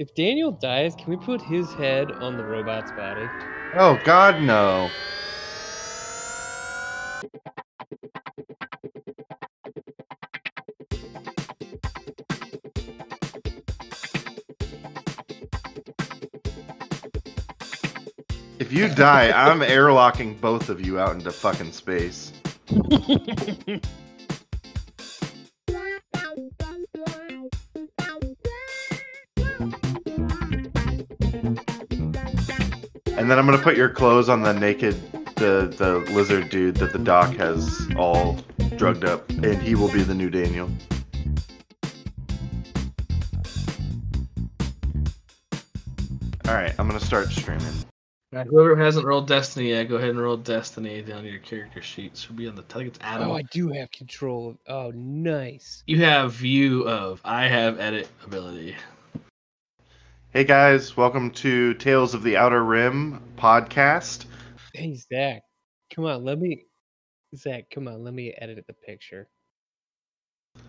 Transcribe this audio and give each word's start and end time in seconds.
If 0.00 0.14
Daniel 0.14 0.50
dies, 0.50 0.94
can 0.94 1.10
we 1.10 1.18
put 1.18 1.42
his 1.42 1.74
head 1.74 2.10
on 2.10 2.38
the 2.38 2.42
robot's 2.42 2.90
body? 2.92 3.28
Oh 3.74 4.00
God, 4.02 4.40
no. 4.40 4.88
If 18.58 18.72
you 18.72 18.88
die, 18.88 19.30
I'm 19.32 19.60
airlocking 19.60 20.40
both 20.40 20.70
of 20.70 20.80
you 20.80 20.98
out 20.98 21.14
into 21.14 21.30
fucking 21.30 21.72
space. 21.72 22.32
And 33.30 33.38
then 33.38 33.44
I'm 33.44 33.48
gonna 33.48 33.62
put 33.62 33.76
your 33.76 33.88
clothes 33.88 34.28
on 34.28 34.42
the 34.42 34.52
naked, 34.52 34.94
the 35.36 35.72
the 35.78 36.04
lizard 36.12 36.50
dude 36.50 36.74
that 36.78 36.92
the 36.92 36.98
doc 36.98 37.32
has 37.36 37.86
all 37.96 38.36
drugged 38.76 39.04
up, 39.04 39.30
and 39.30 39.62
he 39.62 39.76
will 39.76 39.92
be 39.92 40.02
the 40.02 40.16
new 40.16 40.30
Daniel. 40.30 40.68
All 46.48 46.54
right, 46.54 46.74
I'm 46.76 46.88
gonna 46.88 46.98
start 46.98 47.28
streaming. 47.28 47.72
Alright, 48.34 48.48
whoever 48.48 48.74
hasn't 48.74 49.06
rolled 49.06 49.28
Destiny 49.28 49.68
yet, 49.68 49.84
go 49.84 49.94
ahead 49.94 50.10
and 50.10 50.20
roll 50.20 50.36
Destiny 50.36 51.00
down 51.00 51.24
your 51.24 51.38
character 51.38 51.80
sheet. 51.80 52.16
Should 52.16 52.34
be 52.34 52.48
on 52.48 52.56
the. 52.56 52.62
I 52.62 52.72
think 52.72 52.88
it's 52.88 52.98
Adam. 53.00 53.30
oh, 53.30 53.36
I 53.36 53.42
do 53.42 53.68
have 53.68 53.92
control. 53.92 54.50
Of, 54.50 54.56
oh, 54.66 54.90
nice. 54.92 55.84
You 55.86 56.04
have 56.04 56.32
view 56.32 56.88
of. 56.88 57.20
I 57.24 57.46
have 57.46 57.78
edit 57.78 58.08
ability. 58.24 58.74
Hey 60.32 60.44
guys, 60.44 60.96
welcome 60.96 61.30
to 61.32 61.74
Tales 61.74 62.14
of 62.14 62.22
the 62.22 62.36
Outer 62.36 62.62
Rim 62.64 63.20
podcast. 63.36 64.26
Hey 64.74 64.94
Zach, 64.94 65.42
come 65.94 66.04
on, 66.06 66.24
let 66.24 66.38
me. 66.38 66.66
Zach, 67.36 67.64
come 67.70 67.88
on, 67.88 68.02
let 68.04 68.14
me 68.14 68.32
edit 68.38 68.64
the 68.66 68.72
picture. 68.72 69.28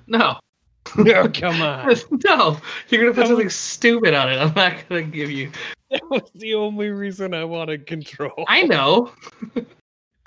No, 0.07 0.39
No, 0.97 1.27
come 1.29 1.61
on. 1.61 1.95
no, 2.25 2.57
you're 2.89 3.01
gonna 3.01 3.13
put 3.13 3.21
That 3.21 3.27
something 3.27 3.49
stupid 3.49 4.13
on 4.13 4.31
it. 4.31 4.37
I'm 4.37 4.53
not 4.55 4.87
gonna 4.89 5.03
give 5.03 5.31
you. 5.31 5.51
That 5.91 6.09
was 6.09 6.31
the 6.35 6.55
only 6.55 6.87
reason 6.89 7.33
I 7.33 7.43
wanted 7.43 7.85
control. 7.85 8.45
I 8.47 8.61
know. 8.63 9.11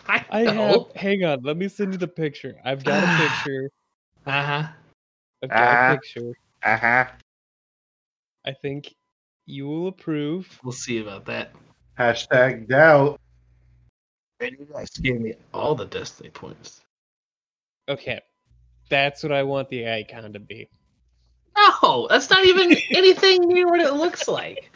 I, 0.07 0.23
I 0.29 0.41
have. 0.41 0.55
know. 0.55 0.91
Hang 0.95 1.25
on, 1.25 1.43
let 1.43 1.57
me 1.57 1.69
send 1.69 1.95
you 1.95 1.99
the 1.99 2.07
picture. 2.07 2.57
I've 2.67 2.85
got 2.85 3.03
a 3.03 3.29
picture. 3.45 3.71
Uh 4.27 4.43
huh. 4.45 4.69
I've 5.43 5.49
got 5.49 5.59
Ah. 5.59 5.91
a 5.93 5.95
picture. 5.95 6.35
Uh 6.63 6.77
huh. 6.77 7.05
I 8.45 8.53
think 8.53 8.93
you 9.47 9.67
will 9.67 9.89
approve. 9.89 10.59
We'll 10.63 10.73
see 10.73 10.99
about 10.99 11.27
that. 11.27 11.53
Hashtag 11.99 12.69
doubt. 12.69 13.21
And 14.41 14.57
you 14.59 14.67
guys 14.73 14.91
gave 14.91 15.21
me 15.21 15.35
all 15.53 15.75
the 15.75 15.85
Destiny 15.85 16.31
points. 16.31 16.81
Okay, 17.89 18.21
that's 18.89 19.23
what 19.23 19.33
I 19.33 19.43
want 19.43 19.69
the 19.69 19.89
icon 19.89 20.33
to 20.33 20.41
be. 20.41 20.69
No, 21.57 22.07
that's 22.09 22.31
not 22.31 22.45
even 22.45 22.77
anything 22.91 23.43
near 23.43 23.67
what 23.67 23.81
it 23.81 23.95
looks 23.95 24.27
like. 24.27 24.71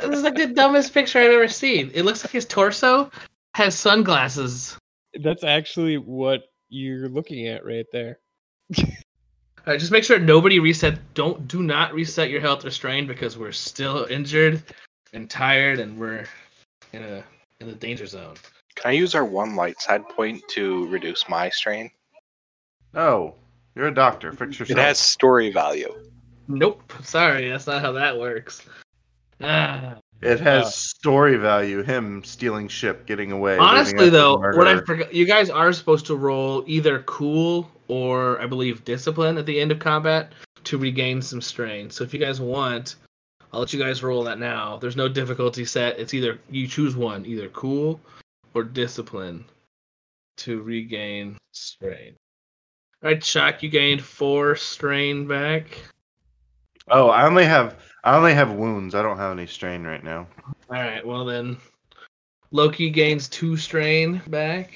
This 0.00 0.18
is 0.18 0.22
like 0.22 0.36
the 0.36 0.46
dumbest 0.46 0.94
picture 0.94 1.18
I've 1.18 1.30
ever 1.30 1.48
seen. 1.48 1.90
It 1.94 2.04
looks 2.04 2.24
like 2.24 2.32
his 2.32 2.44
torso 2.44 3.10
has 3.54 3.76
sunglasses. 3.76 4.76
That's 5.22 5.42
actually 5.42 5.96
what 5.96 6.42
you're 6.68 7.08
looking 7.08 7.48
at 7.48 7.64
right 7.64 7.86
there. 7.92 8.20
All 9.66 9.72
right, 9.72 9.80
just 9.80 9.90
make 9.90 10.04
sure 10.04 10.18
nobody 10.20 10.60
reset. 10.60 10.98
Don't 11.14 11.48
do 11.48 11.60
not 11.60 11.92
reset 11.92 12.30
your 12.30 12.40
health 12.40 12.64
or 12.64 12.70
strain 12.70 13.04
because 13.06 13.36
we're 13.36 13.50
still 13.50 14.06
injured 14.08 14.62
and 15.12 15.28
tired, 15.28 15.80
and 15.80 15.98
we're 15.98 16.26
in 16.92 17.02
a 17.02 17.24
in 17.60 17.66
the 17.66 17.74
danger 17.74 18.06
zone. 18.06 18.36
Can 18.76 18.90
I 18.90 18.94
use 18.94 19.16
our 19.16 19.24
one 19.24 19.56
light 19.56 19.80
side 19.80 20.08
point 20.08 20.40
to 20.50 20.86
reduce 20.86 21.28
my 21.28 21.48
strain? 21.50 21.90
No, 22.94 23.34
you're 23.74 23.88
a 23.88 23.94
doctor. 23.94 24.32
Fix 24.32 24.58
your. 24.60 24.68
It 24.68 24.76
has 24.76 24.98
story 25.00 25.50
value. 25.52 25.92
Nope, 26.46 26.92
sorry, 27.02 27.50
that's 27.50 27.66
not 27.66 27.82
how 27.82 27.90
that 27.92 28.16
works. 28.16 28.62
Ah. 29.42 29.96
It 30.22 30.40
has 30.40 30.66
Uh, 30.66 30.70
story 30.70 31.36
value. 31.36 31.82
Him 31.82 32.22
stealing 32.24 32.68
ship, 32.68 33.04
getting 33.04 33.32
away. 33.32 33.58
Honestly, 33.58 34.08
though, 34.08 34.38
what 34.38 34.66
I 34.68 34.74
murder. 34.74 34.86
forgot, 34.86 35.12
you 35.14 35.26
guys 35.26 35.50
are 35.50 35.72
supposed 35.72 36.06
to 36.06 36.14
roll 36.16 36.64
either 36.66 37.02
cool 37.02 37.70
or 37.88 38.40
I 38.40 38.46
believe 38.46 38.84
discipline 38.84 39.38
at 39.38 39.46
the 39.46 39.60
end 39.60 39.72
of 39.72 39.78
combat 39.78 40.32
to 40.64 40.78
regain 40.78 41.22
some 41.22 41.40
strain. 41.40 41.90
So 41.90 42.04
if 42.04 42.12
you 42.12 42.20
guys 42.20 42.40
want, 42.40 42.96
I'll 43.52 43.60
let 43.60 43.72
you 43.72 43.78
guys 43.78 44.02
roll 44.02 44.24
that 44.24 44.38
now. 44.38 44.76
There's 44.76 44.96
no 44.96 45.08
difficulty 45.08 45.64
set. 45.64 45.98
It's 45.98 46.14
either 46.14 46.40
you 46.50 46.66
choose 46.66 46.96
one, 46.96 47.24
either 47.26 47.48
cool 47.50 48.00
or 48.54 48.64
discipline 48.64 49.44
to 50.38 50.62
regain 50.62 51.36
strain. 51.52 52.16
All 53.02 53.10
right, 53.10 53.22
Shak, 53.22 53.62
you 53.62 53.68
gained 53.68 54.02
four 54.02 54.56
strain 54.56 55.26
back. 55.26 55.78
Oh, 56.88 57.08
I 57.08 57.26
only 57.26 57.44
have 57.44 57.76
I 58.04 58.16
only 58.16 58.34
have 58.34 58.52
wounds. 58.52 58.94
I 58.94 59.02
don't 59.02 59.18
have 59.18 59.32
any 59.32 59.46
strain 59.46 59.84
right 59.84 60.02
now. 60.02 60.26
All 60.70 60.76
right, 60.76 61.04
well 61.04 61.24
then, 61.24 61.56
Loki 62.52 62.90
gains 62.90 63.28
two 63.28 63.56
strain 63.56 64.22
back. 64.28 64.72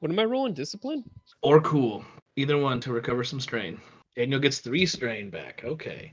What 0.00 0.10
am 0.10 0.18
I 0.18 0.24
rolling? 0.24 0.54
Discipline? 0.54 1.04
or 1.42 1.60
cool. 1.60 2.04
Either 2.38 2.56
one 2.56 2.78
to 2.78 2.92
recover 2.92 3.24
some 3.24 3.40
strain. 3.40 3.80
Daniel 4.14 4.38
gets 4.38 4.58
three 4.58 4.86
strain 4.86 5.28
back. 5.28 5.62
Okay. 5.64 6.12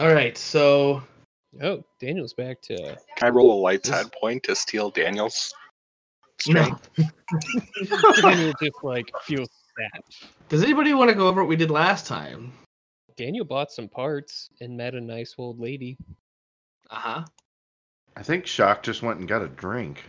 All 0.00 0.12
right. 0.12 0.36
So 0.36 1.00
Oh, 1.62 1.84
Daniel's 2.00 2.34
back 2.34 2.60
to. 2.62 2.76
Can 3.16 3.28
I 3.28 3.30
roll 3.30 3.52
a 3.52 3.60
light 3.60 3.84
This- 3.84 3.92
side 3.92 4.10
point 4.20 4.42
to 4.44 4.56
steal 4.56 4.90
Daniel's 4.90 5.54
strain? 6.40 6.74
no. 6.98 7.06
Daniel 8.20 8.52
just 8.60 8.82
like 8.82 9.12
feels 9.22 9.48
sad. 9.78 10.02
Does 10.48 10.64
anybody 10.64 10.92
want 10.92 11.08
to 11.10 11.14
go 11.14 11.28
over 11.28 11.40
what 11.42 11.48
we 11.48 11.54
did 11.54 11.70
last 11.70 12.04
time? 12.04 12.52
Daniel 13.16 13.44
bought 13.44 13.70
some 13.70 13.88
parts 13.88 14.50
and 14.60 14.76
met 14.76 14.96
a 14.96 15.00
nice 15.00 15.36
old 15.38 15.60
lady. 15.60 15.96
Uh 16.90 16.96
huh. 16.96 17.24
I 18.16 18.24
think 18.24 18.44
Shak 18.44 18.82
just 18.82 19.02
went 19.02 19.20
and 19.20 19.28
got 19.28 19.42
a 19.42 19.46
drink. 19.48 20.02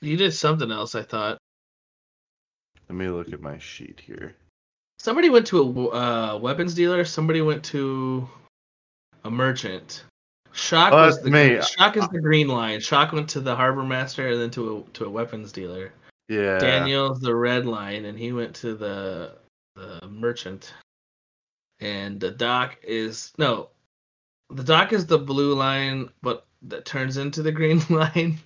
You 0.00 0.16
did 0.16 0.32
something 0.34 0.72
else. 0.72 0.96
I 0.96 1.02
thought 1.04 1.38
Let 2.88 2.96
me 2.96 3.06
look 3.08 3.32
at 3.32 3.40
my 3.40 3.58
sheet 3.58 4.00
here. 4.04 4.34
Somebody 4.98 5.30
went 5.30 5.46
to 5.48 5.60
a 5.60 5.88
uh, 5.90 6.38
weapons 6.38 6.74
dealer. 6.74 7.04
Somebody 7.04 7.40
went 7.40 7.64
to 7.66 8.28
a 9.24 9.30
merchant. 9.30 10.04
Shak 10.52 10.92
Oh, 10.92 11.06
was 11.06 11.22
the 11.22 11.30
me. 11.30 11.60
Shak 11.62 11.96
is 11.96 12.08
the 12.08 12.20
green 12.20 12.48
line. 12.48 12.80
Shak 12.80 13.12
went 13.12 13.28
to 13.30 13.40
the 13.40 13.54
harbor 13.54 13.84
master 13.84 14.28
and 14.28 14.40
then 14.40 14.50
to 14.50 14.78
a 14.78 14.90
to 14.94 15.04
a 15.04 15.10
weapons 15.10 15.52
dealer. 15.52 15.92
Yeah. 16.28 16.58
Daniel's 16.58 17.20
the 17.20 17.34
red 17.34 17.64
line, 17.64 18.04
and 18.06 18.18
he 18.18 18.32
went 18.32 18.54
to 18.56 18.74
the 18.74 19.36
the 19.76 20.06
merchant. 20.08 20.74
And 21.80 22.18
the 22.18 22.32
doc 22.32 22.76
is 22.82 23.32
no, 23.38 23.68
the 24.50 24.64
doc 24.64 24.92
is 24.92 25.06
the 25.06 25.18
blue 25.18 25.54
line, 25.54 26.08
but 26.22 26.46
that 26.62 26.84
turns 26.84 27.18
into 27.18 27.42
the 27.42 27.52
green 27.52 27.80
line. 27.90 28.38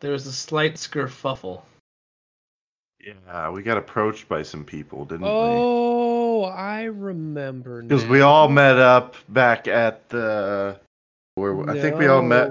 there 0.00 0.12
was 0.12 0.26
a 0.26 0.32
slight 0.32 0.74
skerfuffle. 0.74 1.62
Yeah, 3.02 3.50
we 3.50 3.62
got 3.62 3.78
approached 3.78 4.28
by 4.28 4.42
some 4.42 4.64
people, 4.64 5.04
didn't 5.04 5.24
we? 5.24 5.28
Oh, 5.28 6.44
I 6.44 6.84
remember. 6.84 7.82
Because 7.82 8.04
we 8.06 8.20
all 8.20 8.48
met 8.48 8.78
up 8.78 9.16
back 9.28 9.66
at 9.66 10.08
the. 10.08 10.78
Where 11.34 11.68
I 11.68 11.80
think 11.80 11.98
we 11.98 12.06
all 12.06 12.22
met. 12.22 12.50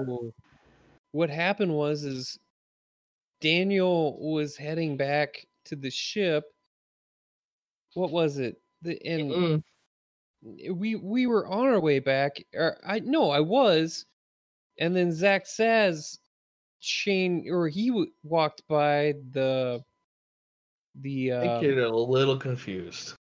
What 1.12 1.30
happened 1.30 1.72
was 1.74 2.04
is 2.04 2.38
Daniel 3.40 4.18
was 4.20 4.56
heading 4.56 4.96
back 4.96 5.46
to 5.66 5.76
the 5.76 5.90
ship. 5.90 6.44
What 7.94 8.10
was 8.10 8.38
it? 8.38 8.60
The 8.82 9.00
and 9.06 9.62
Mm, 10.44 10.74
we 10.74 10.96
we 10.96 11.26
were 11.26 11.46
on 11.46 11.66
our 11.66 11.80
way 11.80 11.98
back. 11.98 12.42
Or 12.54 12.78
I 12.86 12.98
no, 13.00 13.30
I 13.30 13.40
was, 13.40 14.04
and 14.78 14.94
then 14.94 15.12
Zach 15.12 15.46
says 15.46 16.18
Shane 16.80 17.46
or 17.48 17.68
he 17.68 17.88
w- 17.88 18.10
walked 18.22 18.66
by 18.68 19.14
the 19.30 19.82
the 21.00 21.32
I 21.32 21.36
uh, 21.36 21.60
think 21.60 21.62
you're 21.74 21.84
a 21.84 21.90
little 21.96 22.36
confused. 22.36 23.14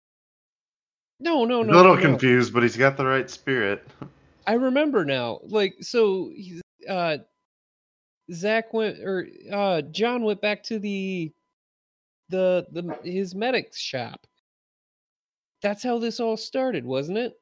no 1.19 1.45
no 1.45 1.61
no 1.63 1.73
a 1.73 1.75
little 1.75 1.95
no. 1.95 2.01
confused, 2.01 2.53
but 2.53 2.63
he's 2.63 2.77
got 2.77 2.97
the 2.97 3.05
right 3.05 3.29
spirit. 3.29 3.85
I 4.47 4.53
remember 4.53 5.05
now. 5.05 5.39
Like 5.43 5.75
so, 5.81 6.31
he's, 6.35 6.61
uh, 6.89 7.17
Zach 8.33 8.73
went 8.73 8.99
or 8.99 9.27
uh, 9.51 9.81
John 9.83 10.23
went 10.23 10.41
back 10.41 10.63
to 10.63 10.79
the 10.79 11.31
the 12.29 12.65
the 12.71 12.97
his 13.03 13.35
medic's 13.35 13.79
shop. 13.79 14.25
That's 15.61 15.83
how 15.83 15.99
this 15.99 16.19
all 16.19 16.37
started, 16.37 16.83
wasn't 16.85 17.19
it? 17.19 17.33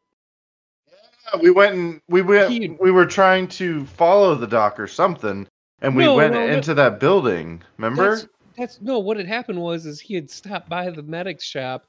Yeah, 1.33 1.39
we 1.41 1.51
went 1.51 1.75
and 1.75 2.01
we 2.09 2.21
went. 2.21 2.51
He- 2.51 2.75
We 2.79 2.91
were 2.91 3.05
trying 3.05 3.47
to 3.49 3.85
follow 3.85 4.35
the 4.35 4.47
doc 4.47 4.79
or 4.79 4.87
something, 4.87 5.47
and 5.81 5.95
we 5.95 6.03
No, 6.03 6.15
went 6.15 6.33
no, 6.33 6.45
no. 6.45 6.53
into 6.53 6.73
that 6.73 6.99
building. 6.99 7.61
Remember? 7.77 8.17
That's, 8.17 8.27
that's 8.59 8.81
no. 8.81 8.99
What 8.99 9.17
had 9.17 9.27
happened 9.27 9.59
was 9.61 9.85
is 9.85 9.99
he 9.99 10.13
had 10.15 10.29
stopped 10.29 10.69
by 10.69 10.89
the 10.89 11.03
medic's 11.03 11.43
shop, 11.45 11.85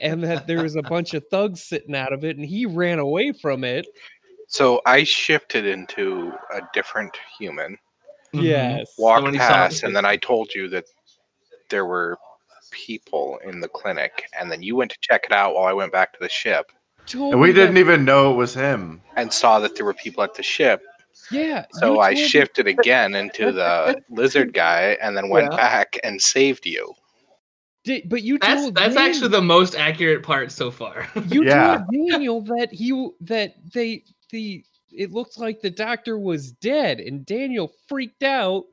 and 0.00 0.22
that 0.24 0.46
there 0.46 0.62
was 0.62 0.76
a 0.76 0.82
bunch 0.94 1.14
of 1.14 1.24
thugs 1.30 1.62
sitting 1.62 1.94
out 1.94 2.12
of 2.12 2.24
it, 2.24 2.36
and 2.36 2.44
he 2.44 2.66
ran 2.66 2.98
away 2.98 3.32
from 3.32 3.64
it. 3.64 3.86
So 4.48 4.80
I 4.84 5.04
shifted 5.04 5.64
into 5.64 6.32
a 6.52 6.60
different 6.74 7.16
human, 7.38 7.78
Mhm. 8.34 8.42
Yes. 8.42 8.94
walked 8.98 9.24
when 9.24 9.34
past, 9.36 9.84
and 9.84 9.94
then 9.94 10.04
I 10.04 10.16
told 10.16 10.52
you 10.54 10.68
that 10.68 10.84
there 11.68 11.86
were 11.86 12.18
people 12.70 13.38
in 13.44 13.60
the 13.60 13.68
clinic, 13.68 14.28
and 14.38 14.50
then 14.50 14.62
you 14.62 14.76
went 14.76 14.90
to 14.90 14.98
check 15.00 15.24
it 15.24 15.32
out 15.32 15.54
while 15.54 15.64
I 15.64 15.72
went 15.72 15.92
back 15.92 16.12
to 16.12 16.18
the 16.20 16.28
ship 16.28 16.72
Told 17.06 17.32
And 17.32 17.40
we 17.40 17.52
didn't 17.52 17.76
even 17.78 18.04
know 18.04 18.32
it 18.32 18.36
was 18.36 18.54
him. 18.54 19.02
and 19.16 19.32
saw 19.32 19.58
that 19.60 19.74
there 19.74 19.84
were 19.84 19.94
people 19.94 20.22
at 20.22 20.34
the 20.34 20.42
ship. 20.42 20.82
Yeah. 21.30 21.66
So 21.72 22.00
I 22.00 22.12
told 22.14 22.22
me- 22.22 22.28
shifted 22.28 22.66
again 22.66 23.14
into 23.14 23.52
the 23.52 24.02
lizard 24.10 24.52
guy, 24.54 24.96
and 25.02 25.16
then 25.16 25.28
went 25.28 25.52
Yeah. 25.52 25.56
back 25.56 25.98
and 26.04 26.20
saved 26.20 26.66
you. 26.66 26.94
Di- 27.84 28.02
but 28.06 28.22
you 28.22 28.38
That's 28.38 28.60
told 28.62 28.74
that's 28.74 28.94
Dan- 28.94 29.08
actually 29.08 29.28
the 29.28 29.40
most 29.40 29.74
accurate 29.74 30.22
part 30.22 30.52
so 30.52 30.70
far. 30.70 31.08
You 31.28 31.44
Yeah. 31.44 31.78
told 31.78 31.88
Daniel 32.10 32.40
that 32.42 32.72
he 32.72 33.10
that 33.22 33.54
they 33.72 34.04
the 34.30 34.64
it 34.92 35.12
looked 35.12 35.38
like 35.38 35.60
the 35.60 35.70
doctor 35.70 36.18
was 36.18 36.50
dead, 36.52 36.98
and 37.00 37.24
Daniel 37.24 37.72
freaked 37.88 38.24
out, 38.24 38.64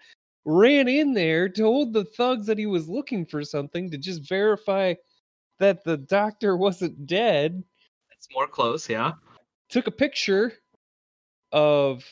ran 0.46 0.88
in 0.88 1.14
there, 1.14 1.48
told 1.48 1.94
the 1.94 2.06
thugs 2.06 2.48
that 2.48 2.58
he 2.58 2.66
was 2.66 2.90
looking 2.90 3.24
for 3.26 3.44
something 3.44 3.90
to 3.92 3.98
just 4.00 4.28
verify 4.28 4.96
that 5.60 5.84
the 5.84 5.98
doctor 5.98 6.58
wasn't 6.58 7.06
dead. 7.06 7.64
it's 8.12 8.28
more 8.34 8.48
close, 8.48 8.90
yeah. 8.90 9.14
Took 9.70 9.86
a 9.88 9.92
picture 9.92 10.54
of 11.52 12.04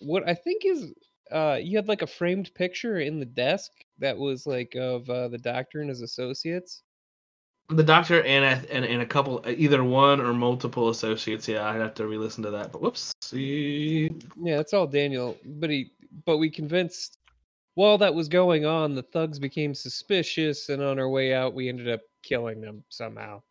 what 0.00 0.28
I 0.28 0.34
think 0.34 0.64
is 0.64 0.92
uh 1.32 1.58
you 1.60 1.76
had 1.76 1.88
like 1.88 2.02
a 2.02 2.06
framed 2.06 2.52
picture 2.54 2.98
in 3.00 3.18
the 3.18 3.26
desk 3.26 3.70
that 3.98 4.16
was 4.16 4.46
like 4.46 4.74
of 4.74 5.08
uh, 5.08 5.28
the 5.28 5.38
doctor 5.38 5.80
and 5.80 5.88
his 5.88 6.02
associates. 6.02 6.82
The 7.70 7.82
doctor 7.82 8.22
and 8.24 8.44
a, 8.44 8.74
and, 8.74 8.84
and 8.84 9.00
a 9.00 9.06
couple, 9.06 9.42
either 9.48 9.82
one 9.82 10.20
or 10.20 10.34
multiple 10.34 10.90
associates. 10.90 11.48
Yeah, 11.48 11.66
I'd 11.66 11.80
have 11.80 11.94
to 11.94 12.06
re-listen 12.06 12.42
to 12.44 12.50
that. 12.50 12.72
But 12.72 12.82
whoops, 12.82 13.14
see, 13.22 14.10
Yeah, 14.36 14.58
that's 14.58 14.74
all 14.74 14.86
Daniel. 14.86 15.38
But 15.46 15.70
he, 15.70 15.92
but 16.26 16.36
we 16.36 16.50
convinced. 16.50 17.16
While 17.74 17.96
that 17.98 18.14
was 18.14 18.28
going 18.28 18.66
on, 18.66 18.94
the 18.94 19.02
thugs 19.02 19.38
became 19.38 19.74
suspicious, 19.74 20.68
and 20.68 20.82
on 20.82 20.98
our 20.98 21.08
way 21.08 21.32
out, 21.32 21.54
we 21.54 21.70
ended 21.70 21.88
up 21.88 22.02
killing 22.22 22.60
them 22.60 22.84
somehow. 22.90 23.42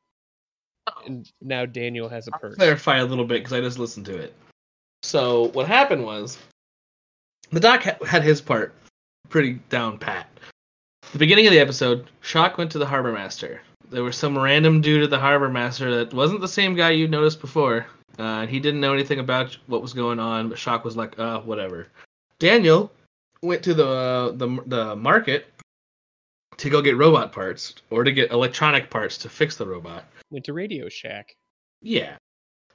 And 1.08 1.30
now 1.42 1.66
Daniel 1.66 2.08
has 2.08 2.28
a 2.28 2.34
I'll 2.34 2.40
purse. 2.40 2.56
clarify 2.56 2.98
a 3.00 3.06
little 3.06 3.26
bit 3.26 3.40
because 3.40 3.54
I 3.54 3.62
just 3.62 3.80
listened 3.80 4.06
to 4.06 4.16
it. 4.16 4.34
So 5.04 5.50
what 5.50 5.68
happened 5.68 6.04
was, 6.04 6.38
the 7.52 7.60
doc 7.60 7.84
ha- 7.84 8.06
had 8.06 8.24
his 8.24 8.42
part 8.42 8.74
pretty 9.30 9.54
down 9.70 9.98
pat. 9.98 10.28
The 11.12 11.20
beginning 11.20 11.46
of 11.46 11.52
the 11.52 11.60
episode, 11.60 12.10
Shak 12.22 12.58
went 12.58 12.72
to 12.72 12.80
the 12.80 12.86
harbor 12.86 13.12
master. 13.12 13.62
There 13.90 14.04
was 14.04 14.16
some 14.16 14.38
random 14.38 14.82
dude 14.82 15.04
at 15.04 15.10
the 15.10 15.20
harbor 15.20 15.50
master 15.50 15.96
that 15.98 16.14
wasn't 16.14 16.42
the 16.42 16.48
same 16.48 16.74
guy 16.76 16.92
you 16.92 17.08
noticed 17.08 17.42
before. 17.42 17.86
Uh, 18.18 18.48
he 18.48 18.60
didn't 18.60 18.80
know 18.80 18.94
anything 18.94 19.20
about 19.20 19.58
what 19.68 19.82
was 19.82 19.94
going 19.94 20.20
on, 20.20 20.50
but 20.50 20.58
Shak 20.58 20.84
was 20.84 20.96
like, 20.96 21.18
uh, 21.20 21.42
whatever. 21.42 21.88
Daniel 22.40 22.92
went 23.42 23.62
to 23.64 23.74
the 23.74 23.88
uh, 23.88 24.32
the 24.32 24.64
the 24.66 24.96
market 24.96 25.48
to 26.58 26.70
go 26.70 26.82
get 26.82 26.98
robot 26.98 27.32
parts 27.32 27.76
or 27.90 28.04
to 28.04 28.12
get 28.12 28.32
electronic 28.32 28.90
parts 28.90 29.18
to 29.20 29.30
fix 29.30 29.56
the 29.56 29.66
robot. 29.66 30.06
Went 30.32 30.46
to 30.46 30.54
Radio 30.54 30.90
Shack. 30.90 31.36
Yeah. 31.82 32.16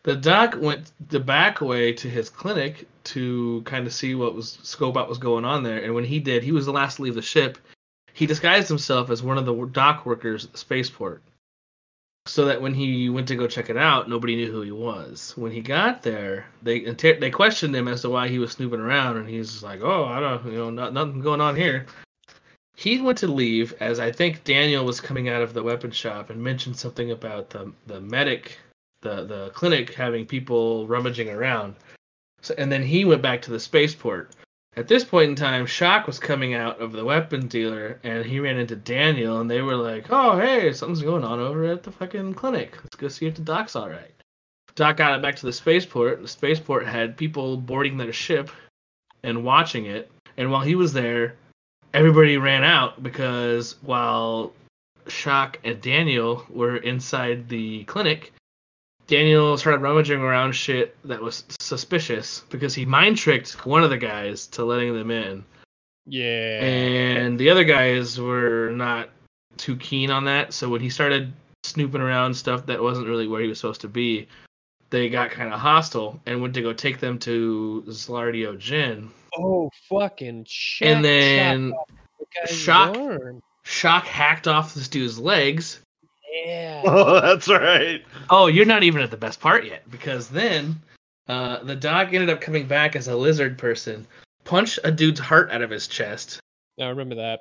The 0.08 0.16
doc 0.16 0.56
went 0.58 0.90
the 1.10 1.20
back 1.20 1.60
way 1.60 1.92
to 1.92 2.08
his 2.08 2.30
clinic 2.30 2.88
to 3.12 3.60
kind 3.66 3.86
of 3.86 3.92
see 3.92 4.14
what 4.14 4.34
was 4.34 4.58
scope 4.62 4.96
out 4.96 5.06
was 5.06 5.18
going 5.18 5.44
on 5.44 5.62
there. 5.62 5.84
And 5.84 5.92
when 5.92 6.04
he 6.04 6.18
did, 6.18 6.42
he 6.42 6.50
was 6.50 6.64
the 6.64 6.72
last 6.72 6.96
to 6.96 7.02
leave 7.02 7.14
the 7.14 7.20
ship. 7.20 7.58
He 8.14 8.24
disguised 8.24 8.68
himself 8.68 9.10
as 9.10 9.22
one 9.22 9.36
of 9.36 9.44
the 9.44 9.66
dock 9.66 10.06
workers 10.06 10.46
at 10.46 10.52
the 10.52 10.56
spaceport. 10.56 11.22
So 12.24 12.46
that 12.46 12.62
when 12.62 12.72
he 12.72 13.10
went 13.10 13.28
to 13.28 13.36
go 13.36 13.46
check 13.46 13.68
it 13.68 13.76
out, 13.76 14.08
nobody 14.08 14.34
knew 14.34 14.50
who 14.50 14.62
he 14.62 14.70
was. 14.70 15.34
When 15.36 15.52
he 15.52 15.60
got 15.60 16.02
there, 16.02 16.46
they 16.62 16.80
they 16.80 17.30
questioned 17.30 17.76
him 17.76 17.86
as 17.86 18.00
to 18.00 18.08
why 18.08 18.28
he 18.28 18.38
was 18.38 18.52
snooping 18.52 18.80
around, 18.80 19.18
and 19.18 19.28
he's 19.28 19.62
like, 19.62 19.82
"Oh, 19.82 20.06
I 20.06 20.20
don't, 20.20 20.46
you 20.46 20.52
know, 20.52 20.70
not, 20.70 20.94
nothing 20.94 21.20
going 21.20 21.42
on 21.42 21.54
here." 21.54 21.84
He 22.76 22.98
went 23.02 23.18
to 23.18 23.26
leave 23.26 23.74
as 23.78 24.00
I 24.00 24.10
think 24.10 24.44
Daniel 24.44 24.86
was 24.86 25.02
coming 25.02 25.28
out 25.28 25.42
of 25.42 25.52
the 25.52 25.62
weapon 25.62 25.90
shop 25.90 26.30
and 26.30 26.42
mentioned 26.42 26.78
something 26.78 27.10
about 27.10 27.50
the 27.50 27.74
the 27.86 28.00
medic 28.00 28.56
the 29.02 29.24
the 29.24 29.50
clinic 29.50 29.94
having 29.94 30.26
people 30.26 30.86
rummaging 30.86 31.28
around. 31.30 31.76
So 32.42 32.54
and 32.58 32.70
then 32.70 32.82
he 32.82 33.04
went 33.04 33.22
back 33.22 33.42
to 33.42 33.50
the 33.50 33.60
spaceport. 33.60 34.34
At 34.76 34.86
this 34.86 35.04
point 35.04 35.30
in 35.30 35.34
time, 35.34 35.66
Shak 35.66 36.06
was 36.06 36.18
coming 36.20 36.54
out 36.54 36.80
of 36.80 36.92
the 36.92 37.04
weapon 37.04 37.48
dealer 37.48 37.98
and 38.04 38.24
he 38.24 38.38
ran 38.38 38.58
into 38.58 38.76
Daniel 38.76 39.40
and 39.40 39.50
they 39.50 39.62
were 39.62 39.76
like, 39.76 40.06
"Oh, 40.10 40.38
hey, 40.38 40.72
something's 40.72 41.02
going 41.02 41.24
on 41.24 41.40
over 41.40 41.64
at 41.64 41.82
the 41.82 41.92
fucking 41.92 42.34
clinic. 42.34 42.76
Let's 42.82 42.96
go 42.96 43.08
see 43.08 43.26
if 43.26 43.34
the 43.34 43.42
doc's 43.42 43.76
all 43.76 43.88
right." 43.88 44.14
Doc 44.74 44.96
got 44.96 45.18
it 45.18 45.22
back 45.22 45.34
to 45.36 45.46
the 45.46 45.52
spaceport. 45.52 46.22
The 46.22 46.28
spaceport 46.28 46.86
had 46.86 47.16
people 47.16 47.56
boarding 47.56 47.96
their 47.96 48.12
ship 48.12 48.50
and 49.24 49.44
watching 49.44 49.86
it. 49.86 50.10
And 50.36 50.52
while 50.52 50.62
he 50.62 50.76
was 50.76 50.92
there, 50.92 51.34
everybody 51.92 52.36
ran 52.36 52.62
out 52.62 53.02
because 53.02 53.74
while 53.82 54.52
Shak 55.08 55.58
and 55.64 55.80
Daniel 55.80 56.44
were 56.48 56.76
inside 56.76 57.48
the 57.48 57.84
clinic, 57.84 58.32
Daniel 59.08 59.56
started 59.56 59.80
rummaging 59.80 60.20
around 60.20 60.52
shit 60.52 60.94
that 61.08 61.20
was 61.20 61.44
suspicious 61.60 62.44
because 62.50 62.74
he 62.74 62.84
mind 62.84 63.16
tricked 63.16 63.66
one 63.66 63.82
of 63.82 63.88
the 63.88 63.96
guys 63.96 64.46
to 64.48 64.64
letting 64.64 64.94
them 64.94 65.10
in. 65.10 65.44
Yeah. 66.06 66.62
And 66.62 67.38
the 67.38 67.48
other 67.48 67.64
guys 67.64 68.20
were 68.20 68.70
not 68.70 69.08
too 69.56 69.76
keen 69.76 70.10
on 70.10 70.26
that. 70.26 70.52
So 70.52 70.68
when 70.68 70.82
he 70.82 70.90
started 70.90 71.32
snooping 71.64 72.02
around 72.02 72.34
stuff 72.34 72.66
that 72.66 72.82
wasn't 72.82 73.08
really 73.08 73.26
where 73.26 73.40
he 73.40 73.48
was 73.48 73.58
supposed 73.58 73.80
to 73.80 73.88
be, 73.88 74.28
they 74.90 75.08
got 75.08 75.30
kind 75.30 75.52
of 75.54 75.58
hostile 75.58 76.20
and 76.26 76.42
went 76.42 76.52
to 76.54 76.62
go 76.62 76.74
take 76.74 77.00
them 77.00 77.18
to 77.20 77.84
Zlardio 77.88 78.58
Jin. 78.58 79.10
oh, 79.38 79.70
fucking 79.88 80.44
shit. 80.46 80.86
And 80.88 81.02
then 81.02 81.72
Shak-. 82.46 82.94
Shak 83.64 84.04
hacked 84.04 84.48
off 84.48 84.74
this 84.74 84.88
dude's 84.88 85.18
legs 85.18 85.80
Yeah. 86.32 86.82
Oh, 86.84 87.20
that's 87.20 87.48
right. 87.48 88.02
Oh, 88.30 88.46
you're 88.46 88.64
not 88.64 88.82
even 88.84 89.02
at 89.02 89.10
the 89.10 89.16
best 89.16 89.40
part 89.40 89.64
yet, 89.64 89.90
because 89.90 90.28
then 90.28 90.80
uh, 91.28 91.62
the 91.64 91.74
dog 91.76 92.14
ended 92.14 92.30
up 92.30 92.40
coming 92.40 92.66
back 92.66 92.94
as 92.96 93.08
a 93.08 93.16
lizard 93.16 93.58
person, 93.58 94.06
punched 94.44 94.78
a 94.84 94.92
dude's 94.92 95.20
heart 95.20 95.50
out 95.50 95.60
of 95.62 95.70
his 95.70 95.88
chest. 95.88 96.40
I 96.80 96.86
remember 96.86 97.16
that. 97.16 97.40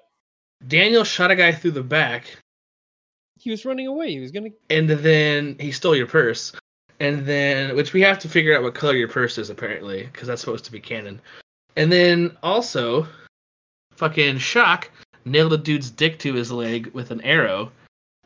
Daniel 0.67 1.03
shot 1.03 1.29
a 1.31 1.35
guy 1.35 1.51
through 1.51 1.71
the 1.71 1.83
back, 1.83 2.35
He 3.39 3.51
was 3.51 3.63
running 3.63 3.85
away. 3.87 4.09
He 4.11 4.19
was 4.19 4.31
gonna. 4.31 4.49
and 4.71 4.89
then 4.89 5.55
he 5.59 5.71
stole 5.71 5.95
your 5.95 6.07
purse. 6.07 6.51
And 6.99 7.27
then, 7.27 7.75
which 7.75 7.93
we 7.93 8.01
have 8.01 8.17
to 8.19 8.29
figure 8.29 8.57
out 8.57 8.63
what 8.63 8.73
color 8.73 8.95
your 8.95 9.07
purse 9.07 9.37
is 9.37 9.51
apparently, 9.51 10.03
because 10.11 10.27
that's 10.27 10.41
supposed 10.41 10.65
to 10.65 10.71
be 10.71 10.79
canon. 10.79 11.21
And 11.75 11.91
then 11.91 12.35
also, 12.41 13.07
fucking 13.91 14.39
Shak 14.39 14.89
nailed 15.25 15.53
a 15.53 15.57
dude's 15.57 15.91
dick 15.91 16.17
to 16.19 16.33
his 16.33 16.51
leg 16.51 16.87
with 16.93 17.11
an 17.11 17.21
arrow 17.21 17.71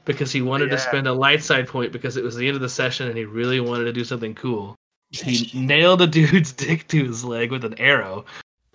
because 0.06 0.32
he 0.32 0.42
wanted 0.42 0.70
to 0.70 0.78
spend 0.78 1.08
a 1.08 1.14
light 1.14 1.44
side 1.44 1.68
point 1.68 1.92
because 1.92 2.18
it 2.18 2.24
was 2.24 2.36
the 2.36 2.48
end 2.48 2.56
of 2.56 2.62
the 2.62 2.70
session 2.70 3.08
and 3.08 3.18
he 3.18 3.26
really 3.26 3.60
wanted 3.60 3.86
to 3.86 3.94
do 3.94 4.04
something 4.04 4.34
cool. 4.36 4.76
He 5.12 5.50
nailed 5.54 6.02
a 6.02 6.08
dude's 6.08 6.52
dick 6.54 6.88
to 6.90 7.06
his 7.06 7.24
leg 7.24 7.52
with 7.52 7.66
an 7.66 7.78
arrow, 7.80 8.26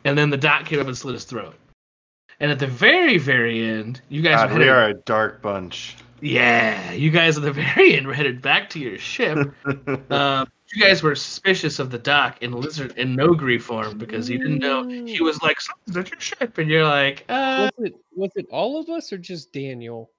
and 0.05 0.17
then 0.17 0.31
the 0.31 0.37
doc 0.37 0.67
came 0.67 0.81
up 0.81 0.87
and 0.87 0.97
slit 0.97 1.15
his 1.15 1.25
throat. 1.25 1.55
And 2.39 2.51
at 2.53 2.59
the 2.59 2.67
very, 2.67 3.17
very 3.17 3.65
end, 3.67 4.03
you 4.11 4.21
guys 4.23 4.37
God, 4.37 4.53
were 4.53 4.59
we 4.59 4.69
are 4.69 4.89
a 4.89 4.95
dark 4.95 5.41
bunch. 5.41 5.97
yeah, 6.21 6.93
you 6.93 7.11
guys 7.11 7.39
at 7.39 7.43
the 7.45 7.53
very 7.75 7.97
end 7.97 8.07
were 8.07 8.13
headed 8.15 8.43
back 8.43 8.69
to 8.71 8.79
your 8.79 8.99
ship. 8.99 9.39
um, 10.11 10.47
you 10.75 10.83
guys 10.83 11.03
were 11.03 11.15
suspicious 11.15 11.79
of 11.79 11.91
the 11.91 11.99
doc 11.99 12.43
in 12.43 12.53
lizard 12.53 12.93
in 12.99 13.17
Noghri 13.17 13.59
form 13.61 13.97
because 13.97 14.29
you 14.29 14.37
didn't 14.39 14.59
know 14.59 14.87
he 14.87 15.23
was 15.23 15.41
like 15.41 15.61
something's 15.61 15.97
at 15.97 16.11
your 16.11 16.21
ship, 16.21 16.59
and 16.59 16.69
you're 16.69 16.85
like, 16.87 17.25
uh, 17.31 17.71
Was 17.79 17.87
it 17.87 17.95
was 18.15 18.31
it 18.37 18.47
all 18.51 18.79
of 18.79 18.91
us 18.91 19.13
or 19.13 19.19
just 19.19 19.53
Daniel? 19.53 20.11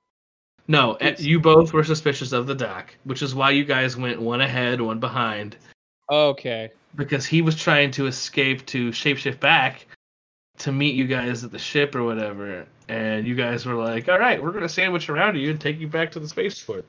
No. 0.68 0.94
eh, 0.96 1.16
You 1.20 1.40
both 1.40 1.74
were 1.74 1.84
suspicious 1.84 2.32
of 2.32 2.48
the 2.48 2.56
doc, 2.56 2.96
which 3.04 3.22
is 3.22 3.34
why 3.36 3.52
you 3.52 3.64
guys 3.66 3.96
went 3.98 4.22
one 4.22 4.42
ahead, 4.42 4.82
one 4.82 5.00
behind, 5.00 5.58
Okay. 6.12 6.70
because 6.96 7.26
he 7.26 7.42
was 7.42 7.56
trying 7.56 7.92
to 7.92 8.08
escape 8.08 8.66
to 8.68 8.90
shapeshift 8.92 9.40
back 9.40 9.88
to 10.60 10.72
meet 10.72 10.96
you 10.96 11.06
guys 11.06 11.44
at 11.44 11.52
the 11.52 11.60
ship 11.60 11.94
or 11.96 12.04
whatever, 12.04 12.66
and 12.90 13.28
you 13.28 13.36
guys 13.36 13.66
were 13.66 13.76
like, 13.76 14.10
all 14.10 14.18
right, 14.20 14.42
we're 14.42 14.52
gonna 14.52 14.68
sandwich 14.70 15.10
around 15.10 15.36
you 15.38 15.52
and 15.52 15.62
take 15.62 15.80
you 15.80 15.88
back 15.88 16.12
to 16.12 16.20
the 16.20 16.28
spaceport. 16.28 16.86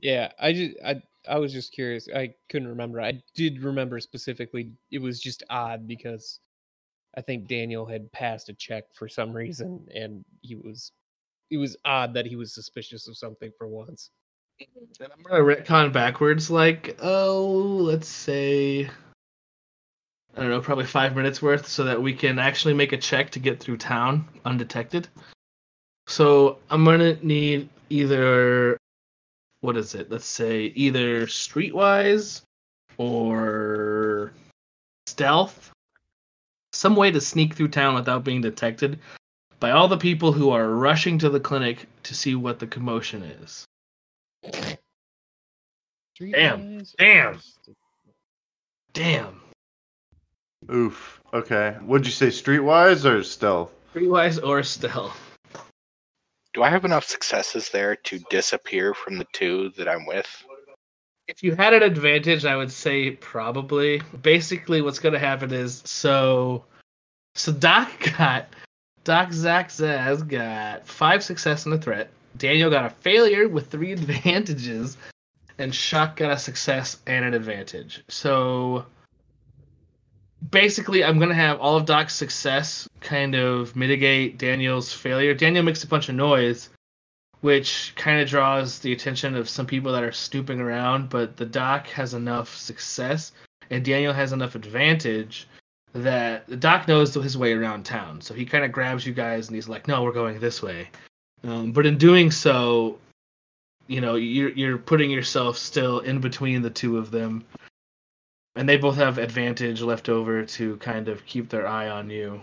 Yeah, 0.00 0.30
I 0.38 0.52
just 0.52 0.76
I 0.84 1.02
I 1.26 1.38
was 1.38 1.52
just 1.52 1.72
curious. 1.72 2.08
I 2.14 2.34
couldn't 2.50 2.68
remember. 2.68 3.00
I 3.00 3.22
did 3.34 3.62
remember 3.62 3.98
specifically. 4.00 4.70
It 4.90 4.98
was 4.98 5.18
just 5.18 5.42
odd 5.48 5.88
because 5.88 6.38
I 7.16 7.22
think 7.22 7.48
Daniel 7.48 7.86
had 7.86 8.12
passed 8.12 8.48
a 8.50 8.52
check 8.52 8.84
for 8.92 9.08
some 9.08 9.32
reason, 9.32 9.88
and 9.94 10.24
he 10.42 10.54
was. 10.56 10.92
It 11.54 11.58
was 11.58 11.76
odd 11.84 12.14
that 12.14 12.26
he 12.26 12.34
was 12.34 12.52
suspicious 12.52 13.06
of 13.06 13.16
something 13.16 13.52
for 13.56 13.68
once. 13.68 14.10
Mm-hmm. 14.60 15.04
And 15.04 15.12
I'm 15.12 15.22
gonna 15.22 15.44
retcon 15.44 15.92
backwards, 15.92 16.50
like, 16.50 16.96
oh, 17.00 17.78
let's 17.80 18.08
say, 18.08 18.90
I 20.36 20.40
don't 20.40 20.50
know, 20.50 20.60
probably 20.60 20.84
five 20.84 21.14
minutes 21.14 21.40
worth, 21.40 21.68
so 21.68 21.84
that 21.84 22.02
we 22.02 22.12
can 22.12 22.40
actually 22.40 22.74
make 22.74 22.90
a 22.92 22.96
check 22.96 23.30
to 23.30 23.38
get 23.38 23.60
through 23.60 23.76
town 23.76 24.28
undetected. 24.44 25.06
So 26.08 26.58
I'm 26.70 26.84
gonna 26.84 27.16
need 27.22 27.68
either, 27.88 28.76
what 29.60 29.76
is 29.76 29.94
it? 29.94 30.10
Let's 30.10 30.26
say 30.26 30.72
either 30.74 31.26
streetwise 31.26 32.42
or 32.98 34.32
stealth, 35.06 35.70
some 36.72 36.96
way 36.96 37.12
to 37.12 37.20
sneak 37.20 37.54
through 37.54 37.68
town 37.68 37.94
without 37.94 38.24
being 38.24 38.40
detected 38.40 38.98
by 39.60 39.70
all 39.70 39.88
the 39.88 39.96
people 39.96 40.32
who 40.32 40.50
are 40.50 40.68
rushing 40.68 41.18
to 41.18 41.30
the 41.30 41.40
clinic 41.40 41.86
to 42.04 42.14
see 42.14 42.34
what 42.34 42.58
the 42.58 42.66
commotion 42.66 43.22
is. 43.22 43.64
Damn, 46.18 46.82
damn. 46.98 47.40
Damn. 48.92 49.40
Oof. 50.72 51.20
Okay. 51.32 51.76
Would 51.82 52.06
you 52.06 52.12
say 52.12 52.28
streetwise 52.28 53.04
or 53.04 53.22
stealth? 53.22 53.72
Streetwise 53.94 54.42
or 54.42 54.62
stealth. 54.62 55.20
Do 56.54 56.62
I 56.62 56.70
have 56.70 56.84
enough 56.84 57.04
successes 57.04 57.68
there 57.70 57.96
to 57.96 58.18
disappear 58.30 58.94
from 58.94 59.18
the 59.18 59.26
two 59.32 59.70
that 59.76 59.88
I'm 59.88 60.06
with? 60.06 60.44
If 61.26 61.42
you 61.42 61.54
had 61.54 61.74
an 61.74 61.82
advantage, 61.82 62.44
I 62.44 62.56
would 62.56 62.70
say 62.70 63.10
probably. 63.12 64.00
Basically, 64.22 64.82
what's 64.82 65.00
going 65.00 65.14
to 65.14 65.18
happen 65.18 65.52
is 65.52 65.82
so, 65.84 66.64
so 67.34 67.50
Doc 67.50 67.90
got 68.18 68.46
Doc 69.04 69.32
Zach 69.32 69.68
Zaz 69.68 70.26
got 70.26 70.86
five 70.86 71.22
success 71.22 71.66
and 71.66 71.74
a 71.74 71.78
threat. 71.78 72.10
Daniel 72.36 72.70
got 72.70 72.86
a 72.86 72.90
failure 72.90 73.48
with 73.48 73.70
three 73.70 73.92
advantages, 73.98 74.96
and 75.58 75.74
Shock 75.74 76.16
got 76.16 76.32
a 76.32 76.38
success 76.38 76.98
and 77.06 77.24
an 77.24 77.34
advantage. 77.34 78.02
So 78.08 78.86
basically, 80.50 81.04
I'm 81.04 81.18
to 81.20 81.34
have 81.34 81.60
all 81.60 81.76
of 81.76 81.84
Doc's 81.84 82.14
success 82.14 82.88
kind 83.00 83.34
of 83.34 83.76
mitigate 83.76 84.38
Daniel's 84.38 84.92
failure. 84.92 85.34
Daniel 85.34 85.64
makes 85.64 85.84
a 85.84 85.86
bunch 85.86 86.08
of 86.08 86.14
noise, 86.14 86.70
which 87.42 87.92
kind 87.96 88.20
of 88.20 88.28
draws 88.28 88.78
the 88.78 88.92
attention 88.92 89.36
of 89.36 89.48
some 89.48 89.66
people 89.66 89.92
that 89.92 90.02
are 90.02 90.12
snooping 90.12 90.60
around, 90.60 91.10
but 91.10 91.36
the 91.36 91.46
Doc 91.46 91.86
has 91.88 92.14
enough 92.14 92.56
success 92.56 93.32
and 93.70 93.84
Daniel 93.84 94.12
has 94.12 94.32
enough 94.32 94.54
advantage 94.54 95.46
that 95.94 96.60
Doc 96.60 96.88
knows 96.88 97.14
his 97.14 97.38
way 97.38 97.52
around 97.52 97.84
town. 97.84 98.20
So 98.20 98.34
he 98.34 98.44
kind 98.44 98.64
of 98.64 98.72
grabs 98.72 99.06
you 99.06 99.14
guys 99.14 99.46
and 99.46 99.54
he's 99.54 99.68
like, 99.68 99.88
"No, 99.88 100.02
we're 100.02 100.12
going 100.12 100.38
this 100.40 100.62
way." 100.62 100.88
Um, 101.44 101.72
but 101.72 101.86
in 101.86 101.98
doing 101.98 102.30
so, 102.30 102.98
you 103.86 104.00
know, 104.00 104.16
you're 104.16 104.50
you're 104.50 104.78
putting 104.78 105.10
yourself 105.10 105.56
still 105.56 106.00
in 106.00 106.20
between 106.20 106.62
the 106.62 106.70
two 106.70 106.98
of 106.98 107.10
them, 107.10 107.44
and 108.56 108.68
they 108.68 108.76
both 108.76 108.96
have 108.96 109.18
advantage 109.18 109.82
left 109.82 110.08
over 110.08 110.44
to 110.44 110.76
kind 110.78 111.08
of 111.08 111.24
keep 111.26 111.48
their 111.48 111.66
eye 111.66 111.88
on 111.88 112.10
you. 112.10 112.42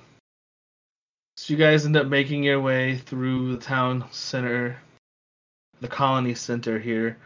So 1.36 1.54
you 1.54 1.58
guys 1.58 1.86
end 1.86 1.98
up 1.98 2.08
making 2.08 2.44
your 2.44 2.62
way 2.62 2.98
through 2.98 3.54
the 3.54 3.62
town 3.62 4.06
center, 4.12 4.78
the 5.82 5.88
colony 5.88 6.36
center 6.36 6.80
here, 6.80 7.18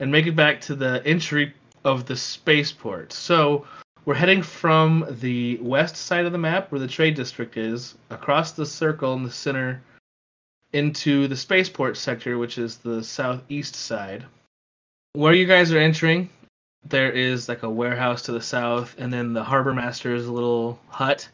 and 0.00 0.10
make 0.10 0.26
it 0.26 0.36
back 0.36 0.60
to 0.62 0.74
the 0.74 1.02
entry 1.04 1.52
of 1.84 2.06
the 2.06 2.16
spaceport. 2.16 3.12
So 3.12 3.66
we're 4.06 4.14
heading 4.14 4.40
from 4.40 5.04
the 5.20 5.58
west 5.60 5.96
side 5.96 6.24
of 6.24 6.32
the 6.32 6.38
map 6.38 6.70
where 6.70 6.78
the 6.78 6.86
trade 6.86 7.16
district 7.16 7.56
is, 7.56 7.96
across 8.08 8.52
the 8.52 8.64
circle 8.64 9.14
in 9.14 9.24
the 9.24 9.30
center, 9.30 9.82
into 10.72 11.26
the 11.26 11.36
spaceport 11.36 11.96
sector, 11.96 12.38
which 12.38 12.56
is 12.56 12.76
the 12.76 13.02
southeast 13.02 13.74
side. 13.74 14.24
Where 15.14 15.34
you 15.34 15.44
guys 15.44 15.72
are 15.72 15.78
entering, 15.78 16.30
there 16.84 17.10
is 17.10 17.48
like 17.48 17.64
a 17.64 17.70
warehouse 17.70 18.22
to 18.22 18.32
the 18.32 18.40
south, 18.40 18.94
and 18.96 19.12
then 19.12 19.32
the 19.32 19.42
harbor 19.42 19.74
master's 19.74 20.28
little 20.28 20.78
hut 20.88 21.28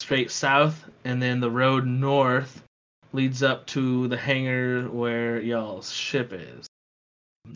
straight 0.00 0.32
south, 0.32 0.84
and 1.04 1.22
then 1.22 1.38
the 1.38 1.50
road 1.50 1.86
north 1.86 2.64
leads 3.12 3.44
up 3.44 3.66
to 3.66 4.08
the 4.08 4.16
hangar 4.16 4.88
where 4.88 5.40
y'all's 5.40 5.92
ship 5.92 6.32
is. 6.32 6.66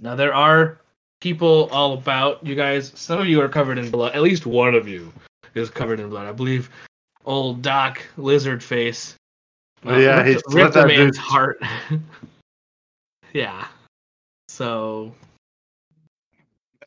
Now 0.00 0.14
there 0.14 0.32
are 0.32 0.78
people 1.20 1.68
all 1.72 1.94
about 1.94 2.44
you 2.46 2.54
guys. 2.54 2.92
Some 2.94 3.20
of 3.20 3.26
you 3.26 3.40
are 3.40 3.48
covered 3.48 3.78
in 3.78 3.90
blood. 3.90 4.14
At 4.14 4.22
least 4.22 4.46
one 4.46 4.74
of 4.74 4.86
you 4.88 5.12
is 5.54 5.70
covered 5.70 6.00
in 6.00 6.08
blood. 6.10 6.26
I 6.26 6.32
believe 6.32 6.70
old 7.24 7.62
Doc 7.62 8.02
Lizard 8.16 8.62
Face. 8.62 9.14
Oh, 9.84 9.96
yeah, 9.96 10.16
ripped, 10.22 10.28
he 10.28 10.32
ripped 10.34 10.50
slit 10.50 10.72
the 10.72 10.80
that 10.80 10.86
man's 10.88 10.98
dude's- 11.16 11.18
heart. 11.18 11.62
yeah. 13.32 13.66
So 14.48 15.14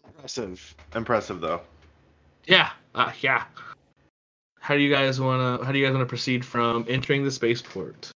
Impressive. 0.06 0.76
Impressive 0.96 1.42
though. 1.42 1.62
yeah, 2.46 2.72
uh, 2.96 3.12
yeah. 3.22 3.46
How 4.60 4.76
do 4.76 4.82
you 4.82 4.94
guys 4.94 5.20
wanna? 5.20 5.64
How 5.66 5.72
do 5.72 5.80
you 5.80 5.86
guys 5.86 5.94
wanna 5.94 6.06
proceed 6.06 6.46
from 6.46 6.86
entering 6.88 7.24
the 7.24 7.32
spaceport? 7.32 8.12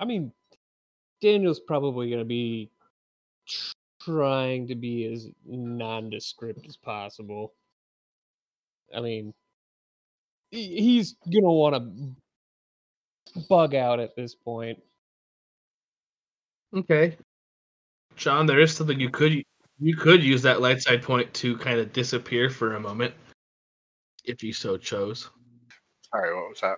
I 0.00 0.04
mean, 0.04 0.32
Daniel's 1.20 1.60
probably 1.60 2.08
going 2.08 2.18
to 2.18 2.24
be 2.24 2.70
tr- 3.48 3.70
trying 4.04 4.68
to 4.68 4.74
be 4.74 5.12
as 5.12 5.28
nondescript 5.46 6.66
as 6.66 6.76
possible. 6.76 7.54
I 8.94 9.00
mean, 9.00 9.32
he's 10.50 11.16
going 11.24 11.44
to 11.44 11.50
want 11.50 11.74
to 11.74 13.40
bug 13.48 13.74
out 13.74 14.00
at 14.00 14.14
this 14.16 14.34
point. 14.34 14.78
Okay. 16.74 17.16
John, 18.16 18.46
there 18.46 18.60
is 18.60 18.74
something 18.74 19.00
you 19.00 19.10
could 19.10 19.42
you 19.80 19.96
could 19.96 20.22
use 20.22 20.42
that 20.42 20.60
light 20.60 20.80
side 20.80 21.02
point 21.02 21.32
to 21.34 21.56
kind 21.56 21.80
of 21.80 21.92
disappear 21.92 22.48
for 22.50 22.76
a 22.76 22.80
moment, 22.80 23.14
if 24.24 24.42
you 24.42 24.52
so 24.52 24.76
chose. 24.76 25.28
Sorry, 26.10 26.34
what 26.34 26.50
was 26.50 26.60
that? 26.60 26.76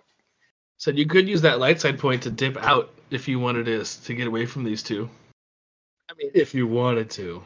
Said 0.79 0.97
you 0.97 1.07
could 1.07 1.29
use 1.29 1.43
that 1.43 1.59
light 1.59 1.81
side 1.81 1.99
point 1.99 2.23
to 2.23 2.31
dip 2.31 2.57
out 2.57 2.91
if 3.11 3.29
you 3.29 3.39
wanted 3.39 3.67
to 3.67 3.85
to 3.85 4.15
get 4.15 4.27
away 4.27 4.47
from 4.47 4.65
these 4.65 4.83
two. 4.83 5.09
I 6.11 6.15
mean, 6.19 6.31
if 6.35 6.55
you 6.55 6.67
wanted 6.67 7.11
to. 7.11 7.43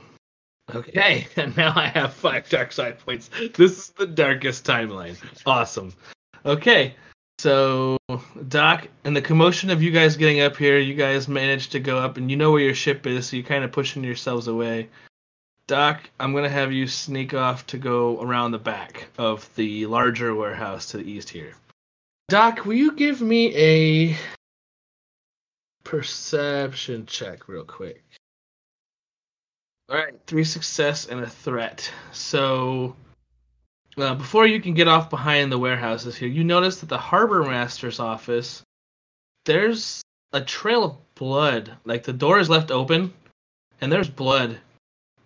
Okay, 0.75 1.27
and 1.37 1.57
now 1.57 1.73
I 1.75 1.87
have 1.87 2.15
five 2.15 2.49
dark 2.49 2.73
side 2.73 2.99
points. 2.99 3.31
This 3.55 3.79
is 3.79 3.91
the 3.91 4.07
darkest 4.07 4.65
timeline. 4.65 5.17
Awesome. 5.47 5.95
Okay, 6.45 6.95
so 7.39 7.97
Doc, 8.49 8.89
and 9.05 9.17
the 9.17 9.23
commotion 9.23 9.71
of 9.71 9.83
you 9.83 9.91
guys 9.91 10.17
getting 10.17 10.41
up 10.41 10.57
here, 10.57 10.79
you 10.79 10.95
guys 10.95 11.29
managed 11.29 11.73
to 11.73 11.81
go 11.81 11.99
up, 11.99 12.17
and 12.17 12.31
you 12.31 12.37
know 12.37 12.51
where 12.51 12.63
your 12.63 12.75
ship 12.75 13.07
is, 13.07 13.29
so 13.29 13.37
you're 13.37 13.47
kind 13.47 13.65
of 13.65 13.73
pushing 13.73 14.03
yourselves 14.03 14.49
away. 14.49 14.89
Doc, 15.69 16.11
I'm 16.19 16.33
gonna 16.33 16.49
have 16.49 16.73
you 16.73 16.87
sneak 16.87 17.35
off 17.35 17.67
to 17.69 17.79
go 17.79 18.21
around 18.21 18.53
the 18.53 18.59
back 18.59 19.09
of 19.19 19.49
the 19.55 19.87
larger 19.87 20.35
warehouse 20.35 20.91
to 20.91 20.97
the 20.97 21.11
east 21.11 21.29
here. 21.29 21.55
Doc, 22.29 22.65
will 22.65 22.75
you 22.75 22.93
give 22.93 23.21
me 23.21 23.55
a 23.57 24.17
perception 25.85 27.07
check 27.07 27.49
real 27.49 27.65
quick? 27.65 28.03
All 29.91 29.97
right, 29.97 30.15
three 30.27 30.45
success 30.45 31.07
and 31.07 31.21
a 31.21 31.27
threat. 31.27 31.91
So, 32.13 32.95
uh, 33.97 34.15
before 34.17 34.47
you 34.47 34.61
can 34.61 34.75
get 34.75 34.87
off 34.87 35.09
behind 35.09 35.51
the 35.51 35.59
warehouses 35.59 36.15
here, 36.15 36.29
you 36.29 36.45
notice 36.45 36.81
that 36.81 36.91
the 36.91 36.99
harbor 36.99 37.43
master's 37.43 37.99
office, 37.99 38.63
there's 39.47 40.03
a 40.35 40.43
trail 40.43 40.85
of 40.85 41.15
blood. 41.15 41.73
Like 41.87 42.03
the 42.03 42.13
door 42.13 42.39
is 42.39 42.51
left 42.51 42.71
open, 42.71 43.15
and 43.81 43.91
there's 43.91 44.11
blood 44.11 44.59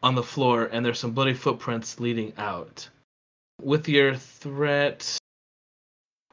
on 0.01 0.15
the 0.15 0.23
floor, 0.23 0.67
and 0.71 0.87
there's 0.87 1.01
some 1.01 1.11
bloody 1.11 1.35
footprints 1.35 1.99
leading 1.99 2.33
out. 2.39 2.89
With 3.61 3.89
your 3.89 4.15
threat, 4.15 5.19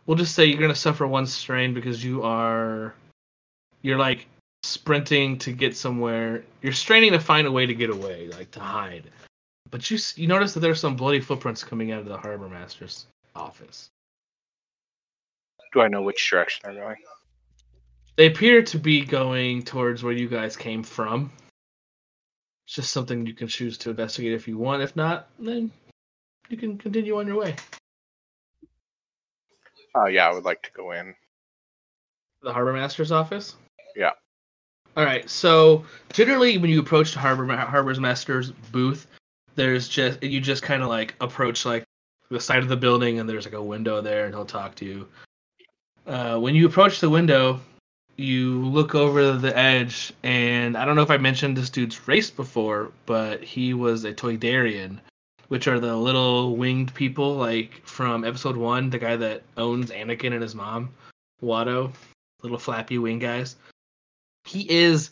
we'll 0.05 0.17
just 0.17 0.35
say 0.35 0.45
you're 0.45 0.61
gonna 0.61 0.75
suffer 0.75 1.07
one 1.07 1.25
strain 1.25 1.73
because 1.73 2.03
you 2.03 2.21
are, 2.21 2.93
you're 3.81 3.97
like 3.97 4.27
sprinting 4.63 5.37
to 5.39 5.51
get 5.51 5.75
somewhere. 5.75 6.43
You're 6.61 6.73
straining 6.73 7.11
to 7.11 7.19
find 7.19 7.47
a 7.47 7.51
way 7.51 7.65
to 7.65 7.73
get 7.73 7.89
away, 7.89 8.27
like 8.29 8.51
to 8.51 8.59
hide. 8.59 9.09
But 9.71 9.89
you 9.89 9.97
you 10.15 10.27
notice 10.27 10.53
that 10.53 10.61
there's 10.61 10.79
some 10.79 10.95
bloody 10.95 11.19
footprints 11.19 11.63
coming 11.63 11.91
out 11.91 11.99
of 11.99 12.07
the 12.07 12.17
harbor 12.17 12.49
master's 12.49 13.05
office. 13.35 13.89
Do 15.73 15.81
I 15.81 15.87
know 15.87 16.01
which 16.01 16.29
direction 16.29 16.61
they're 16.63 16.81
going? 16.83 16.97
They 18.15 18.27
appear 18.27 18.63
to 18.63 18.77
be 18.77 19.05
going 19.05 19.63
towards 19.63 20.03
where 20.03 20.13
you 20.13 20.27
guys 20.27 20.57
came 20.57 20.83
from. 20.83 21.31
It's 22.65 22.75
just 22.75 22.91
something 22.91 23.25
you 23.25 23.33
can 23.33 23.47
choose 23.47 23.77
to 23.79 23.91
investigate 23.91 24.33
if 24.33 24.47
you 24.47 24.57
want. 24.57 24.81
If 24.81 24.95
not, 24.95 25.27
then 25.39 25.71
you 26.49 26.57
can 26.57 26.77
continue 26.77 27.17
on 27.17 27.27
your 27.27 27.37
way. 27.37 27.55
Oh 29.95 30.07
yeah, 30.07 30.27
I 30.27 30.33
would 30.33 30.45
like 30.45 30.61
to 30.63 30.71
go 30.75 30.91
in. 30.91 31.15
The 32.41 32.53
harbor 32.53 32.73
master's 32.73 33.11
office. 33.11 33.55
Yeah. 33.95 34.11
All 34.97 35.05
right. 35.05 35.29
So 35.29 35.85
generally, 36.11 36.57
when 36.57 36.69
you 36.69 36.79
approach 36.79 37.13
the 37.13 37.19
harbor 37.19 37.45
harbor's 37.55 37.99
master's 37.99 38.51
booth, 38.51 39.07
there's 39.55 39.87
just 39.87 40.21
you 40.23 40.39
just 40.41 40.63
kind 40.63 40.81
of 40.81 40.89
like 40.89 41.15
approach 41.21 41.65
like 41.65 41.83
the 42.29 42.39
side 42.39 42.63
of 42.63 42.69
the 42.69 42.77
building, 42.77 43.19
and 43.19 43.29
there's 43.29 43.45
like 43.45 43.53
a 43.53 43.61
window 43.61 44.01
there, 44.01 44.25
and 44.25 44.33
he'll 44.33 44.45
talk 44.45 44.75
to 44.75 44.85
you. 44.85 45.07
Uh, 46.05 46.39
when 46.39 46.55
you 46.55 46.65
approach 46.65 46.99
the 46.99 47.09
window, 47.09 47.59
you 48.17 48.65
look 48.65 48.95
over 48.95 49.33
the 49.33 49.55
edge, 49.57 50.13
and 50.23 50.75
I 50.75 50.85
don't 50.85 50.95
know 50.95 51.01
if 51.01 51.11
I 51.11 51.17
mentioned 51.17 51.55
this 51.55 51.69
dude's 51.69 52.07
race 52.07 52.29
before, 52.29 52.91
but 53.05 53.43
he 53.43 53.73
was 53.73 54.03
a 54.03 54.13
Toydarian, 54.13 54.99
which 55.47 55.67
are 55.67 55.79
the 55.79 55.95
little 55.95 56.55
winged 56.55 56.93
people 56.93 57.35
like 57.35 57.81
from 57.85 58.25
episode 58.25 58.57
one, 58.57 58.89
the 58.89 58.99
guy 58.99 59.15
that 59.15 59.43
owns 59.57 59.91
Anakin 59.91 60.33
and 60.33 60.41
his 60.41 60.55
mom, 60.55 60.89
Watto, 61.41 61.93
little 62.43 62.57
flappy 62.57 62.97
wing 62.97 63.19
guys. 63.19 63.55
He 64.45 64.69
is 64.69 65.11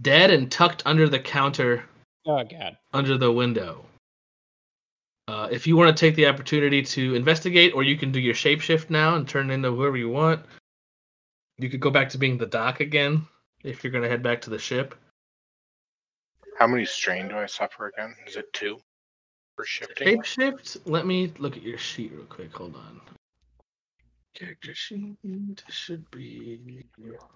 dead 0.00 0.30
and 0.30 0.50
tucked 0.50 0.82
under 0.86 1.08
the 1.08 1.18
counter 1.18 1.84
Oh, 2.26 2.44
God. 2.44 2.76
under 2.92 3.16
the 3.18 3.32
window. 3.32 3.84
Uh, 5.28 5.48
if 5.50 5.66
you 5.66 5.76
want 5.76 5.94
to 5.94 6.00
take 6.00 6.14
the 6.14 6.26
opportunity 6.26 6.82
to 6.82 7.14
investigate, 7.14 7.74
or 7.74 7.82
you 7.82 7.96
can 7.98 8.10
do 8.10 8.20
your 8.20 8.34
shapeshift 8.34 8.88
now 8.88 9.16
and 9.16 9.28
turn 9.28 9.50
into 9.50 9.70
whoever 9.70 9.96
you 9.96 10.08
want. 10.08 10.44
You 11.58 11.68
could 11.68 11.80
go 11.80 11.90
back 11.90 12.08
to 12.10 12.18
being 12.18 12.38
the 12.38 12.46
doc 12.46 12.80
again 12.80 13.26
if 13.64 13.82
you're 13.82 13.90
going 13.90 14.04
to 14.04 14.08
head 14.08 14.22
back 14.22 14.40
to 14.42 14.50
the 14.50 14.58
ship. 14.58 14.94
How 16.58 16.66
many 16.66 16.84
strain 16.84 17.28
do 17.28 17.36
I 17.36 17.46
suffer 17.46 17.88
again? 17.88 18.14
Is 18.26 18.36
it 18.36 18.52
two 18.52 18.78
for 19.56 19.64
shifting? 19.64 20.22
Shapeshift. 20.22 20.80
Let 20.86 21.06
me 21.06 21.32
look 21.38 21.56
at 21.56 21.62
your 21.62 21.78
sheet 21.78 22.12
real 22.12 22.24
quick. 22.24 22.52
Hold 22.56 22.76
on. 22.76 23.00
Character 24.34 24.74
sheet 24.74 25.64
should 25.68 26.08
be 26.10 26.84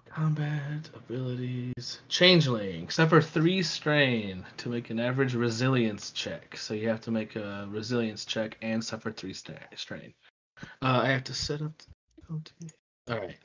combat 0.09 0.89
abilities. 0.95 1.99
Changeling. 2.07 2.89
Suffer 2.89 3.21
three 3.21 3.61
strain 3.63 4.45
to 4.57 4.69
make 4.69 4.89
an 4.89 4.99
average 4.99 5.33
resilience 5.33 6.11
check. 6.11 6.55
So 6.55 6.73
you 6.73 6.87
have 6.87 7.01
to 7.01 7.11
make 7.11 7.35
a 7.35 7.67
resilience 7.69 8.25
check 8.25 8.57
and 8.61 8.83
suffer 8.83 9.11
three 9.11 9.33
strain. 9.33 10.13
Uh, 10.81 11.01
I 11.03 11.07
have 11.07 11.25
to 11.25 11.33
set 11.33 11.61
up. 11.61 11.73
All 12.29 13.19
right. 13.19 13.37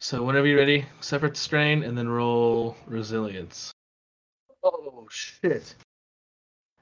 So 0.00 0.22
whenever 0.22 0.46
you're 0.46 0.58
ready, 0.58 0.84
suffer 1.00 1.34
strain 1.34 1.82
and 1.82 1.96
then 1.96 2.08
roll 2.08 2.76
resilience. 2.86 3.72
Oh 4.62 5.06
shit. 5.10 5.74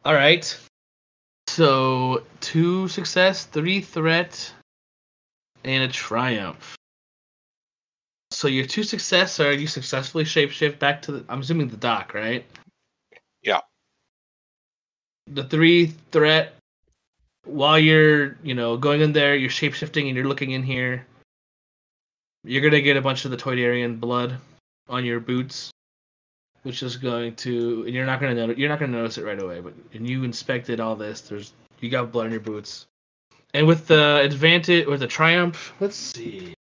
All 0.04 0.14
right. 0.14 0.58
So 1.46 2.24
two 2.40 2.88
success, 2.88 3.44
three 3.44 3.80
threat, 3.80 4.52
and 5.64 5.84
a 5.84 5.88
triumph. 5.88 6.76
So 8.30 8.48
your 8.48 8.66
two 8.66 8.82
success 8.82 9.40
are 9.40 9.52
you 9.52 9.66
successfully 9.66 10.24
shapeshift 10.24 10.78
back 10.78 11.02
to 11.02 11.12
the 11.12 11.24
I'm 11.28 11.40
assuming 11.40 11.68
the 11.68 11.76
doc, 11.76 12.14
right? 12.14 12.44
Yeah. 13.42 13.60
The 15.26 15.44
three 15.44 15.86
threat 16.10 16.54
while 17.44 17.78
you're, 17.78 18.38
you 18.42 18.54
know, 18.54 18.76
going 18.76 19.00
in 19.00 19.12
there, 19.12 19.34
you're 19.36 19.50
shapeshifting 19.50 20.06
and 20.06 20.16
you're 20.16 20.26
looking 20.26 20.52
in 20.52 20.62
here. 20.62 21.06
You're 22.44 22.62
gonna 22.62 22.80
get 22.80 22.96
a 22.96 23.02
bunch 23.02 23.24
of 23.24 23.30
the 23.30 23.36
Toydarian 23.36 24.00
blood 24.00 24.38
on 24.88 25.04
your 25.04 25.20
boots, 25.20 25.70
which 26.62 26.82
is 26.82 26.96
going 26.96 27.36
to 27.36 27.84
and 27.84 27.94
you're 27.94 28.06
not 28.06 28.20
gonna 28.20 28.34
notice 28.34 28.58
you're 28.58 28.68
not 28.68 28.80
gonna 28.80 28.92
notice 28.92 29.18
it 29.18 29.24
right 29.24 29.40
away, 29.40 29.60
but 29.60 29.74
and 29.92 30.08
you 30.08 30.24
inspected 30.24 30.80
all 30.80 30.96
this, 30.96 31.20
there's 31.20 31.52
you 31.80 31.90
got 31.90 32.10
blood 32.12 32.26
on 32.26 32.32
your 32.32 32.40
boots. 32.40 32.86
And 33.54 33.66
with 33.66 33.86
the 33.86 34.20
advantage 34.20 34.86
with 34.86 35.00
the 35.00 35.06
triumph, 35.06 35.74
let's 35.78 35.96
see. 35.96 36.54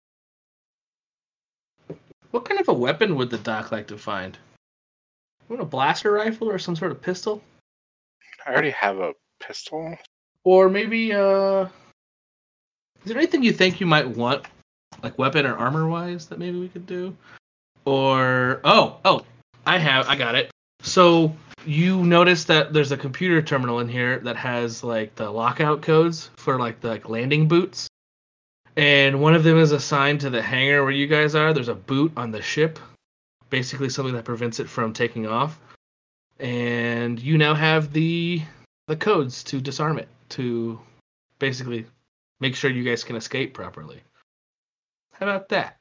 What 2.30 2.45
kind 2.45 2.61
of 2.61 2.68
a 2.68 2.73
weapon 2.73 3.16
would 3.16 3.30
the 3.30 3.38
doc 3.38 3.73
like 3.73 3.88
to 3.88 3.99
find? 3.99 4.38
Want 5.49 5.62
a 5.62 5.66
blaster 5.66 6.12
rifle 6.12 6.50
or 6.50 6.59
some 6.59 6.76
sort 6.76 6.92
of 6.92 7.00
pistol? 7.00 7.42
I 8.47 8.52
already 8.52 8.71
have 8.71 8.99
a 8.99 9.12
pistol. 9.40 9.97
Or 10.45 10.68
maybe 10.68 11.12
uh 11.12 11.64
Is 11.64 11.68
there 13.04 13.18
anything 13.18 13.42
you 13.42 13.52
think 13.52 13.80
you 13.80 13.87
might 13.87 14.09
want? 14.09 14.47
Like 15.02 15.18
weapon 15.18 15.47
or 15.47 15.57
armor 15.57 15.88
wise 15.88 16.26
that 16.26 16.38
maybe 16.38 16.59
we 16.59 16.68
could 16.68 16.87
do? 16.87 17.16
Or 17.85 18.61
oh, 18.64 18.99
oh, 19.04 19.25
I 19.66 19.78
have 19.78 20.09
I 20.09 20.16
got 20.16 20.35
it. 20.35 20.50
So 20.80 21.35
you 21.66 22.04
notice 22.04 22.44
that 22.44 22.73
there's 22.73 22.92
a 22.92 22.97
computer 22.97 23.42
terminal 23.42 23.80
in 23.80 23.88
here 23.88 24.18
that 24.20 24.37
has 24.37 24.82
like 24.82 25.14
the 25.16 25.30
lockout 25.30 25.82
codes 25.82 26.30
for 26.37 26.58
like 26.58 26.80
the 26.80 26.88
like, 26.88 27.08
landing 27.08 27.49
boots. 27.49 27.88
And 28.76 29.20
one 29.20 29.35
of 29.35 29.42
them 29.42 29.58
is 29.58 29.73
assigned 29.73 30.20
to 30.20 30.30
the 30.30 30.40
hangar 30.40 30.85
where 30.85 30.92
you 30.92 31.08
guys 31.08 31.35
are. 31.35 31.52
There's 31.52 31.68
a 31.68 31.75
boot 31.75 32.12
on 32.16 32.30
the 32.30 32.40
ship, 32.40 32.78
basically 33.50 33.88
something 33.90 34.14
that 34.14 34.25
prevents 34.25 34.61
it 34.61 34.68
from 34.68 34.92
taking 34.92 35.26
off. 35.26 35.58
And 36.38 37.20
you 37.20 37.37
now 37.37 37.54
have 37.54 37.92
the 37.92 38.42
the 38.87 38.97
codes 38.97 39.42
to 39.44 39.61
disarm 39.61 39.99
it 39.99 40.08
to 40.30 40.80
basically 41.38 41.87
make 42.40 42.54
sure 42.54 42.70
you 42.70 42.85
guys 42.85 43.04
can 43.04 43.16
escape 43.16 43.52
properly. 43.52 44.00
How 45.12 45.26
about 45.26 45.49
that? 45.50 45.76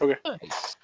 Nice. 0.00 0.76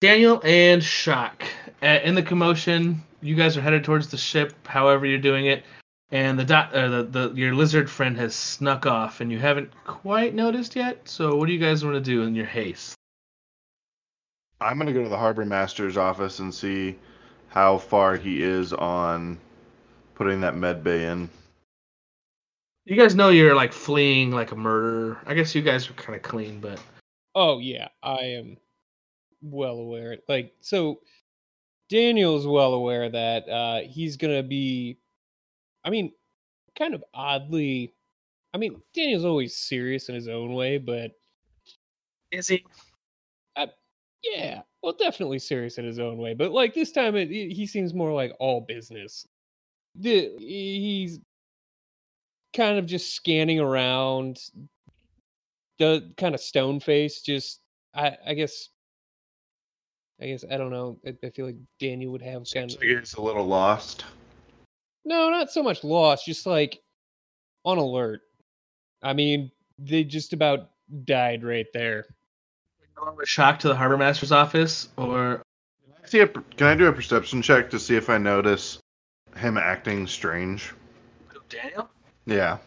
Daniel 0.00 0.40
and 0.44 0.82
Shak. 0.82 1.46
Uh, 1.82 1.98
in 2.02 2.14
the 2.14 2.22
commotion, 2.22 3.02
you 3.20 3.34
guys 3.34 3.56
are 3.56 3.60
headed 3.60 3.84
towards 3.84 4.08
the 4.08 4.16
ship, 4.16 4.54
however 4.66 5.04
you're 5.04 5.18
doing 5.18 5.46
it, 5.46 5.64
and 6.10 6.38
the, 6.38 6.44
dot, 6.44 6.74
uh, 6.74 6.88
the 6.88 7.02
the 7.04 7.32
your 7.34 7.54
lizard 7.54 7.90
friend 7.90 8.16
has 8.16 8.34
snuck 8.34 8.86
off, 8.86 9.20
and 9.20 9.30
you 9.30 9.38
haven't 9.38 9.70
quite 9.84 10.34
noticed 10.34 10.74
yet. 10.74 11.06
So, 11.08 11.36
what 11.36 11.46
do 11.46 11.52
you 11.52 11.58
guys 11.58 11.84
want 11.84 11.96
to 11.96 12.00
do 12.00 12.22
in 12.22 12.34
your 12.34 12.46
haste? 12.46 12.94
I'm 14.60 14.78
gonna 14.78 14.92
go 14.92 15.02
to 15.02 15.08
the 15.08 15.18
harbor 15.18 15.44
master's 15.44 15.96
office 15.96 16.38
and 16.38 16.52
see 16.52 16.96
how 17.48 17.78
far 17.78 18.16
he 18.16 18.42
is 18.42 18.72
on 18.72 19.38
putting 20.14 20.40
that 20.40 20.56
med 20.56 20.82
bay 20.82 21.06
in. 21.06 21.28
You 22.86 22.96
guys 22.96 23.14
know 23.14 23.28
you're 23.28 23.54
like 23.54 23.72
fleeing 23.72 24.30
like 24.30 24.52
a 24.52 24.56
murderer. 24.56 25.18
I 25.26 25.34
guess 25.34 25.54
you 25.54 25.62
guys 25.62 25.88
are 25.90 25.94
kind 25.94 26.16
of 26.16 26.22
clean, 26.22 26.60
but 26.60 26.80
Oh 27.34 27.58
yeah, 27.58 27.88
I 28.02 28.18
am 28.20 28.56
well 29.42 29.76
aware. 29.76 30.18
Like 30.28 30.54
so 30.60 31.00
Daniel's 31.88 32.46
well 32.46 32.74
aware 32.74 33.08
that 33.10 33.48
uh 33.48 33.80
he's 33.88 34.16
gonna 34.16 34.42
be 34.42 34.98
I 35.84 35.90
mean, 35.90 36.12
kind 36.76 36.94
of 36.94 37.04
oddly 37.14 37.94
I 38.52 38.58
mean, 38.58 38.82
Daniel's 38.94 39.24
always 39.24 39.56
serious 39.56 40.08
in 40.08 40.14
his 40.14 40.28
own 40.28 40.54
way, 40.54 40.78
but 40.78 41.12
is 42.32 42.48
he? 42.48 42.64
yeah, 44.22 44.62
well 44.82 44.92
definitely 44.92 45.38
serious 45.38 45.78
in 45.78 45.84
his 45.84 45.98
own 45.98 46.18
way. 46.18 46.34
But 46.34 46.52
like 46.52 46.74
this 46.74 46.92
time 46.92 47.16
it, 47.16 47.30
he 47.30 47.50
he 47.50 47.66
seems 47.66 47.94
more 47.94 48.12
like 48.12 48.32
all 48.38 48.60
business. 48.60 49.26
The, 49.94 50.30
he's 50.38 51.20
kind 52.54 52.78
of 52.78 52.86
just 52.86 53.14
scanning 53.14 53.60
around 53.60 54.38
the 55.78 56.12
kind 56.16 56.34
of 56.34 56.40
stone 56.40 56.80
face 56.80 57.22
just 57.22 57.60
I 57.94 58.16
I 58.26 58.34
guess 58.34 58.68
I 60.20 60.26
guess 60.26 60.44
I 60.50 60.56
don't 60.56 60.70
know. 60.70 60.98
I, 61.06 61.14
I 61.24 61.30
feel 61.30 61.46
like 61.46 61.56
Daniel 61.78 62.12
would 62.12 62.22
have 62.22 62.44
kind 62.52 62.70
of 62.70 62.78
like 62.78 62.88
he's 62.88 63.14
a 63.14 63.22
little 63.22 63.46
lost. 63.46 64.04
no, 65.04 65.30
not 65.30 65.50
so 65.50 65.62
much 65.62 65.82
lost, 65.82 66.26
just 66.26 66.46
like 66.46 66.80
on 67.64 67.78
alert. 67.78 68.20
I 69.02 69.12
mean, 69.12 69.50
they 69.78 70.04
just 70.04 70.32
about 70.32 70.70
died 71.04 71.42
right 71.44 71.66
there. 71.72 72.04
Going 72.94 73.16
with 73.16 73.28
Shak 73.28 73.58
to 73.60 73.68
the 73.68 73.74
harbor 73.74 73.96
master's 73.96 74.32
office, 74.32 74.88
or 74.98 75.42
See, 76.10 76.20
a, 76.20 76.26
can 76.26 76.66
I 76.66 76.74
do 76.74 76.86
a 76.86 76.92
perception 76.92 77.40
check 77.40 77.70
to 77.70 77.78
see 77.78 77.94
if 77.94 78.10
I 78.10 78.18
notice 78.18 78.78
him 79.36 79.56
acting 79.56 80.06
strange? 80.06 80.74
Daniel? 81.48 81.88
Yeah. 82.26 82.58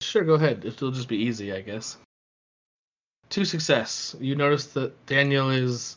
Sure, 0.00 0.24
go 0.24 0.34
ahead. 0.34 0.64
It'll 0.64 0.90
just 0.90 1.08
be 1.08 1.16
easy, 1.16 1.52
I 1.52 1.60
guess. 1.60 1.96
Two 3.30 3.44
success. 3.44 4.14
You 4.20 4.34
notice 4.34 4.66
that 4.66 5.06
Daniel 5.06 5.50
is 5.50 5.96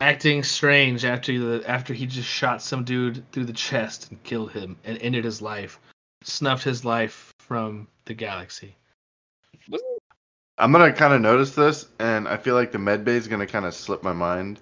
acting 0.00 0.42
strange 0.42 1.04
after 1.04 1.38
the 1.38 1.70
after 1.70 1.94
he 1.94 2.06
just 2.06 2.28
shot 2.28 2.60
some 2.60 2.82
dude 2.82 3.24
through 3.30 3.44
the 3.44 3.52
chest 3.52 4.10
and 4.10 4.22
killed 4.24 4.50
him 4.50 4.76
and 4.84 4.98
ended 4.98 5.24
his 5.24 5.40
life, 5.40 5.78
snuffed 6.24 6.64
his 6.64 6.84
life 6.84 7.32
from 7.38 7.86
the 8.04 8.14
galaxy. 8.14 8.74
I'm 10.58 10.72
gonna 10.72 10.92
kind 10.92 11.14
of 11.14 11.20
notice 11.20 11.54
this, 11.54 11.86
and 11.98 12.28
I 12.28 12.36
feel 12.36 12.54
like 12.54 12.72
the 12.72 12.78
med 12.78 13.04
bay 13.04 13.16
is 13.16 13.28
gonna 13.28 13.46
kind 13.46 13.64
of 13.64 13.74
slip 13.74 14.02
my 14.02 14.12
mind, 14.12 14.60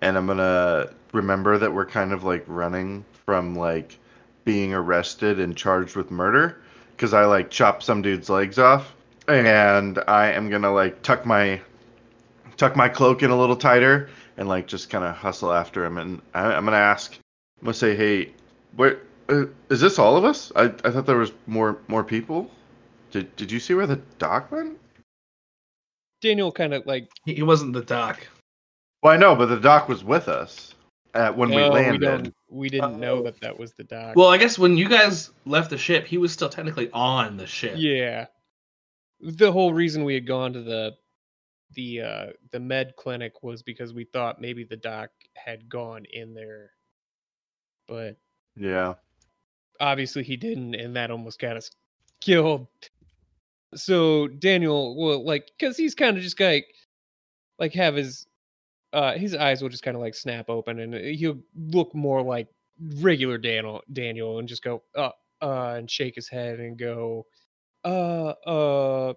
and 0.00 0.16
I'm 0.16 0.26
gonna 0.26 0.90
remember 1.12 1.58
that 1.58 1.72
we're 1.72 1.86
kind 1.86 2.12
of 2.12 2.24
like 2.24 2.44
running 2.46 3.04
from 3.24 3.54
like 3.54 3.98
being 4.44 4.72
arrested 4.72 5.40
and 5.40 5.56
charged 5.56 5.96
with 5.96 6.10
murder, 6.10 6.62
because 6.92 7.12
I 7.12 7.24
like 7.24 7.50
chopped 7.50 7.82
some 7.82 8.02
dude's 8.02 8.30
legs 8.30 8.58
off, 8.58 8.94
and 9.28 9.98
I 10.06 10.32
am 10.32 10.48
gonna 10.50 10.72
like 10.72 11.02
tuck 11.02 11.24
my 11.26 11.60
tuck 12.56 12.76
my 12.76 12.88
cloak 12.88 13.22
in 13.22 13.30
a 13.30 13.38
little 13.38 13.56
tighter 13.56 14.08
and 14.36 14.48
like 14.48 14.66
just 14.66 14.90
kind 14.90 15.04
of 15.04 15.14
hustle 15.14 15.52
after 15.52 15.84
him, 15.84 15.98
and 15.98 16.20
I, 16.34 16.52
I'm 16.52 16.64
gonna 16.64 16.76
ask, 16.76 17.12
I'm 17.60 17.64
gonna 17.66 17.74
say, 17.74 17.96
hey, 17.96 18.32
where 18.76 18.98
uh, 19.28 19.46
is 19.70 19.80
this 19.80 19.98
all 19.98 20.16
of 20.16 20.24
us? 20.24 20.52
I 20.56 20.64
I 20.84 20.90
thought 20.90 21.06
there 21.06 21.16
was 21.18 21.32
more 21.46 21.78
more 21.88 22.04
people. 22.04 22.50
Did 23.10 23.34
did 23.36 23.50
you 23.52 23.60
see 23.60 23.74
where 23.74 23.86
the 23.86 24.00
doc 24.18 24.50
went? 24.52 24.78
Daniel 26.20 26.50
kind 26.50 26.74
of 26.74 26.86
like 26.86 27.08
He, 27.24 27.34
he 27.34 27.42
wasn't 27.42 27.72
the 27.72 27.82
doc. 27.82 28.26
Well, 29.02 29.12
I 29.12 29.16
know, 29.16 29.36
but 29.36 29.46
the 29.46 29.60
doc 29.60 29.88
was 29.88 30.02
with 30.02 30.28
us 30.28 30.74
at, 31.14 31.36
when 31.36 31.50
we 31.50 31.62
landed. 31.62 32.00
don't 32.00 32.34
we 32.48 32.68
didn't 32.68 32.98
know 32.98 33.18
Oh. 33.18 33.22
that 33.24 33.40
that 33.42 33.58
was 33.58 33.72
the 33.72 33.84
doc. 33.84 34.16
Well, 34.16 34.28
I 34.28 34.38
guess 34.38 34.58
when 34.58 34.76
you 34.76 34.88
guys 34.88 35.30
left 35.44 35.70
the 35.70 35.78
ship, 35.78 36.06
he 36.06 36.18
was 36.18 36.32
still 36.32 36.48
technically 36.48 36.90
on 36.92 37.36
the 37.36 37.46
ship. 37.46 37.74
Yeah. 37.76 38.26
The 39.20 39.52
whole 39.52 39.72
reason 39.72 40.04
we 40.04 40.14
had 40.14 40.26
gone 40.26 40.52
to 40.52 40.62
the 40.62 40.96
the 41.72 42.00
uh 42.00 42.26
the 42.52 42.60
med 42.60 42.94
clinic 42.96 43.42
was 43.42 43.62
because 43.62 43.92
we 43.92 44.04
thought 44.04 44.40
maybe 44.40 44.64
the 44.64 44.76
doc 44.76 45.10
had 45.36 45.68
gone 45.68 46.04
in 46.12 46.34
there. 46.34 46.70
But 47.88 48.16
Yeah. 48.56 48.94
obviously 49.80 50.22
he 50.22 50.36
didn't 50.36 50.74
and 50.74 50.96
that 50.96 51.10
almost 51.10 51.38
got 51.40 51.56
us 51.56 51.70
killed. 52.20 52.68
So 53.74 54.28
Daniel 54.28 54.96
will 54.96 55.24
like 55.24 55.50
cuz 55.60 55.76
he's 55.76 55.94
kind 55.94 56.16
of 56.16 56.22
just 56.22 56.38
like 56.40 56.66
like 57.58 57.72
have 57.74 57.94
his 57.96 58.26
uh 58.92 59.12
his 59.14 59.34
eyes 59.34 59.62
will 59.62 59.68
just 59.68 59.82
kind 59.82 59.96
of 59.96 60.02
like 60.02 60.14
snap 60.14 60.48
open 60.48 60.80
and 60.80 60.94
he'll 60.94 61.40
look 61.56 61.94
more 61.94 62.22
like 62.22 62.48
regular 63.00 63.38
Daniel 63.38 63.82
Daniel 63.92 64.38
and 64.38 64.48
just 64.48 64.62
go 64.62 64.82
uh 64.94 65.10
uh 65.42 65.74
and 65.76 65.90
shake 65.90 66.14
his 66.14 66.28
head 66.28 66.60
and 66.60 66.78
go 66.78 67.26
uh 67.86 68.34
uh 68.46 69.14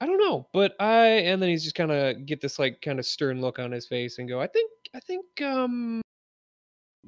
I 0.00 0.06
don't 0.06 0.18
know, 0.18 0.48
but 0.52 0.74
I 0.80 1.06
and 1.06 1.40
then 1.40 1.48
he's 1.48 1.62
just 1.62 1.74
kind 1.74 1.90
of 1.90 2.26
get 2.26 2.40
this 2.40 2.58
like 2.58 2.80
kind 2.82 2.98
of 2.98 3.06
stern 3.06 3.40
look 3.40 3.58
on 3.58 3.72
his 3.72 3.86
face 3.86 4.18
and 4.18 4.28
go, 4.28 4.40
I 4.40 4.46
think 4.46 4.70
I 4.94 5.00
think 5.00 5.24
um 5.42 6.00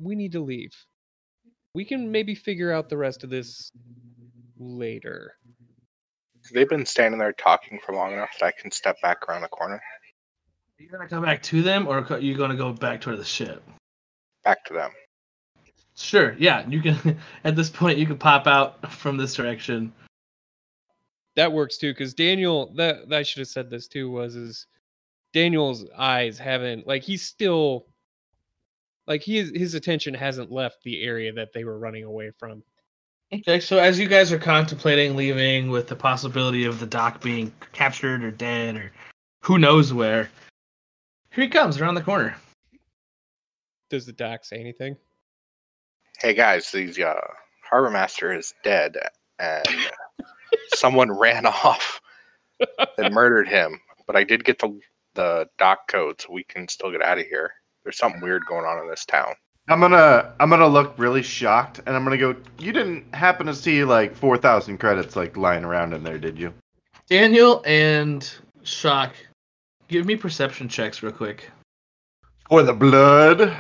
we 0.01 0.15
need 0.15 0.33
to 0.33 0.41
leave. 0.41 0.73
We 1.75 1.85
can 1.85 2.11
maybe 2.11 2.35
figure 2.35 2.73
out 2.73 2.89
the 2.89 2.97
rest 2.97 3.25
of 3.25 3.31
this 3.31 3.71
later. 4.59 5.35
They've 6.53 6.69
been 6.69 6.87
standing 6.87 7.19
there 7.19 7.33
talking 7.33 7.81
for 7.85 7.95
long 7.95 8.13
enough 8.13 8.31
that 8.41 8.47
I 8.47 8.53
can 8.61 8.71
step 8.71 9.01
back 9.03 9.29
around 9.29 9.43
the 9.43 9.49
corner. 9.49 9.83
Are 10.79 10.83
you 10.83 10.89
gonna 10.89 11.09
come 11.09 11.25
back 11.25 11.43
to 11.45 11.63
them, 11.63 11.89
or 11.89 11.99
are 11.99 12.19
you 12.19 12.37
gonna 12.37 12.57
go 12.57 12.73
back 12.73 13.01
toward 13.01 13.19
the 13.19 13.25
ship? 13.25 13.63
Back 14.45 14.65
to 14.67 14.75
them. 14.75 14.91
Sure. 15.97 16.37
Yeah, 16.39 16.67
you 16.69 16.83
can. 16.83 17.19
At 17.45 17.57
this 17.57 17.71
point, 17.71 17.99
you 17.99 18.07
can 18.07 18.19
pop 18.19 18.47
out 18.47 18.93
from 18.93 19.17
this 19.17 19.35
direction. 19.35 19.93
That 21.37 21.53
works 21.53 21.77
too, 21.77 21.93
because 21.93 22.15
Daniel 22.15 22.73
that 22.77 23.13
I 23.13 23.23
should 23.23 23.41
have 23.41 23.49
said 23.49 23.71
this 23.71 23.87
too 23.87 24.11
was 24.11 24.37
is 24.37 24.67
Daniel's 25.33 25.85
eyes 25.97 26.39
haven't 26.39 26.87
like 26.87 27.03
he's 27.03 27.23
still 27.23 27.87
like 29.07 29.21
he 29.23 29.43
his 29.43 29.75
attention 29.75 30.15
hasn't 30.15 30.51
left 30.51 30.83
the 30.83 31.03
area 31.03 31.33
that 31.35 31.53
they 31.53 31.65
were 31.65 31.79
running 31.79 32.05
away 32.05 32.31
from. 32.39 32.63
Okay, 33.35 33.61
so 33.61 33.79
as 33.79 33.99
you 33.99 34.09
guys 34.09 34.33
are 34.33 34.39
contemplating 34.39 35.15
leaving 35.15 35.69
with 35.69 35.89
the 35.89 35.97
possibility 35.97 36.65
of 36.65 36.81
the 36.81 36.87
doc 36.87 37.21
being 37.21 37.53
captured 37.73 38.25
or 38.25 38.31
dead 38.31 38.77
or 38.77 38.93
who 39.43 39.59
knows 39.59 39.93
where, 39.93 40.31
here 41.33 41.45
he 41.45 41.51
comes 41.51 41.81
around 41.81 41.97
the 41.97 42.01
corner. 42.01 42.37
Does 43.91 44.07
the 44.07 44.13
doc 44.13 44.45
say 44.45 44.59
anything? 44.59 44.97
Hey 46.19 46.33
guys, 46.33 46.71
the 46.71 47.05
uh, 47.05 47.21
harbor 47.69 47.91
master 47.91 48.33
is 48.33 48.55
dead, 48.65 48.97
and 49.39 49.67
someone 50.75 51.11
ran 51.11 51.47
off 51.65 52.01
and 52.99 53.15
murdered 53.15 53.49
him. 53.49 53.81
But 54.07 54.17
I 54.17 54.25
did 54.25 54.45
get 54.45 54.59
the 54.59 54.79
the 55.15 55.49
dock 55.59 55.89
code, 55.89 56.21
so 56.21 56.33
we 56.33 56.45
can 56.45 56.69
still 56.69 56.93
get 56.93 57.03
out 57.03 57.19
of 57.19 57.27
here. 57.27 57.53
There's 57.83 57.97
something 57.99 58.21
weird 58.21 58.45
going 58.47 58.65
on 58.65 58.83
in 58.83 58.89
this 58.89 59.05
town. 59.05 59.35
I'm 59.69 59.81
gonna 59.81 60.33
I'm 60.39 60.51
gonna 60.51 60.69
look 60.69 60.95
really 60.97 61.23
shocked, 61.23 61.81
and 61.87 61.97
I'm 61.97 62.05
gonna 62.05 62.19
go. 62.19 62.37
You 62.59 62.73
didn't 62.73 63.13
happen 63.15 63.47
to 63.47 63.55
see 63.55 63.83
like 63.85 64.15
four 64.15 64.37
thousand 64.37 64.79
credits 64.79 65.17
like 65.17 65.37
lying 65.37 65.65
around 65.65 65.93
in 65.93 66.05
there, 66.05 66.19
did 66.19 66.39
you? 66.39 66.55
Daniel 67.09 67.63
and 67.67 68.29
Shak, 68.63 69.15
give 69.89 70.07
me 70.07 70.17
perception 70.17 70.69
checks 70.69 71.03
real 71.03 71.13
quick. 71.13 71.51
For 72.49 72.63
the 72.63 72.73
blood. 72.73 73.57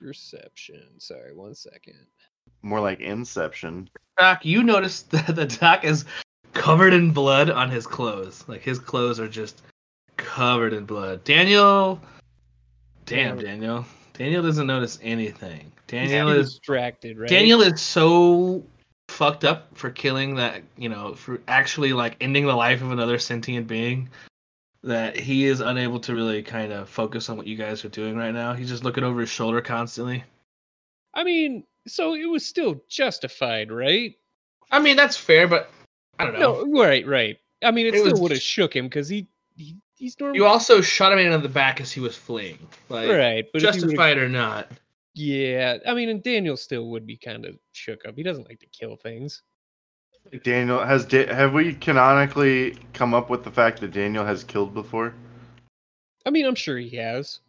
Perception. 0.00 0.98
Sorry, 0.98 1.34
one 1.34 1.54
second. 1.54 2.06
More 2.62 2.80
like 2.80 3.00
Inception. 3.00 3.88
Doc, 4.18 4.44
you 4.44 4.62
notice 4.62 5.02
that 5.10 5.34
the 5.34 5.46
doc 5.46 5.84
is 5.84 6.04
covered 6.52 6.92
in 6.92 7.10
blood 7.10 7.50
on 7.50 7.70
his 7.70 7.86
clothes. 7.86 8.44
Like 8.46 8.62
his 8.62 8.78
clothes 8.78 9.18
are 9.20 9.28
just 9.28 9.62
covered 10.16 10.72
in 10.72 10.84
blood. 10.84 11.24
Daniel, 11.24 12.00
damn 13.06 13.38
Daniel. 13.38 13.84
Daniel 14.12 14.42
doesn't 14.42 14.66
notice 14.66 14.98
anything. 15.02 15.72
Daniel 15.86 16.28
too 16.28 16.40
is 16.40 16.54
distracted, 16.54 17.18
right? 17.18 17.28
Daniel 17.28 17.62
is 17.62 17.80
so 17.80 18.62
fucked 19.08 19.44
up 19.44 19.76
for 19.76 19.90
killing 19.90 20.36
that, 20.36 20.62
you 20.76 20.88
know, 20.88 21.14
for 21.14 21.40
actually 21.48 21.92
like 21.92 22.16
ending 22.20 22.46
the 22.46 22.54
life 22.54 22.82
of 22.82 22.92
another 22.92 23.18
sentient 23.18 23.66
being 23.66 24.08
that 24.82 25.18
he 25.18 25.46
is 25.46 25.60
unable 25.60 26.00
to 26.00 26.14
really 26.14 26.42
kind 26.42 26.72
of 26.72 26.88
focus 26.88 27.28
on 27.28 27.36
what 27.36 27.46
you 27.46 27.56
guys 27.56 27.84
are 27.84 27.90
doing 27.90 28.16
right 28.16 28.32
now. 28.32 28.54
He's 28.54 28.68
just 28.68 28.84
looking 28.84 29.04
over 29.04 29.20
his 29.20 29.28
shoulder 29.28 29.60
constantly. 29.60 30.24
I 31.12 31.24
mean, 31.24 31.64
so 31.86 32.14
it 32.14 32.26
was 32.28 32.44
still 32.46 32.82
justified, 32.88 33.70
right? 33.72 34.14
I 34.70 34.78
mean, 34.80 34.96
that's 34.96 35.16
fair, 35.16 35.48
but 35.48 35.70
I 36.18 36.24
don't 36.24 36.38
know. 36.38 36.62
No, 36.64 36.80
right, 36.82 37.06
right. 37.06 37.38
I 37.62 37.70
mean, 37.70 37.86
it, 37.86 37.94
It 37.94 37.98
still 38.00 38.12
was- 38.12 38.20
would 38.20 38.30
have 38.32 38.42
shook 38.42 38.74
him 38.74 38.86
because 38.86 39.08
he, 39.08 39.26
he 39.56 39.76
he's 39.94 40.18
normal. 40.18 40.36
You 40.36 40.46
also 40.46 40.80
shot 40.80 41.12
him 41.12 41.18
in 41.18 41.42
the 41.42 41.48
back 41.48 41.80
as 41.80 41.90
he 41.92 42.00
was 42.00 42.16
fleeing. 42.16 42.58
Like 42.88 43.08
right, 43.10 43.44
but 43.52 43.62
if 43.62 43.74
he 43.74 43.80
would've- 43.80 43.82
justified 43.90 44.18
or 44.18 44.28
not. 44.28 44.68
yeah, 45.14 45.78
I 45.86 45.94
mean, 45.94 46.08
and 46.08 46.22
Daniel 46.22 46.56
still 46.56 46.88
would 46.90 47.06
be 47.06 47.16
kind 47.16 47.44
of 47.44 47.58
shook 47.72 48.06
up. 48.06 48.14
He 48.16 48.22
doesn't 48.22 48.48
like 48.48 48.60
to 48.60 48.66
kill 48.66 48.96
things. 48.96 49.42
Daniel 50.44 50.84
has 50.84 51.04
da- 51.06 51.26
have 51.32 51.52
we 51.54 51.74
canonically 51.74 52.76
come 52.92 53.14
up 53.14 53.30
with 53.30 53.42
the 53.42 53.50
fact 53.50 53.80
that 53.80 53.90
Daniel 53.92 54.24
has 54.24 54.44
killed 54.44 54.74
before? 54.74 55.14
I 56.26 56.30
mean, 56.30 56.44
I'm 56.46 56.54
sure 56.54 56.76
he 56.78 56.90
has. 56.96 57.40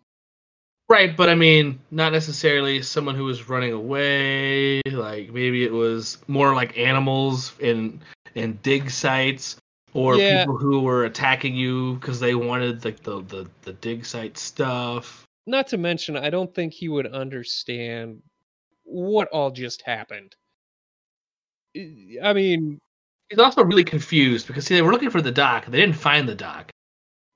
Right, 0.91 1.15
but 1.15 1.29
I 1.29 1.35
mean, 1.35 1.79
not 1.89 2.11
necessarily 2.11 2.81
someone 2.81 3.15
who 3.15 3.23
was 3.23 3.47
running 3.47 3.71
away. 3.71 4.81
Like 4.91 5.31
maybe 5.31 5.63
it 5.63 5.71
was 5.71 6.17
more 6.27 6.53
like 6.53 6.77
animals 6.77 7.53
in 7.59 8.01
in 8.35 8.59
dig 8.61 8.89
sites, 8.89 9.55
or 9.93 10.17
Yeah. 10.17 10.39
people 10.41 10.57
who 10.57 10.81
were 10.81 11.05
attacking 11.05 11.55
you 11.55 11.95
because 11.95 12.19
they 12.19 12.35
wanted 12.35 12.83
like 12.83 13.03
the, 13.03 13.21
the 13.23 13.49
the 13.61 13.71
dig 13.73 14.05
site 14.05 14.37
stuff. 14.37 15.23
Not 15.47 15.67
to 15.67 15.77
mention, 15.77 16.17
I 16.17 16.29
don't 16.29 16.53
think 16.53 16.73
he 16.73 16.89
would 16.89 17.07
understand 17.07 18.21
what 18.83 19.29
all 19.29 19.49
just 19.49 19.81
happened. 19.83 20.35
I- 21.75 22.33
mean, 22.33 22.79
He's 23.29 23.39
also 23.39 23.63
really 23.63 23.85
confused 23.85 24.45
because 24.47 24.65
see, 24.65 24.75
they 24.75 24.81
were 24.81 24.91
looking 24.91 25.09
for 25.09 25.21
the 25.21 25.31
doc, 25.31 25.67
they 25.67 25.79
didn't 25.79 25.95
find 25.95 26.27
the 26.27 26.35
doc, 26.35 26.69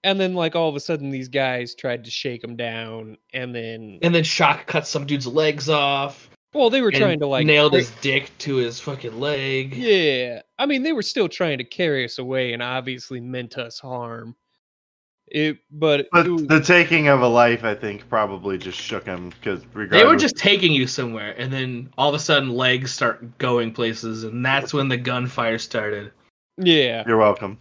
and 0.06 0.20
then 0.20 0.36
like 0.36 0.56
all 0.56 0.70
of 0.70 0.76
a 0.76 0.80
sudden, 0.80 1.10
these 1.10 1.28
guys 1.28 1.74
tried 1.74 2.06
to 2.06 2.12
shake 2.12 2.44
him 2.44 2.56
down, 2.56 3.18
and 3.34 3.54
then 3.54 4.00
and 4.04 4.14
then 4.14 4.24
Shak 4.24 4.68
cut 4.68 4.88
some 4.88 5.06
dude's 5.06 5.26
legs 5.26 5.68
off. 5.68 6.30
well, 6.54 6.70
they 6.70 6.82
were 6.82 6.90
and 6.90 6.98
trying 6.98 7.20
to 7.20 7.28
like 7.28 7.46
nailed 7.46 7.74
his 7.74 7.90
dick 8.02 8.32
to 8.40 8.58
his 8.58 8.80
fucking 8.80 9.20
leg. 9.20 9.76
Yeah, 9.76 10.44
I 10.60 10.68
mean, 10.68 10.84
they 10.84 10.94
were 10.94 11.02
still 11.02 11.28
trying 11.28 11.58
to 11.58 11.64
carry 11.64 12.06
us 12.06 12.20
away 12.20 12.54
and 12.54 12.62
obviously 12.62 13.20
meant 13.20 13.58
us 13.58 13.80
harm. 13.80 14.36
It, 15.28 15.58
but 15.72 16.08
But 16.12 16.28
it 16.28 16.48
the 16.50 16.62
taking 16.62 17.08
of 17.08 17.22
a 17.22 17.28
life, 17.28 17.64
I 17.64 17.74
think, 17.74 18.08
probably 18.08 18.60
just 18.60 18.80
shook 18.80 19.06
him 19.06 19.30
because 19.32 19.66
regardless. 19.74 20.02
They 20.02 20.08
were 20.08 20.20
just 20.20 20.38
taking 20.38 20.72
you 20.72 20.86
somewhere, 20.86 21.34
and 21.36 21.52
then 21.52 21.90
all 21.98 22.10
of 22.10 22.16
a 22.16 22.20
sudden 22.20 22.52
legs 22.52 22.94
start 22.94 23.40
going 23.40 23.74
places, 23.74 24.24
and 24.24 24.46
that's 24.46 24.72
when 24.72 24.88
the 24.88 24.98
gunfire 24.98 25.58
started. 25.58 26.12
yeah, 26.58 27.04
You're 27.08 27.18
welcome. 27.18 27.58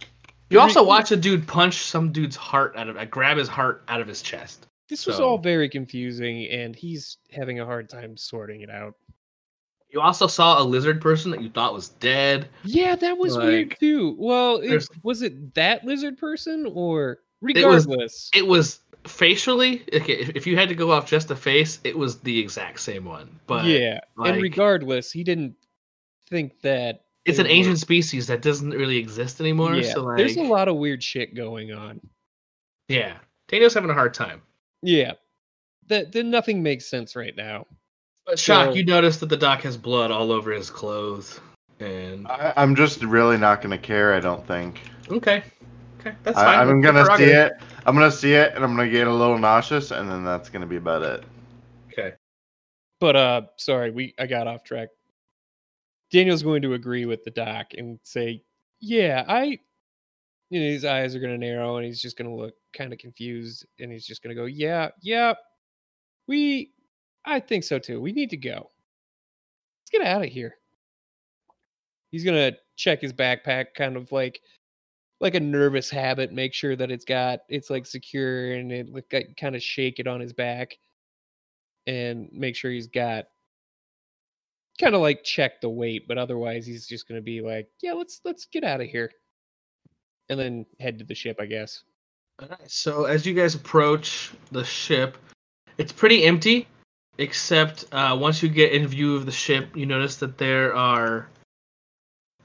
You 0.49 0.59
also 0.59 0.83
watch 0.83 1.11
a 1.11 1.17
dude 1.17 1.47
punch 1.47 1.77
some 1.83 2.11
dude's 2.11 2.35
heart 2.35 2.75
out 2.75 2.87
of, 2.87 2.97
uh, 2.97 3.05
grab 3.05 3.37
his 3.37 3.47
heart 3.47 3.83
out 3.87 4.01
of 4.01 4.07
his 4.07 4.21
chest. 4.21 4.67
this 4.89 5.05
was 5.07 5.19
all 5.19 5.37
very 5.37 5.67
confusing, 5.67 6.45
and 6.45 6.75
he's 6.75 7.17
having 7.31 7.59
a 7.59 7.65
hard 7.65 7.89
time 7.89 8.15
sorting 8.17 8.61
it 8.61 8.69
out. 8.69 8.95
You 9.89 10.01
also 10.01 10.27
saw 10.27 10.61
a 10.61 10.63
lizard 10.63 11.01
person 11.01 11.31
that 11.31 11.41
you 11.41 11.49
thought 11.49 11.73
was 11.73 11.89
dead. 11.89 12.49
Yeah, 12.63 12.95
that 12.95 13.17
was 13.17 13.37
weird 13.37 13.75
too. 13.79 14.15
Well, 14.19 14.57
it, 14.57 14.85
was 15.03 15.21
it 15.21 15.53
that 15.55 15.85
lizard 15.85 16.17
person 16.17 16.65
or 16.73 17.19
was- 17.41 17.55
regardless? 17.55 18.29
It 18.33 18.45
was 18.45 18.81
facially, 19.05 19.83
okay, 19.93 20.13
if, 20.13 20.29
if 20.35 20.47
you 20.47 20.57
had 20.57 20.69
to 20.69 20.75
go 20.75 20.91
off 20.91 21.07
just 21.07 21.27
the 21.29 21.35
face, 21.35 21.79
it 21.83 21.97
was 21.97 22.19
the 22.19 22.37
exact 22.39 22.81
same 22.81 23.05
one. 23.05 23.39
But 23.47 23.65
yeah, 23.65 24.01
like, 24.17 24.33
and 24.33 24.41
regardless, 24.41 25.11
he 25.11 25.23
didn't 25.23 25.55
think 26.29 26.59
that 26.61 27.04
it's 27.25 27.39
an 27.39 27.45
were- 27.45 27.51
ancient 27.51 27.79
species 27.79 28.27
that 28.27 28.41
doesn't 28.41 28.71
really 28.71 28.97
exist 28.97 29.39
anymore. 29.41 29.75
Yeah, 29.75 29.93
so 29.93 30.03
like, 30.03 30.17
there's 30.17 30.37
a 30.37 30.43
lot 30.43 30.67
of 30.67 30.77
weird 30.77 31.03
shit 31.03 31.35
going 31.35 31.73
on. 31.73 31.99
yeah, 32.87 33.17
Daniel's 33.47 33.73
having 33.73 33.89
a 33.89 33.93
hard 33.93 34.13
time. 34.13 34.41
Yeah, 34.81 35.13
that 35.87 36.11
then 36.11 36.29
nothing 36.29 36.61
makes 36.63 36.85
sense 36.85 37.15
right 37.15 37.35
now. 37.35 37.65
But 38.25 38.39
Shak, 38.39 38.69
So- 38.69 38.73
you 38.73 38.85
notice 38.85 39.17
that 39.17 39.27
the 39.27 39.37
doc 39.37 39.61
has 39.61 39.77
blood 39.77 40.11
all 40.11 40.31
over 40.31 40.51
his 40.51 40.69
clothes, 40.69 41.39
and 41.79 42.27
I, 42.27 42.53
I'm 42.57 42.75
just 42.75 43.03
really 43.03 43.37
not 43.37 43.61
gonna 43.61 43.77
care. 43.77 44.13
I 44.13 44.19
don't 44.19 44.45
think. 44.47 44.81
okay, 45.09 45.43
okay, 45.99 46.15
that's 46.23 46.37
fine. 46.37 46.59
I, 46.59 46.61
I'm 46.61 46.81
gonna 46.81 47.05
see 47.17 47.23
it. 47.25 47.53
I'm 47.85 47.93
gonna 47.95 48.11
see 48.11 48.33
it, 48.33 48.53
and 48.55 48.63
I'm 48.63 48.75
gonna 48.75 48.89
get 48.89 49.07
a 49.07 49.13
little 49.13 49.37
nauseous, 49.37 49.91
and 49.91 50.09
then 50.09 50.23
that's 50.23 50.49
gonna 50.49 50.65
be 50.65 50.77
about 50.77 51.01
it. 51.03 51.23
Okay. 51.91 52.13
But 52.99 53.15
uh 53.15 53.41
sorry, 53.57 53.91
we 53.91 54.13
I 54.17 54.25
got 54.25 54.47
off 54.47 54.63
track. 54.63 54.89
Daniel's 56.15 56.43
going 56.43 56.61
to 56.61 56.75
agree 56.75 57.05
with 57.05 57.25
the 57.25 57.31
doc 57.31 57.73
and 57.77 57.99
say, 58.03 58.41
"Yeah, 58.79 59.25
I 59.27 59.59
you 60.49 60.59
know, 60.61 60.65
his 60.67 60.85
eyes 60.85 61.13
are 61.15 61.19
going 61.19 61.33
to 61.33 61.45
narrow 61.45 61.75
and 61.77 61.85
he's 61.85 62.01
just 62.01 62.17
going 62.17 62.29
to 62.29 62.35
look 62.35 62.53
kind 62.73 62.93
of 62.93 62.99
confused 62.99 63.65
and 63.79 63.91
he's 63.91 64.05
just 64.05 64.23
going 64.23 64.33
to 64.33 64.41
go, 64.41 64.45
"Yeah, 64.45 64.91
yeah. 65.01 65.33
We 66.27 66.71
I 67.25 67.41
think 67.41 67.65
so 67.65 67.79
too. 67.79 68.01
We 68.01 68.13
need 68.13 68.29
to 68.31 68.37
go. 68.37 68.71
Let's 69.81 69.91
get 69.91 70.03
out 70.03 70.23
of 70.23 70.29
here." 70.29 70.55
He's 72.11 72.23
going 72.23 72.53
to 72.53 72.57
check 72.77 73.01
his 73.01 73.11
backpack 73.11 73.73
kind 73.75 73.97
of 73.97 74.09
like 74.13 74.39
like 75.19 75.35
a 75.35 75.39
nervous 75.41 75.89
habit, 75.89 76.31
make 76.31 76.53
sure 76.53 76.77
that 76.77 76.91
it's 76.91 77.05
got 77.05 77.41
it's 77.49 77.69
like 77.69 77.85
secure 77.85 78.53
and 78.53 78.71
it 78.71 78.89
like 78.89 79.35
kind 79.37 79.55
of 79.55 79.61
shake 79.61 79.99
it 79.99 80.07
on 80.07 80.21
his 80.21 80.31
back 80.33 80.77
and 81.87 82.29
make 82.31 82.55
sure 82.55 82.71
he's 82.71 82.87
got 82.87 83.25
kind 84.79 84.95
of 84.95 85.01
like 85.01 85.23
check 85.23 85.61
the 85.61 85.69
weight, 85.69 86.07
but 86.07 86.17
otherwise 86.17 86.65
he's 86.65 86.87
just 86.87 87.07
gonna 87.07 87.21
be 87.21 87.41
like, 87.41 87.67
yeah, 87.81 87.93
let's 87.93 88.21
let's 88.23 88.45
get 88.45 88.63
out 88.63 88.81
of 88.81 88.87
here, 88.87 89.11
and 90.29 90.39
then 90.39 90.65
head 90.79 90.99
to 90.99 91.05
the 91.05 91.15
ship, 91.15 91.37
I 91.39 91.45
guess. 91.45 91.83
Alright, 92.41 92.69
So 92.69 93.05
as 93.05 93.25
you 93.25 93.33
guys 93.33 93.55
approach 93.55 94.31
the 94.51 94.63
ship, 94.63 95.17
it's 95.77 95.93
pretty 95.93 96.23
empty. 96.23 96.67
Except 97.17 97.85
uh, 97.93 98.17
once 98.19 98.43
you 98.43 98.49
get 98.49 98.73
in 98.73 98.85
view 98.87 99.15
of 99.15 99.25
the 99.25 99.31
ship, 99.31 99.77
you 99.77 99.85
notice 99.85 100.17
that 100.17 100.37
there 100.37 100.75
are 100.75 101.29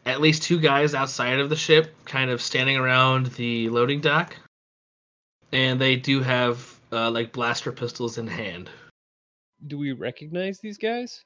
at 0.07 0.21
least 0.21 0.45
two 0.45 0.61
guys 0.61 0.95
outside 0.95 1.41
of 1.41 1.51
the 1.51 1.57
ship, 1.57 1.93
kind 2.05 2.31
of 2.31 2.41
standing 2.41 2.77
around 2.77 3.27
the 3.33 3.69
loading 3.69 4.01
dock, 4.01 4.37
and 5.51 5.81
they 5.81 5.97
do 5.97 6.21
have 6.21 6.81
uh, 6.93 7.11
like 7.11 7.33
blaster 7.33 7.73
pistols 7.73 8.17
in 8.17 8.29
hand. 8.29 8.71
Do 9.67 9.77
we 9.77 9.91
recognize 9.91 10.61
these 10.61 10.79
guys? 10.79 11.25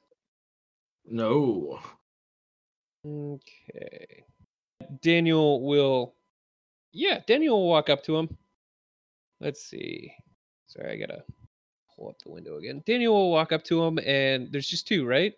No. 1.07 1.79
Okay. 3.05 4.23
Daniel 5.01 5.61
will. 5.61 6.15
Yeah, 6.91 7.19
Daniel 7.27 7.61
will 7.61 7.69
walk 7.69 7.89
up 7.89 8.03
to 8.05 8.17
him. 8.17 8.37
Let's 9.39 9.63
see. 9.63 10.13
Sorry, 10.67 10.93
I 10.93 10.97
gotta 10.97 11.23
pull 11.95 12.09
up 12.09 12.15
the 12.23 12.31
window 12.31 12.57
again. 12.57 12.81
Daniel 12.85 13.13
will 13.13 13.31
walk 13.31 13.51
up 13.51 13.63
to 13.65 13.83
him, 13.83 13.99
and 14.05 14.51
there's 14.51 14.67
just 14.67 14.87
two, 14.87 15.05
right? 15.05 15.33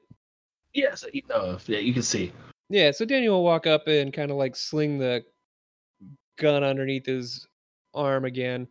Yes, 0.73 1.03
you 1.13 1.21
know, 1.29 1.57
yeah, 1.65 1.79
you 1.79 1.93
can 1.93 2.03
see. 2.03 2.31
Yeah, 2.69 2.91
so 2.91 3.05
Daniel 3.05 3.35
will 3.35 3.43
walk 3.43 3.65
up 3.65 3.87
and 3.87 4.13
kind 4.13 4.31
of 4.31 4.37
like 4.37 4.55
sling 4.55 4.97
the 4.97 5.23
gun 6.37 6.63
underneath 6.63 7.05
his 7.05 7.47
arm 7.93 8.25
again 8.25 8.67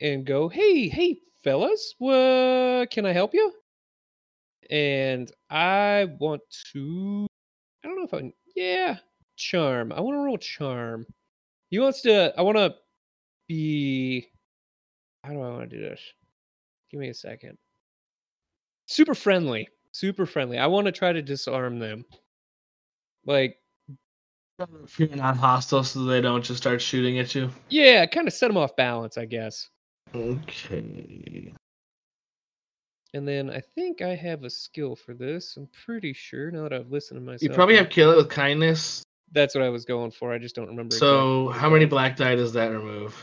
and 0.00 0.26
go, 0.26 0.48
"Hey, 0.48 0.88
hey, 0.88 1.20
fellas, 1.44 1.94
what 1.98 2.90
can 2.90 3.06
I 3.06 3.12
help 3.12 3.32
you?" 3.34 3.52
And 4.70 5.30
I 5.50 6.06
want 6.18 6.42
to 6.72 7.26
I 7.84 7.88
don't 7.88 7.96
know 7.98 8.04
if 8.04 8.14
I 8.14 8.32
yeah, 8.54 8.96
charm. 9.36 9.92
I 9.92 10.00
want 10.00 10.16
to 10.16 10.20
roll 10.24 10.38
charm. 10.38 11.06
He 11.70 11.78
wants 11.78 12.02
to 12.02 12.32
I 12.36 12.42
want 12.42 12.56
to 12.58 12.74
be 13.48 14.28
how 15.22 15.32
do 15.32 15.40
I 15.40 15.50
want 15.50 15.70
to 15.70 15.76
do 15.76 15.82
this? 15.82 16.00
Give 16.90 17.00
me 17.00 17.08
a 17.08 17.14
second. 17.14 17.58
Super 18.86 19.14
friendly. 19.14 19.68
Super 19.92 20.26
friendly. 20.26 20.58
I 20.58 20.66
want 20.66 20.86
to 20.86 20.92
try 20.92 21.12
to 21.12 21.22
disarm 21.22 21.78
them. 21.78 22.04
Like 23.24 23.58
If 24.84 24.98
you're 25.00 25.08
not 25.10 25.36
hostile, 25.36 25.84
so 25.84 26.04
they 26.04 26.20
don't 26.20 26.44
just 26.44 26.58
start 26.58 26.80
shooting 26.80 27.18
at 27.18 27.34
you. 27.34 27.50
Yeah, 27.68 28.06
kind 28.06 28.28
of 28.28 28.34
set 28.34 28.48
them 28.48 28.56
off 28.56 28.76
balance, 28.76 29.18
I 29.18 29.24
guess. 29.24 29.68
Okay. 30.14 31.52
And 33.14 33.26
then 33.26 33.50
I 33.50 33.60
think 33.60 34.02
I 34.02 34.14
have 34.14 34.44
a 34.44 34.50
skill 34.50 34.96
for 34.96 35.14
this. 35.14 35.56
I'm 35.56 35.68
pretty 35.84 36.12
sure 36.12 36.50
now 36.50 36.64
that 36.64 36.72
I've 36.72 36.90
listened 36.90 37.18
to 37.20 37.24
myself. 37.24 37.42
You 37.42 37.50
probably 37.50 37.76
have 37.76 37.88
kill 37.88 38.10
it 38.10 38.16
with 38.16 38.28
kindness. 38.28 39.02
That's 39.32 39.54
what 39.54 39.64
I 39.64 39.68
was 39.68 39.84
going 39.84 40.10
for. 40.10 40.32
I 40.32 40.38
just 40.38 40.54
don't 40.54 40.68
remember. 40.68 40.94
So 40.96 41.48
exactly 41.48 41.60
how 41.60 41.70
many 41.70 41.84
black 41.86 42.16
die 42.16 42.34
does 42.34 42.52
that 42.52 42.70
remove? 42.70 43.16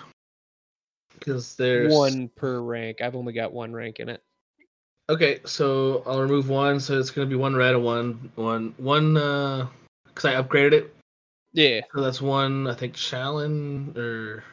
Because 1.14 1.56
there's 1.56 1.94
One 1.94 2.30
per 2.30 2.62
rank. 2.62 3.02
I've 3.02 3.16
only 3.16 3.34
got 3.34 3.54
one 3.54 3.72
rank 3.74 4.00
in 4.00 4.10
it. 4.10 4.22
Okay, 5.10 5.42
so 5.46 6.02
I'll 6.06 6.22
remove 6.22 6.50
one, 6.50 6.80
so 6.80 6.98
it's 6.98 7.12
gonna 7.12 7.28
be 7.28 7.36
one 7.36 7.56
red 7.56 7.76
and 7.76 7.84
one 7.84 8.32
one 8.36 8.74
one 8.78 9.18
uh 9.18 9.68
because 10.08 10.26
I 10.26 10.42
upgraded 10.42 10.74
it. 10.74 10.96
Yeah. 11.52 11.82
So 11.94 12.02
that's 12.02 12.22
one 12.22 12.68
I 12.68 12.74
think 12.74 12.96
Shalin 12.96 13.96
or 13.98 14.44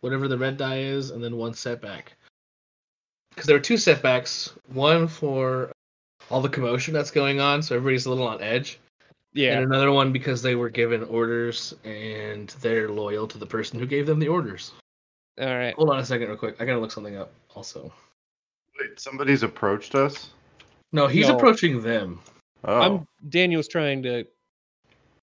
whatever 0.00 0.26
the 0.26 0.38
red 0.38 0.56
die 0.56 0.80
is, 0.80 1.10
and 1.10 1.22
then 1.22 1.36
one 1.36 1.54
setback. 1.54 2.14
Because 3.34 3.46
there 3.46 3.56
were 3.56 3.60
two 3.62 3.76
setbacks, 3.76 4.52
one 4.72 5.08
for 5.08 5.72
all 6.30 6.40
the 6.40 6.48
commotion 6.48 6.94
that's 6.94 7.10
going 7.10 7.40
on, 7.40 7.62
so 7.62 7.74
everybody's 7.74 8.06
a 8.06 8.10
little 8.10 8.26
on 8.26 8.40
edge. 8.40 8.78
Yeah. 9.32 9.56
And 9.56 9.64
another 9.64 9.90
one 9.90 10.12
because 10.12 10.42
they 10.42 10.54
were 10.54 10.70
given 10.70 11.02
orders 11.04 11.74
and 11.84 12.48
they're 12.60 12.88
loyal 12.88 13.26
to 13.26 13.38
the 13.38 13.46
person 13.46 13.80
who 13.80 13.86
gave 13.86 14.06
them 14.06 14.20
the 14.20 14.28
orders. 14.28 14.72
All 15.40 15.46
right. 15.56 15.74
Hold 15.74 15.90
on 15.90 15.98
a 15.98 16.04
second, 16.04 16.28
real 16.28 16.36
quick. 16.36 16.56
I 16.60 16.64
gotta 16.64 16.78
look 16.78 16.92
something 16.92 17.16
up 17.16 17.32
also. 17.54 17.92
Wait, 18.80 19.00
somebody's 19.00 19.42
approached 19.42 19.96
us. 19.96 20.30
No, 20.92 21.08
he's 21.08 21.26
No. 21.26 21.36
approaching 21.36 21.82
them. 21.82 22.20
Oh, 22.62 22.80
I'm 22.80 23.08
Daniel's 23.28 23.66
trying 23.66 24.04
to 24.04 24.24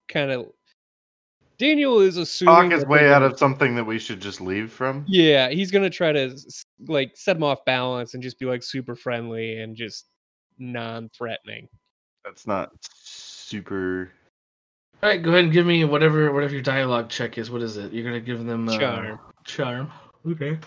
kind 0.10 0.32
of 0.32 0.52
Daniel 1.62 2.00
is 2.00 2.18
assuming 2.18 2.72
talk 2.72 2.72
his 2.72 2.88
way 2.88 3.14
out 3.14 3.22
of 3.22 3.38
something 3.38 3.76
that 3.76 3.84
we 3.84 4.00
should 4.00 4.20
just 4.20 4.42
leave 4.42 4.72
from. 4.72 5.06
Yeah, 5.08 5.50
he's 5.50 5.70
gonna 5.70 5.92
try 5.92 6.12
to 6.12 6.36
like 6.88 7.12
set 7.16 7.38
him 7.38 7.44
off 7.44 7.64
balance 7.66 8.16
and 8.16 8.24
just 8.24 8.40
be 8.40 8.48
like 8.48 8.64
super 8.64 8.96
friendly 8.96 9.60
and 9.60 9.76
just 9.76 10.08
non-threatening. 10.58 11.68
That's 12.26 12.48
not 12.48 12.72
super. 12.82 14.12
All 15.04 15.10
right, 15.10 15.22
go 15.22 15.30
ahead 15.30 15.44
and 15.44 15.54
give 15.54 15.68
me 15.68 15.86
whatever 15.86 16.34
whatever 16.34 16.52
your 16.52 16.64
dialogue 16.64 17.10
check 17.10 17.38
is. 17.38 17.52
What 17.52 17.62
is 17.62 17.78
it? 17.78 17.94
You're 17.94 18.06
gonna 18.06 18.20
give 18.20 18.44
them 18.44 18.68
uh, 18.68 18.80
Charm. 18.80 19.20
Charm. 19.46 19.92
Okay. 20.28 20.58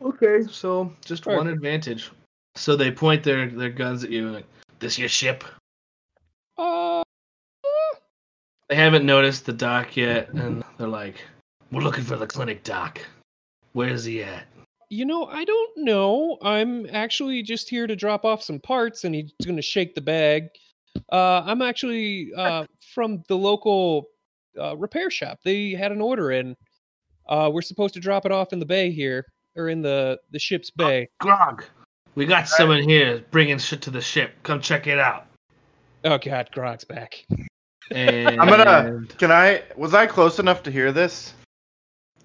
Okay. 0.00 0.42
So 0.48 0.92
just 1.04 1.26
one 1.26 1.38
Perfect. 1.38 1.56
advantage. 1.56 2.12
So 2.54 2.76
they 2.76 2.92
point 2.92 3.24
their 3.24 3.48
their 3.48 3.70
guns 3.70 4.04
at 4.04 4.10
you 4.10 4.30
like, 4.30 4.46
"This 4.78 4.96
your 4.96 5.08
ship?" 5.08 5.42
Uh, 6.56 7.02
They 8.68 8.76
haven't 8.76 9.04
noticed 9.04 9.46
the 9.46 9.52
doc 9.52 9.96
yet, 9.96 10.30
and 10.30 10.64
they're 10.78 10.88
like, 10.88 11.16
"We're 11.70 11.82
looking 11.82 12.04
for 12.04 12.16
the 12.16 12.26
clinic 12.26 12.64
doc. 12.64 13.00
Where's 13.72 14.04
he 14.04 14.22
at?" 14.22 14.46
you 14.94 15.04
know, 15.04 15.26
I 15.26 15.44
don't 15.44 15.72
know. 15.78 16.38
I'm 16.40 16.86
actually 16.90 17.42
just 17.42 17.68
here 17.68 17.86
to 17.86 17.96
drop 17.96 18.24
off 18.24 18.42
some 18.42 18.60
parts, 18.60 19.04
and 19.04 19.14
he's 19.14 19.32
gonna 19.44 19.62
shake 19.62 19.94
the 19.94 20.00
bag. 20.00 20.48
Uh, 21.10 21.42
I'm 21.44 21.62
actually 21.62 22.30
uh, 22.36 22.66
from 22.94 23.24
the 23.28 23.36
local 23.36 24.06
uh, 24.58 24.76
repair 24.76 25.10
shop. 25.10 25.40
They 25.44 25.70
had 25.70 25.90
an 25.90 26.00
order 26.00 26.30
in. 26.30 26.56
Uh, 27.28 27.50
we're 27.52 27.62
supposed 27.62 27.94
to 27.94 28.00
drop 28.00 28.24
it 28.24 28.32
off 28.32 28.52
in 28.52 28.60
the 28.60 28.66
bay 28.66 28.90
here, 28.90 29.26
or 29.56 29.68
in 29.68 29.82
the 29.82 30.20
the 30.30 30.38
ship's 30.38 30.70
bay. 30.70 31.08
Grog, 31.20 31.64
we 32.14 32.26
got 32.26 32.48
someone 32.48 32.88
here 32.88 33.24
bringing 33.32 33.58
shit 33.58 33.82
to 33.82 33.90
the 33.90 34.00
ship. 34.00 34.32
Come 34.44 34.60
check 34.60 34.86
it 34.86 34.98
out. 34.98 35.26
Oh 36.04 36.18
God, 36.18 36.50
Grog's 36.52 36.84
back. 36.84 37.24
And 37.90 38.40
I'm 38.40 38.48
gonna. 38.48 39.02
Can 39.18 39.30
I? 39.30 39.62
Was 39.76 39.94
I 39.94 40.06
close 40.06 40.38
enough 40.38 40.62
to 40.64 40.70
hear 40.70 40.92
this? 40.92 41.34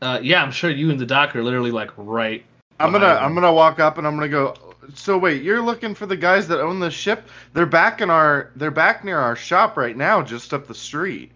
Uh, 0.02 0.20
yeah, 0.22 0.42
I'm 0.42 0.52
sure 0.52 0.70
you 0.70 0.90
and 0.90 1.00
the 1.00 1.06
doc 1.06 1.36
are 1.36 1.44
literally 1.44 1.72
like 1.72 1.92
right. 1.98 2.44
I'm 2.80 2.92
gonna. 2.92 3.06
behind 3.06 3.26
I'm 3.26 3.34
gonna 3.36 3.54
walk 3.54 3.80
up 3.80 3.98
and 3.98 4.08
I'm 4.08 4.16
gonna 4.16 4.30
go. 4.30 4.56
So 4.94 5.18
wait, 5.18 5.44
you're 5.44 5.62
looking 5.62 5.94
for 5.94 6.06
the 6.06 6.18
guys 6.18 6.48
that 6.48 6.62
own 6.62 6.80
the 6.80 6.90
ship? 6.90 7.28
They're 7.54 7.66
back 7.66 8.02
in 8.02 8.10
our. 8.10 8.52
They're 8.56 8.72
back 8.72 9.04
near 9.04 9.20
our 9.20 9.36
shop 9.36 9.76
right 9.78 9.98
now, 9.98 10.22
just 10.22 10.54
up 10.54 10.68
the 10.68 10.76
street. 10.76 11.32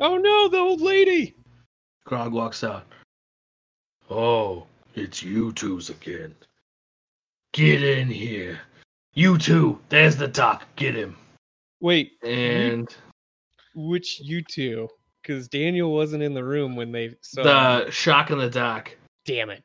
Oh 0.00 0.16
no, 0.16 0.48
the 0.48 0.58
old 0.58 0.80
lady. 0.80 1.34
Grog 2.04 2.32
walks 2.32 2.64
out. 2.64 2.84
Oh, 4.10 4.66
it's 4.94 5.22
you 5.22 5.52
twos 5.52 5.90
again. 5.90 6.34
Get 7.52 7.82
in 7.82 8.08
here. 8.08 8.58
You 9.14 9.36
two, 9.36 9.78
there's 9.90 10.16
the 10.16 10.28
doc. 10.28 10.64
Get 10.76 10.94
him. 10.94 11.16
Wait, 11.80 12.12
And 12.22 12.94
which 13.74 14.20
you 14.20 14.42
two? 14.42 14.88
Because 15.22 15.48
Daniel 15.48 15.92
wasn't 15.92 16.22
in 16.22 16.34
the 16.34 16.42
room 16.44 16.74
when 16.76 16.90
they 16.92 17.14
saw. 17.22 17.42
him. 17.42 17.46
the 17.86 17.90
Shak 17.90 18.30
in 18.30 18.38
the 18.38 18.50
doc. 18.50 18.90
Damn 19.24 19.50
it. 19.50 19.62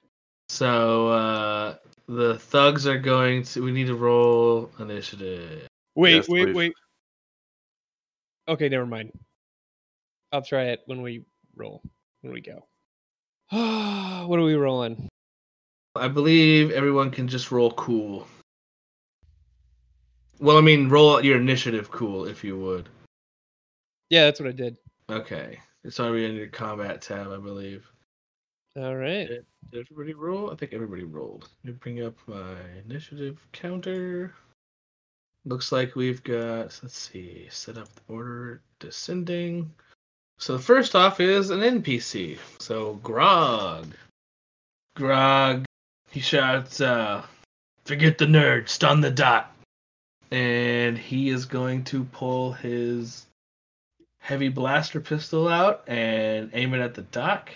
So 0.49 1.07
uh 1.09 1.75
the 2.07 2.37
thugs 2.39 2.87
are 2.87 2.97
going 2.97 3.43
to 3.43 3.63
we 3.63 3.71
need 3.71 3.87
to 3.87 3.95
roll 3.95 4.69
initiative. 4.79 5.67
Wait, 5.95 6.15
Yes, 6.15 6.29
wait, 6.29 6.45
please. 6.45 6.55
wait. 6.55 6.73
Okay, 8.47 8.69
never 8.69 8.85
mind. 8.85 9.11
I'll 10.31 10.41
try 10.41 10.65
it 10.65 10.81
when 10.85 11.01
we 11.01 11.25
roll. 11.55 11.81
When 12.21 12.33
we 12.33 12.41
go. 12.41 12.65
what 14.27 14.39
are 14.39 14.43
we 14.43 14.55
rolling? 14.55 15.09
I 15.95 16.07
believe 16.07 16.71
everyone 16.71 17.11
can 17.11 17.27
just 17.27 17.51
roll 17.51 17.71
cool. 17.71 18.27
Well, 20.39 20.57
I 20.57 20.61
mean, 20.61 20.89
roll 20.89 21.15
out 21.15 21.23
your 21.23 21.37
initiative 21.37 21.89
cool 21.89 22.25
if 22.25 22.43
you 22.43 22.57
would. 22.57 22.87
Yeah, 24.09 24.25
that's 24.25 24.39
what 24.39 24.49
I 24.49 24.53
did. 24.53 24.77
Okay. 25.09 25.59
It's 25.83 25.99
already 25.99 26.25
in 26.25 26.35
your 26.35 26.47
combat 26.47 27.01
tab, 27.01 27.31
I 27.31 27.37
believe. 27.37 27.89
All 28.75 28.95
right. 28.95 29.27
Did 29.27 29.45
everybody 29.73 30.13
roll? 30.13 30.51
I 30.51 30.55
think 30.55 30.73
everybody 30.73 31.03
rolled. 31.03 31.49
Let 31.63 31.73
me 31.73 31.79
bring 31.79 32.03
up 32.03 32.15
my 32.27 32.55
initiative 32.85 33.39
counter. 33.51 34.33
Looks 35.45 35.71
like 35.71 35.95
we've 35.95 36.23
got, 36.23 36.77
let's 36.83 36.97
see, 36.97 37.47
set 37.49 37.77
up 37.77 37.87
the 37.93 38.13
order 38.13 38.61
descending. 38.79 39.71
So 40.39 40.57
the 40.57 40.63
first 40.63 40.95
off 40.95 41.19
is 41.19 41.49
an 41.49 41.61
NPC. 41.61 42.37
So 42.59 42.95
Grog. 42.95 43.93
Grog. 44.95 45.65
He 46.11 46.19
shouts, 46.19 46.81
uh, 46.81 47.23
forget 47.85 48.17
the 48.17 48.25
nerd, 48.25 48.69
stun 48.69 49.01
the 49.01 49.11
dot. 49.11 49.53
And 50.31 50.97
he 50.97 51.29
is 51.29 51.45
going 51.45 51.85
to 51.85 52.03
pull 52.03 52.51
his 52.51 53.26
heavy 54.27 54.49
blaster 54.49 54.99
pistol 54.99 55.47
out 55.47 55.87
and 55.87 56.49
aim 56.51 56.73
it 56.73 56.81
at 56.81 56.93
the 56.93 57.01
doc 57.01 57.49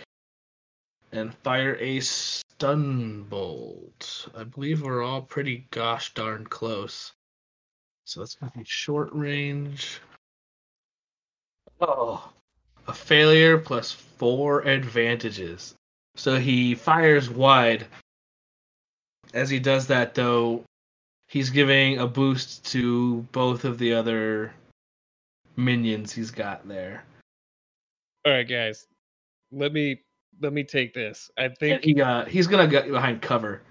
and 1.11 1.35
fire 1.43 1.75
a 1.81 1.99
stun 1.99 3.23
bolt. 3.23 4.29
I 4.37 4.45
believe 4.45 4.81
we're 4.81 5.03
all 5.03 5.21
pretty 5.21 5.67
gosh 5.71 6.13
darn 6.13 6.45
close. 6.45 7.11
So 8.05 8.21
that's 8.21 8.35
gonna 8.35 8.53
be 8.55 8.63
short 8.63 9.09
range. 9.11 9.99
Oh, 11.81 12.31
a 12.87 12.93
failure 12.93 13.57
plus 13.57 13.91
four 13.91 14.61
advantages. 14.61 15.75
So 16.15 16.37
he 16.37 16.73
fires 16.73 17.29
wide. 17.29 17.85
As 19.33 19.49
he 19.49 19.59
does 19.59 19.87
that, 19.87 20.15
though, 20.15 20.63
he's 21.27 21.49
giving 21.49 21.97
a 21.97 22.07
boost 22.07 22.63
to 22.67 23.23
both 23.33 23.65
of 23.65 23.77
the 23.77 23.93
other 23.93 24.53
minions 25.55 26.11
he's 26.11 26.31
got 26.31 26.67
there. 26.67 27.03
All 28.25 28.31
right, 28.33 28.47
guys. 28.47 28.87
Let 29.51 29.73
me 29.73 30.01
let 30.41 30.53
me 30.53 30.63
take 30.63 30.93
this. 30.93 31.29
I 31.37 31.49
think 31.49 31.83
He 31.83 31.93
got 31.93 32.27
he's 32.27 32.47
gonna 32.47 32.67
get 32.67 32.89
behind 32.89 33.21
cover. 33.21 33.61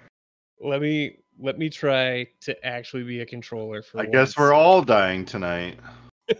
let 0.61 0.81
me 0.81 1.17
let 1.39 1.59
me 1.59 1.71
try 1.71 2.27
to 2.43 2.67
actually 2.67 3.03
be 3.05 3.21
a 3.21 3.27
controller 3.27 3.83
for 3.83 4.01
I 4.01 4.07
guess 4.07 4.37
we're 4.37 4.53
all 4.53 4.83
dying 4.83 5.25
tonight. 5.25 5.79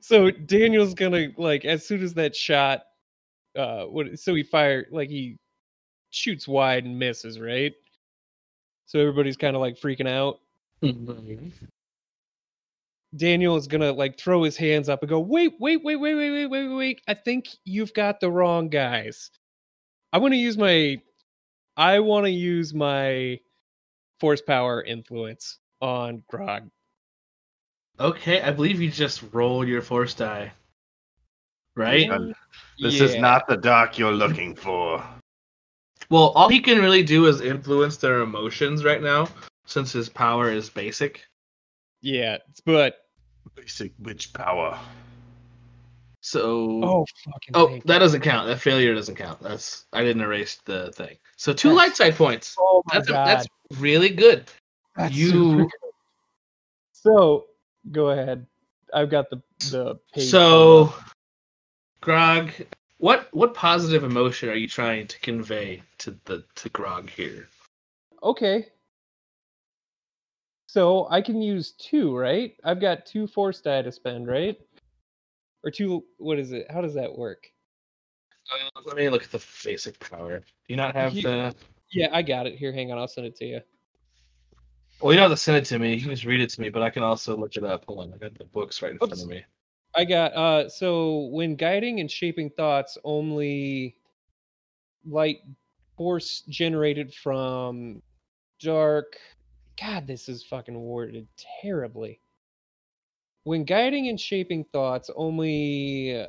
So 0.00 0.30
Daniel's 0.30 0.94
gonna 0.94 1.28
like 1.36 1.64
as 1.64 1.86
soon 1.86 2.02
as 2.02 2.14
that 2.14 2.34
shot 2.34 2.82
uh 3.56 3.84
what 3.84 4.18
so 4.18 4.34
he 4.34 4.42
fired 4.42 4.86
like 4.90 5.08
he 5.08 5.38
shoots 6.10 6.46
wide 6.48 6.84
and 6.84 6.98
misses, 6.98 7.38
right? 7.40 7.72
So 8.86 8.98
everybody's 9.00 9.36
kind 9.36 9.54
of 9.54 9.60
like 9.60 9.78
freaking 9.78 10.08
out. 10.08 10.40
Mm-hmm. 10.82 11.48
Daniel 13.16 13.56
is 13.56 13.66
gonna 13.66 13.92
like 13.92 14.18
throw 14.18 14.42
his 14.42 14.56
hands 14.56 14.88
up 14.88 15.02
and 15.02 15.08
go, 15.08 15.20
wait, 15.20 15.54
wait, 15.58 15.82
wait, 15.82 15.96
wait, 15.96 16.14
wait, 16.14 16.30
wait, 16.30 16.46
wait, 16.46 16.68
wait, 16.68 16.76
wait. 16.76 17.00
I 17.08 17.14
think 17.14 17.48
you've 17.64 17.94
got 17.94 18.20
the 18.20 18.30
wrong 18.30 18.68
guys. 18.68 19.30
I 20.12 20.18
want 20.18 20.32
to 20.32 20.38
use 20.38 20.56
my 20.56 21.00
I 21.76 22.00
want 22.00 22.24
to 22.24 22.30
use 22.30 22.72
my 22.72 23.38
force 24.18 24.40
power 24.40 24.82
influence 24.82 25.58
on 25.80 26.22
Grog. 26.28 26.70
Okay, 27.98 28.40
I 28.40 28.50
believe 28.50 28.80
you 28.80 28.90
just 28.90 29.22
rolled 29.32 29.68
your 29.68 29.82
force 29.82 30.14
die. 30.14 30.52
Right? 31.74 32.10
And 32.10 32.34
This 32.78 33.00
is 33.00 33.16
not 33.16 33.46
the 33.46 33.56
doc 33.56 33.98
you're 33.98 34.12
looking 34.12 34.54
for. 34.54 35.04
Well, 36.10 36.28
all 36.30 36.48
he 36.48 36.60
can 36.60 36.78
really 36.78 37.02
do 37.02 37.26
is 37.26 37.40
influence 37.40 37.96
their 37.96 38.20
emotions 38.20 38.84
right 38.84 39.02
now, 39.02 39.28
since 39.66 39.92
his 39.92 40.08
power 40.08 40.50
is 40.50 40.70
basic. 40.70 41.24
Yeah, 42.00 42.38
but 42.64 42.98
Basic 43.54 43.92
witch 44.00 44.32
power. 44.32 44.78
So 46.20 46.80
oh 46.82 47.06
fucking 47.24 47.52
Oh, 47.54 47.68
thank 47.68 47.84
that 47.84 47.98
doesn't 48.00 48.20
count. 48.20 48.48
That 48.48 48.60
failure 48.60 48.94
doesn't 48.94 49.14
count. 49.14 49.40
That's 49.40 49.86
I 49.92 50.02
didn't 50.02 50.22
erase 50.22 50.58
the 50.64 50.92
thing. 50.92 51.16
So 51.36 51.52
two 51.52 51.68
That's- 51.68 51.88
light 51.88 51.96
side 51.96 52.16
points. 52.16 52.56
Oh 52.58 52.82
my 52.86 52.96
That's 52.98 53.08
god. 53.08 53.26
that's 53.26 53.46
really 53.78 54.10
good. 54.10 54.44
That's 54.96 55.14
you- 55.14 55.30
super 55.30 55.62
good. 55.62 55.70
So 56.92 57.46
go 57.92 58.10
ahead. 58.10 58.46
I've 58.92 59.10
got 59.10 59.30
the 59.30 59.40
the 59.70 59.96
page. 60.12 60.28
So. 60.30 60.92
Grog, 62.02 62.50
what 62.98 63.28
what 63.32 63.54
positive 63.54 64.04
emotion 64.04 64.48
are 64.48 64.54
you 64.54 64.68
trying 64.68 65.06
to 65.06 65.20
convey 65.20 65.82
to 65.98 66.16
the 66.24 66.44
to 66.56 66.68
Grog 66.70 67.10
here? 67.10 67.48
okay. 68.22 68.66
So 70.68 71.06
I 71.10 71.22
can 71.22 71.40
use 71.40 71.72
two, 71.72 72.16
right? 72.16 72.54
I've 72.64 72.80
got 72.80 73.06
two 73.06 73.26
force 73.26 73.60
die 73.60 73.82
to 73.82 73.92
spend, 73.92 74.26
right? 74.26 74.58
Or 75.64 75.70
two. 75.70 76.04
What 76.18 76.38
is 76.38 76.52
it? 76.52 76.70
How 76.70 76.80
does 76.80 76.94
that 76.94 77.16
work? 77.16 77.50
Uh, 78.52 78.80
let 78.84 78.96
me 78.96 79.08
look 79.08 79.24
at 79.24 79.32
the 79.32 79.42
basic 79.64 79.98
power. 80.00 80.40
Do 80.40 80.44
you 80.68 80.76
not 80.76 80.94
have 80.94 81.14
You- 81.14 81.22
the? 81.22 81.54
Yeah, 81.92 82.08
I 82.12 82.22
got 82.22 82.46
it. 82.46 82.56
Here, 82.56 82.72
hang 82.72 82.90
on. 82.92 82.98
I'll 82.98 83.08
send 83.08 83.26
it 83.28 83.36
to 83.36 83.44
you. 83.46 83.60
Well, 85.00 85.12
you 85.12 85.18
don't 85.20 85.30
have 85.30 85.38
to 85.38 85.42
send 85.42 85.56
it 85.58 85.64
to 85.66 85.78
me. 85.78 85.94
You 85.94 86.00
can 86.00 86.10
just 86.10 86.24
read 86.24 86.40
it 86.40 86.50
to 86.50 86.60
me, 86.60 86.68
but 86.68 86.82
I 86.82 86.90
can 86.90 87.02
also 87.04 87.36
look 87.36 87.56
it 87.56 87.64
up. 87.64 87.84
Hold 87.86 88.00
on, 88.00 88.14
I 88.14 88.16
got 88.16 88.36
the 88.36 88.44
books 88.44 88.82
right 88.82 88.92
in 88.92 88.98
front 88.98 89.12
of 89.12 89.26
me. 89.28 89.44
I 89.96 90.04
got 90.04 90.32
uh 90.34 90.68
so 90.68 91.28
when 91.32 91.56
guiding 91.56 92.00
and 92.00 92.10
shaping 92.10 92.50
thoughts 92.50 92.98
only 93.02 93.96
light 95.06 95.38
force 95.96 96.42
generated 96.48 97.14
from 97.14 98.02
dark 98.60 99.16
God, 99.80 100.06
this 100.06 100.28
is 100.28 100.42
fucking 100.42 100.78
worded 100.78 101.28
terribly. 101.62 102.20
When 103.44 103.64
guiding 103.64 104.08
and 104.08 104.20
shaping 104.20 104.64
thoughts 104.72 105.10
only 105.14 106.26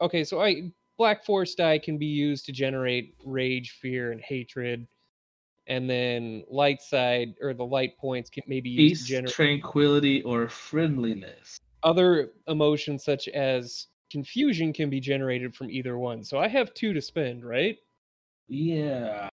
Okay, 0.00 0.24
so 0.24 0.40
I 0.42 0.72
black 0.98 1.24
force 1.24 1.54
die 1.54 1.78
can 1.78 1.96
be 1.96 2.06
used 2.06 2.44
to 2.46 2.52
generate 2.52 3.14
rage, 3.24 3.78
fear, 3.80 4.12
and 4.12 4.20
hatred. 4.20 4.86
And 5.68 5.88
then 5.88 6.42
light 6.50 6.82
side 6.82 7.34
or 7.40 7.54
the 7.54 7.64
light 7.64 7.96
points 7.98 8.28
can 8.28 8.42
maybe 8.48 8.76
Peace, 8.76 9.04
generate 9.04 9.32
tranquility, 9.32 10.22
or 10.22 10.48
friendliness. 10.48 11.60
Other 11.84 12.32
emotions 12.48 13.04
such 13.04 13.28
as 13.28 13.88
confusion 14.10 14.72
can 14.72 14.90
be 14.90 15.00
generated 15.00 15.54
from 15.54 15.70
either 15.70 15.98
one. 15.98 16.22
So 16.22 16.38
I 16.38 16.48
have 16.48 16.74
two 16.74 16.92
to 16.92 17.00
spend, 17.00 17.44
right? 17.44 17.78
Yeah. 18.48 19.28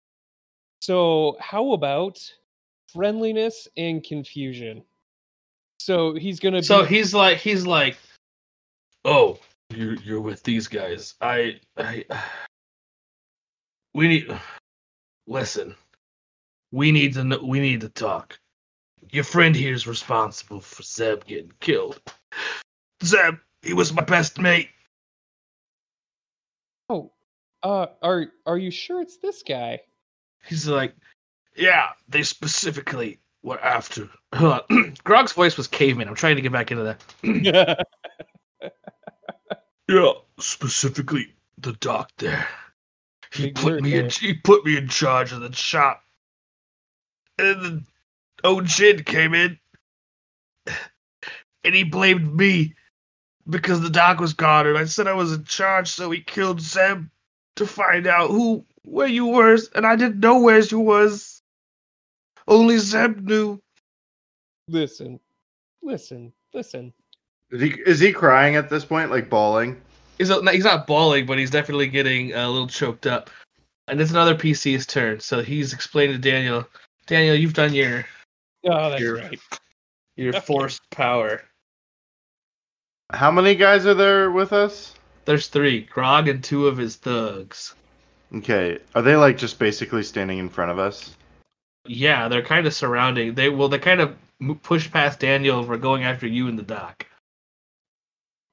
So 0.81 1.37
how 1.39 1.71
about 1.71 2.19
friendliness 2.93 3.67
and 3.77 4.03
confusion? 4.03 4.83
So 5.79 6.13
he's 6.13 6.39
gonna 6.39 6.61
So 6.61 6.83
be 6.83 6.95
he's 6.95 7.13
like 7.13 7.37
he's 7.37 7.65
like, 7.65 7.97
oh, 9.05 9.39
you're 9.69 9.95
you're 9.95 10.21
with 10.21 10.43
these 10.43 10.67
guys. 10.67 11.15
I 11.21 11.59
I 11.77 12.05
we 13.93 14.07
need 14.07 14.39
listen. 15.27 15.75
We 16.71 16.91
need 16.91 17.13
to 17.13 17.23
know, 17.23 17.39
we 17.41 17.59
need 17.59 17.81
to 17.81 17.89
talk. 17.89 18.37
Your 19.11 19.23
friend 19.23 19.55
here 19.55 19.73
is 19.73 19.87
responsible 19.87 20.59
for 20.59 20.83
Zeb 20.83 21.23
getting 21.25 21.51
killed. 21.61 22.01
Zeb, 23.03 23.35
he 23.61 23.73
was 23.73 23.93
my 23.93 24.03
best 24.03 24.39
mate. 24.39 24.69
oh, 26.89 27.11
uh, 27.63 27.87
are 28.01 28.27
are 28.45 28.57
you 28.57 28.71
sure 28.71 29.01
it's 29.01 29.17
this 29.17 29.43
guy? 29.43 29.81
He's 30.47 30.67
like, 30.67 30.95
yeah, 31.55 31.89
they 32.07 32.23
specifically 32.23 33.19
were 33.43 33.59
after. 33.59 34.09
Grog's 35.03 35.31
voice 35.31 35.57
was 35.57 35.67
caveman. 35.67 36.07
I'm 36.07 36.15
trying 36.15 36.35
to 36.35 36.41
get 36.41 36.51
back 36.51 36.71
into 36.71 36.83
that. 37.23 37.85
Yeah, 39.87 40.13
specifically 40.39 41.33
the 41.59 41.73
doc 41.73 42.09
there. 42.17 42.47
He 43.31 43.47
Big 43.47 43.55
put 43.55 43.81
me 43.81 43.95
in. 43.95 44.09
He 44.09 44.33
put 44.33 44.65
me 44.65 44.77
in 44.77 44.87
charge 44.87 45.31
of 45.31 45.41
the 45.41 45.53
shop, 45.53 46.01
and 47.37 47.63
then 47.63 47.85
old 48.43 48.65
Jin 48.65 49.03
came 49.03 49.35
in, 49.35 49.59
and 51.65 51.75
he 51.75 51.83
blamed 51.83 52.33
me 52.35 52.73
because 53.49 53.81
the 53.81 53.89
doc 53.89 54.19
was 54.19 54.33
gone, 54.33 54.67
and 54.67 54.77
I 54.77 54.85
said 54.85 55.07
I 55.07 55.13
was 55.13 55.33
in 55.33 55.43
charge, 55.43 55.89
so 55.89 56.09
he 56.11 56.21
killed 56.21 56.61
Zeb 56.61 57.03
to 57.57 57.65
find 57.67 58.07
out 58.07 58.29
who 58.29 58.65
where 58.83 59.07
you 59.07 59.25
was, 59.25 59.69
and 59.75 59.85
I 59.85 59.95
didn't 59.95 60.19
know 60.19 60.39
where 60.39 60.59
you 60.59 60.79
was. 60.79 61.41
Only 62.47 62.77
Zeb 62.77 63.21
knew. 63.21 63.59
listen, 64.67 65.19
listen, 65.81 66.31
listen. 66.53 66.93
Is 67.51 67.61
he 67.61 67.69
is 67.85 67.99
he 67.99 68.11
crying 68.13 68.55
at 68.55 68.69
this 68.69 68.85
point, 68.85 69.11
like 69.11 69.29
bawling? 69.29 69.81
He's 70.17 70.29
not, 70.29 70.47
he's 70.53 70.63
not 70.63 70.87
bawling, 70.87 71.25
but 71.25 71.37
he's 71.37 71.51
definitely 71.51 71.87
getting 71.87 72.33
a 72.33 72.49
little 72.49 72.67
choked 72.67 73.05
up. 73.05 73.29
And 73.87 73.99
it's 74.01 74.11
another 74.11 74.33
PC's 74.35 74.85
turn, 74.85 75.19
so 75.19 75.43
he's 75.43 75.73
explaining 75.73 76.15
to 76.15 76.21
Daniel, 76.21 76.67
Daniel, 77.05 77.35
you've 77.35 77.53
done 77.53 77.73
your 77.73 78.05
Oh, 78.67 78.89
that's 78.89 78.99
You're- 79.01 79.21
right. 79.21 79.39
your 80.15 80.29
Okay. 80.35 80.39
forced 80.45 80.81
power. 80.89 81.43
How 83.11 83.31
many 83.31 83.55
guys 83.55 83.85
are 83.85 83.93
there 83.93 84.31
with 84.31 84.51
us? 84.53 84.93
There's 85.25 85.47
three, 85.47 85.81
Grog 85.81 86.27
and 86.27 86.43
two 86.43 86.67
of 86.67 86.77
his 86.77 86.95
thugs. 86.95 87.75
Okay, 88.33 88.79
are 88.93 89.01
they 89.01 89.15
like 89.15 89.37
just 89.37 89.59
basically 89.59 90.03
standing 90.03 90.39
in 90.39 90.49
front 90.49 90.71
of 90.71 90.79
us? 90.79 91.15
Yeah, 91.87 92.27
they're 92.27 92.41
kind 92.43 92.65
of 92.65 92.73
surrounding. 92.73 93.35
They 93.35 93.49
well, 93.49 93.69
they 93.69 93.79
kind 93.79 94.01
of 94.01 94.15
push 94.63 94.91
past 94.91 95.19
Daniel 95.19 95.63
for 95.63 95.77
going 95.77 96.03
after 96.03 96.27
you 96.27 96.47
in 96.47 96.55
the 96.55 96.63
dock. 96.63 97.05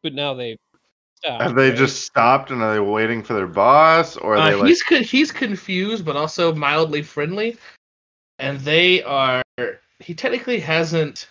But 0.03 0.13
now 0.15 0.35
they 0.35 0.57
stopped. 1.17 1.43
Have 1.43 1.55
they 1.55 1.71
right? 1.71 1.79
just 1.79 2.05
stopped 2.05 2.51
and 2.51 2.63
are 2.63 2.75
they 2.75 2.81
waiting 2.81 3.23
for 3.23 3.33
their 3.35 3.47
boss, 3.47 4.17
or 4.17 4.35
are 4.35 4.39
Uh, 4.41 4.51
they 4.51 4.55
like? 4.57 4.67
he's 4.69 4.83
co- 4.83 5.03
he's 5.03 5.33
confused, 5.33 6.05
but 6.05 6.17
also 6.17 6.55
mildly 6.55 7.03
friendly, 7.03 7.57
and 8.39 8.61
they 8.61 9.03
are. 9.03 9.43
He 10.01 10.15
technically 10.15 10.61
hasn't 10.61 11.29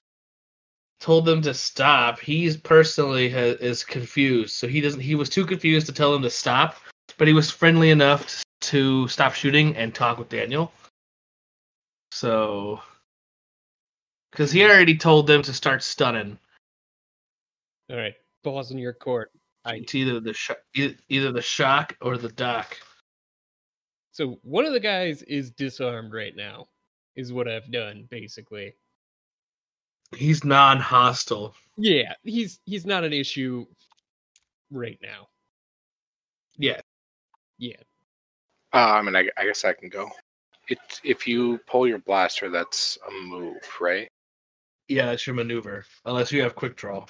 told 1.02 1.26
them 1.26 1.41
to 1.41 1.54
stop. 1.54 2.20
He's 2.20 2.56
personally 2.56 3.30
ha- 3.30 3.58
is 3.60 3.84
confused, 3.84 4.56
so 4.56 4.68
he 4.68 4.80
doesn't. 4.80 5.02
He 5.02 5.16
was 5.16 5.30
too 5.30 5.45
confused 5.45 5.88
to 5.88 5.91
tell 5.91 6.14
them 6.14 6.22
to 6.22 6.30
stop, 6.30 6.78
but 7.18 7.28
he 7.28 7.34
was 7.34 7.52
friendly 7.52 7.89
enough 7.89 8.43
to 8.62 9.08
stop 9.08 9.34
shooting 9.34 9.76
and 9.76 9.93
talk 9.93 10.18
with 10.18 10.30
Daniel. 10.30 10.72
So, 12.12 12.82
because 14.32 14.52
he 14.52 14.64
already 14.64 14.95
told 14.95 15.28
them 15.28 15.41
to 15.41 15.54
start 15.54 15.84
stunning. 15.84 16.38
All 17.89 17.97
right, 17.97 18.14
balls 18.43 18.72
in 18.72 18.78
your 18.78 18.93
court. 18.93 19.32
I 19.66 19.76
It's 19.76 19.95
either 19.95 20.20
the 20.20 20.34
sh- 20.34 20.52
either 21.10 21.32
the 21.32 21.41
Shak 21.41 21.97
or 22.02 22.18
the 22.18 22.30
doc. 22.30 22.78
So 24.14 24.39
one 24.43 24.66
of 24.66 24.74
the 24.74 24.80
guys 24.80 25.24
is 25.24 25.52
disarmed 25.52 26.14
right 26.14 26.36
now, 26.36 26.68
is 27.16 27.34
what 27.34 27.47
I've 27.47 27.72
done 27.72 28.08
basically. 28.10 28.76
He's 30.16 30.43
non-hostile. 30.43 31.55
Yeah, 31.78 32.14
he's 32.24 32.59
he's 32.66 32.86
not 32.86 33.03
an 33.03 33.14
issue 33.14 33.66
right 34.70 34.99
now. 35.01 35.28
Yeah. 36.57 36.82
Yeah. 37.57 37.78
Uh, 38.74 38.78
I 38.78 39.01
mean, 39.01 39.16
I, 39.16 39.30
I 39.38 39.45
guess 39.45 39.66
I 39.66 39.74
can 39.74 39.89
go. 39.89 40.09
It, 40.68 40.80
if 41.03 41.28
you 41.28 41.59
pull 41.68 41.88
your 41.88 41.99
blaster, 41.99 42.49
that's 42.49 42.97
a 43.07 43.12
move, 43.26 43.57
right? 43.80 44.07
Yeah, 44.88 45.07
that's 45.07 45.26
your 45.26 45.36
maneuver. 45.36 45.86
Unless 46.05 46.32
you 46.32 46.41
have 46.43 46.55
quick 46.55 46.76
draw. 46.76 47.05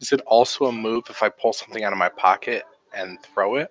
Is 0.00 0.12
it 0.12 0.22
also 0.26 0.66
a 0.66 0.72
move 0.72 1.04
if 1.10 1.22
I 1.22 1.28
pull 1.28 1.52
something 1.52 1.84
out 1.84 1.92
of 1.92 1.98
my 1.98 2.08
pocket 2.08 2.64
and 2.94 3.20
throw 3.22 3.56
it? 3.56 3.68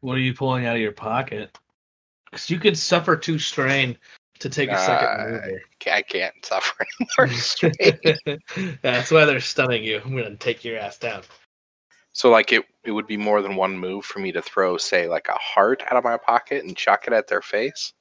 What 0.00 0.16
are 0.16 0.20
you 0.20 0.34
pulling 0.34 0.66
out 0.66 0.76
of 0.76 0.82
your 0.82 0.92
pocket? 0.92 1.56
Because 2.24 2.50
you 2.50 2.58
could 2.58 2.76
suffer 2.76 3.16
two 3.16 3.38
strain 3.38 3.96
to 4.40 4.48
take 4.48 4.70
a 4.70 4.78
second 4.78 5.08
Uh, 5.08 5.16
maneuver. 5.24 5.62
Ca- 5.82 5.90
I 5.92 6.02
can't 6.02 6.34
suffer 6.44 6.86
anymore. 7.18 7.34
strain. 7.38 8.78
That's 8.82 9.10
why 9.10 9.24
they're 9.24 9.40
stunning 9.40 9.84
you. 9.84 10.00
I'm 10.04 10.16
gonna 10.16 10.36
take 10.36 10.64
your 10.64 10.78
ass 10.78 10.98
down. 10.98 11.22
so, 12.12 12.30
like, 12.30 12.52
it, 12.52 12.64
it 12.84 12.90
would 12.92 13.06
be 13.06 13.16
more 13.16 13.42
than 13.42 13.56
one 13.56 13.78
move 13.78 14.04
for 14.04 14.18
me 14.18 14.32
to 14.32 14.42
throw, 14.42 14.76
say, 14.76 15.08
like 15.08 15.28
a 15.28 15.34
heart 15.38 15.82
out 15.86 15.96
of 15.96 16.04
my 16.04 16.16
pocket 16.16 16.64
and 16.64 16.76
chuck 16.76 17.04
it 17.06 17.12
at 17.12 17.28
their 17.28 17.42
face. 17.42 17.92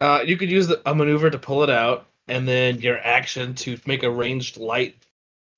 Uh, 0.00 0.20
you 0.24 0.36
could 0.36 0.50
use 0.50 0.66
the, 0.68 0.80
a 0.88 0.94
maneuver 0.94 1.28
to 1.30 1.38
pull 1.38 1.62
it 1.64 1.70
out, 1.70 2.06
and 2.28 2.46
then 2.46 2.80
your 2.80 2.98
action 2.98 3.54
to 3.56 3.76
make 3.86 4.04
a 4.04 4.10
ranged 4.10 4.56
light 4.56 4.94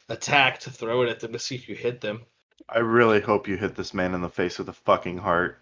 attack 0.09 0.59
to 0.61 0.71
throw 0.71 1.03
it 1.03 1.09
at 1.11 1.21
them 1.21 1.33
to 1.33 1.39
see 1.39 1.55
if 1.55 1.69
you 1.69 1.75
hit 1.75 2.01
them. 2.01 2.23
I 2.69 2.79
really 2.79 3.21
hope 3.21 3.47
you 3.49 3.57
hit 3.57 3.75
this 3.75 3.93
man 3.93 4.15
in 4.15 4.23
the 4.23 4.29
face 4.29 4.59
with 4.59 4.69
a 4.69 4.73
fucking 4.73 5.19
heart. 5.19 5.59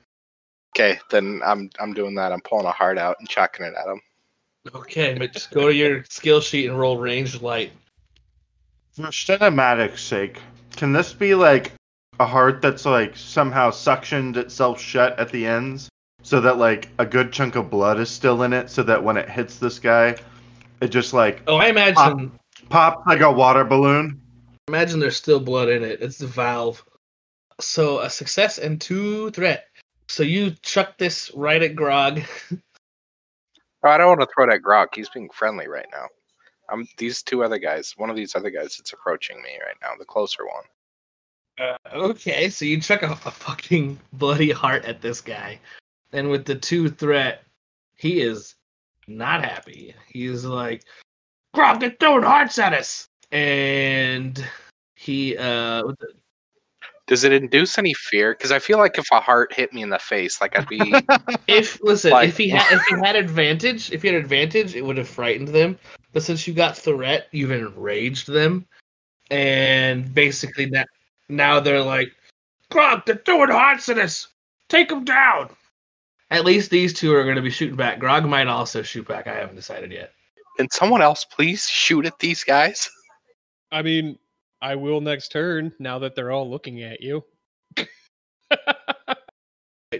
Okay, 0.78 1.00
then 1.10 1.40
I'm 1.44 1.70
I'm 1.80 1.92
doing 1.92 2.14
that. 2.14 2.30
I'm 2.30 2.40
pulling 2.40 2.66
a 2.66 2.70
heart 2.70 2.98
out 2.98 3.16
and 3.18 3.28
chucking 3.28 3.66
it 3.66 3.74
at 3.74 3.88
him. 3.88 4.00
Okay, 4.72 5.16
but 5.18 5.32
just 5.32 5.50
go 5.50 5.68
to 5.68 5.74
your 5.74 6.04
skill 6.08 6.40
sheet 6.40 6.68
and 6.68 6.78
roll 6.78 6.98
ranged 6.98 7.42
light. 7.42 7.72
For 8.92 9.10
cinematic's 9.10 10.02
sake, 10.02 10.40
can 10.76 10.92
this 10.92 11.12
be 11.12 11.34
like 11.34 11.72
a 12.20 12.26
heart 12.26 12.62
that's 12.62 12.84
like 12.84 13.16
somehow 13.16 13.70
suctioned 13.70 14.36
itself 14.36 14.80
shut 14.80 15.18
at 15.18 15.30
the 15.30 15.46
ends 15.46 15.88
so 16.22 16.40
that 16.40 16.58
like 16.58 16.88
a 16.98 17.06
good 17.06 17.32
chunk 17.32 17.56
of 17.56 17.70
blood 17.70 17.98
is 17.98 18.08
still 18.08 18.44
in 18.44 18.52
it 18.52 18.70
so 18.70 18.84
that 18.84 19.02
when 19.02 19.16
it 19.16 19.28
hits 19.28 19.58
this 19.58 19.80
guy, 19.80 20.14
it 20.80 20.88
just 20.88 21.12
like 21.12 21.42
Oh, 21.48 21.56
I 21.56 21.66
imagine. 21.66 22.30
pops 22.68 23.04
like 23.08 23.20
a 23.20 23.32
water 23.32 23.64
balloon? 23.64 24.20
Imagine 24.68 25.00
there's 25.00 25.16
still 25.16 25.40
blood 25.40 25.70
in 25.70 25.82
it. 25.82 26.00
It's 26.02 26.18
the 26.18 26.28
valve. 26.28 26.84
So 27.60 27.98
a 28.00 28.10
success 28.10 28.58
and 28.58 28.80
two 28.80 29.30
threat. 29.30 29.64
So 30.09 30.22
you 30.22 30.52
chuck 30.62 30.98
this 30.98 31.30
right 31.34 31.62
at 31.62 31.76
Grog. 31.76 32.22
Oh, 33.84 33.90
I 33.90 33.98
don't 33.98 34.09
want 34.09 34.20
to 34.22 34.28
throw 34.34 34.46
that 34.46 34.62
grog. 34.62 34.88
He's 34.94 35.09
being 35.09 35.30
friendly 35.30 35.68
right 35.68 35.86
now. 35.92 36.06
I'm 36.68 36.86
these 36.96 37.22
two 37.22 37.44
other 37.44 37.59
guys. 37.59 37.94
One 37.96 38.11
of 38.11 38.16
these 38.16 38.34
other 38.34 38.50
guys 38.50 38.76
that's 38.76 38.92
approaching 38.92 39.40
me 39.40 39.50
right 39.64 39.76
now, 39.80 39.92
the 39.98 40.04
closer 40.04 40.44
one. 40.44 40.64
Uh, 41.61 41.76
okay, 41.94 42.50
so 42.50 42.64
you 42.64 42.80
chuck 42.80 43.02
a, 43.02 43.12
a 43.12 43.16
fucking 43.16 43.98
bloody 44.12 44.50
heart 44.50 44.84
at 44.84 45.00
this 45.00 45.20
guy, 45.20 45.59
and 46.12 46.30
with 46.30 46.44
the 46.44 46.54
two 46.54 46.88
threat, 46.88 47.44
he 47.96 48.20
is 48.20 48.54
not 49.06 49.44
happy. 49.44 49.94
He's 50.06 50.44
like, 50.44 50.84
"Grog, 51.54 51.80
they're 51.80 51.96
throwing 51.98 52.22
hearts 52.22 52.59
at 52.59 52.74
us," 52.74 53.09
and 53.32 54.44
he 54.94 55.36
uh, 55.36 55.84
with 55.86 55.98
the, 55.98 56.09
Does 57.09 57.24
it 57.24 57.32
induce 57.32 57.78
any 57.78 57.94
fear? 57.94 58.32
Because 58.34 58.52
I 58.52 58.59
feel 58.59 58.76
like 58.76 58.98
if 58.98 59.06
a 59.11 59.18
heart 59.18 59.52
hit 59.54 59.72
me 59.72 59.82
in 59.82 59.88
the 59.88 59.98
face, 59.98 60.40
like 60.42 60.56
I'd 60.59 60.68
be 60.68 60.80
if 61.48 61.82
listen, 61.82 62.12
Like- 62.12 62.28
if 62.28 62.36
he 62.36 62.50
had 62.50 62.70
if 62.70 62.82
he 62.84 62.96
had 62.96 63.16
advantage, 63.16 63.90
if 63.90 64.02
he 64.02 64.09
had 64.09 64.16
advantage, 64.16 64.76
it 64.76 64.82
would 64.84 64.98
have 64.98 65.09
frightened 65.09 65.48
them. 65.48 65.78
But 66.12 66.22
since 66.22 66.46
you 66.46 66.54
got 66.54 66.76
threat, 66.76 67.28
you've 67.32 67.50
enraged 67.50 68.28
them, 68.28 68.66
and 69.30 70.12
basically 70.14 70.66
now 70.66 70.84
now 71.28 71.61
they're 71.61 71.82
like, 71.82 72.12
"Grog, 72.70 73.04
they're 73.06 73.22
throwing 73.24 73.50
hearts 73.50 73.88
at 73.88 73.98
us. 73.98 74.28
Take 74.68 74.88
them 74.90 75.04
down." 75.04 75.50
At 76.30 76.44
least 76.44 76.70
these 76.70 76.92
two 76.92 77.14
are 77.14 77.24
going 77.24 77.36
to 77.36 77.42
be 77.42 77.50
shooting 77.50 77.76
back. 77.76 77.98
Grog 77.98 78.26
might 78.26 78.48
also 78.48 78.82
shoot 78.82 79.09
back. 79.09 79.26
I 79.26 79.34
haven't 79.34 79.56
decided 79.56 79.90
yet. 79.92 80.12
Can 80.59 80.68
someone 80.70 81.00
else 81.00 81.24
please 81.24 81.66
shoot 81.66 82.04
at 82.04 82.18
these 82.18 82.44
guys? 82.44 82.90
I 83.72 83.80
mean, 83.80 84.18
I 84.61 84.74
will 84.74 85.00
next 85.00 85.30
turn 85.30 85.72
now 85.78 85.98
that 86.00 86.14
they're 86.14 86.30
all 86.30 86.50
looking 86.50 86.82
at 86.82 87.00
you. 87.00 87.24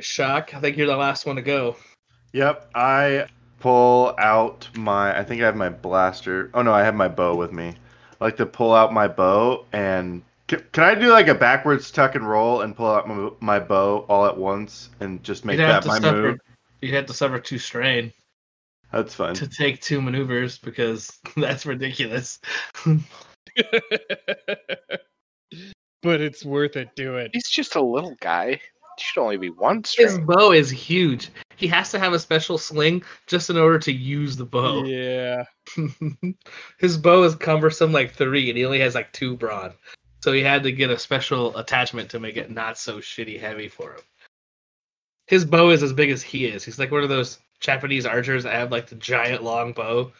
Shak, 0.00 0.54
I 0.54 0.61
think 0.61 0.76
you're 0.76 0.86
the 0.86 0.96
last 0.96 1.26
one 1.26 1.36
to 1.36 1.42
go. 1.42 1.76
Yep, 2.32 2.70
I 2.74 3.26
pull 3.61 4.14
out 4.18 4.68
my. 4.74 5.18
I 5.18 5.24
think 5.24 5.42
I 5.42 5.46
have 5.46 5.56
my 5.56 5.68
blaster. 5.70 6.50
Oh 6.54 6.62
no, 6.62 6.72
I 6.72 6.82
have 6.82 6.94
my 6.94 7.09
bow 7.09 7.34
with 7.36 7.52
me. 7.52 7.74
I 8.20 8.24
like 8.24 8.36
to 8.36 8.46
pull 8.46 8.74
out 8.74 8.92
my 8.92 9.09
bow 9.09 9.64
and. 9.72 10.22
Can, 10.46 10.64
can 10.72 10.84
I 10.84 10.94
do 10.94 11.11
like 11.12 11.28
a 11.28 11.34
backwards 11.34 11.90
tuck 11.90 12.14
and 12.14 12.26
roll 12.26 12.62
and 12.62 12.74
pull 12.74 12.90
out 12.90 13.06
my, 13.06 13.30
my 13.40 13.59
bow 13.61 14.06
all 14.09 14.24
at 14.24 14.36
once 14.36 14.88
and 15.00 15.22
just 15.22 15.44
make 15.44 15.59
You'd 15.59 15.66
have 15.66 15.82
that 15.82 15.82
to 15.82 15.88
my 15.88 15.98
suffer. 15.98 16.22
move? 16.22 16.38
You'd 16.80 16.94
have 16.94 17.04
to 17.06 17.12
suffer 17.12 17.38
two 17.38 17.59
strain 17.59 18.12
That's 18.90 19.14
fine. 19.14 19.34
to 19.34 19.46
take 19.46 19.82
two 19.82 20.00
maneuvers 20.00 20.56
because 20.59 21.18
that's 21.36 21.66
ridiculous. 21.66 22.38
but 26.03 26.20
it's 26.20 26.44
worth 26.44 26.76
it. 26.76 26.90
Do 26.96 27.16
it. 27.16 27.30
He's 27.32 27.51
just 27.51 27.76
a 27.76 27.82
little 27.82 28.16
guy. 28.20 28.61
It 28.99 29.03
should 29.03 29.20
only 29.20 29.36
be 29.36 29.51
one 29.51 29.84
string. 29.84 30.09
His 30.09 30.18
bow 30.18 30.53
is 30.53 30.70
huge. 30.70 31.30
He 31.57 31.66
has 31.68 31.90
to 31.92 31.99
have 31.99 32.12
a 32.12 32.18
special 32.18 32.59
sling 32.59 33.03
just 33.26 33.51
in 33.51 33.57
order 33.57 33.78
to 33.80 33.92
use 33.92 34.36
the 34.36 34.44
bow. 34.44 34.84
Yeah. 34.86 35.44
His 36.78 36.96
bow 36.96 37.22
is 37.24 37.34
cumbersome 37.34 37.92
like 37.92 38.14
three, 38.14 38.49
and 38.49 38.59
he 38.59 38.64
only 38.64 38.80
has 38.80 38.94
like 38.94 39.12
two 39.12 39.36
broad. 39.36 39.74
So 40.20 40.32
he 40.32 40.42
had 40.42 40.62
to 40.64 40.72
get 40.72 40.90
a 40.90 40.99
special 40.99 41.57
attachment 41.57 42.11
to 42.11 42.18
make 42.18 42.36
it 42.36 42.51
not 42.51 42.78
so 42.78 42.99
shitty 42.99 43.38
heavy 43.38 43.68
for 43.68 43.92
him. 43.92 44.01
His 45.26 45.44
bow 45.44 45.70
is 45.70 45.82
as 45.82 45.92
big 45.92 46.11
as 46.11 46.22
he 46.22 46.46
is. 46.46 46.64
He's 46.64 46.78
like 46.78 46.90
one 46.90 47.03
of 47.03 47.09
those 47.09 47.38
Japanese 47.61 48.07
archers 48.07 48.44
that 48.44 48.55
have 48.55 48.72
like 48.72 48.88
the 48.88 48.96
giant 48.96 49.42
long 49.42 49.72
bow. 49.72 50.11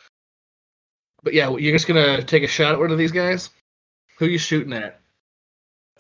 But 1.29 1.35
yeah, 1.35 1.55
you're 1.59 1.75
just 1.75 1.87
gonna 1.87 2.23
take 2.23 2.43
a 2.43 2.47
shot 2.47 2.73
at 2.73 2.79
one 2.79 2.91
of 2.91 2.97
these 2.97 3.13
guys. 3.13 3.51
Who 4.19 4.25
you 4.25 4.39
shooting 4.39 4.73
at? 4.73 4.99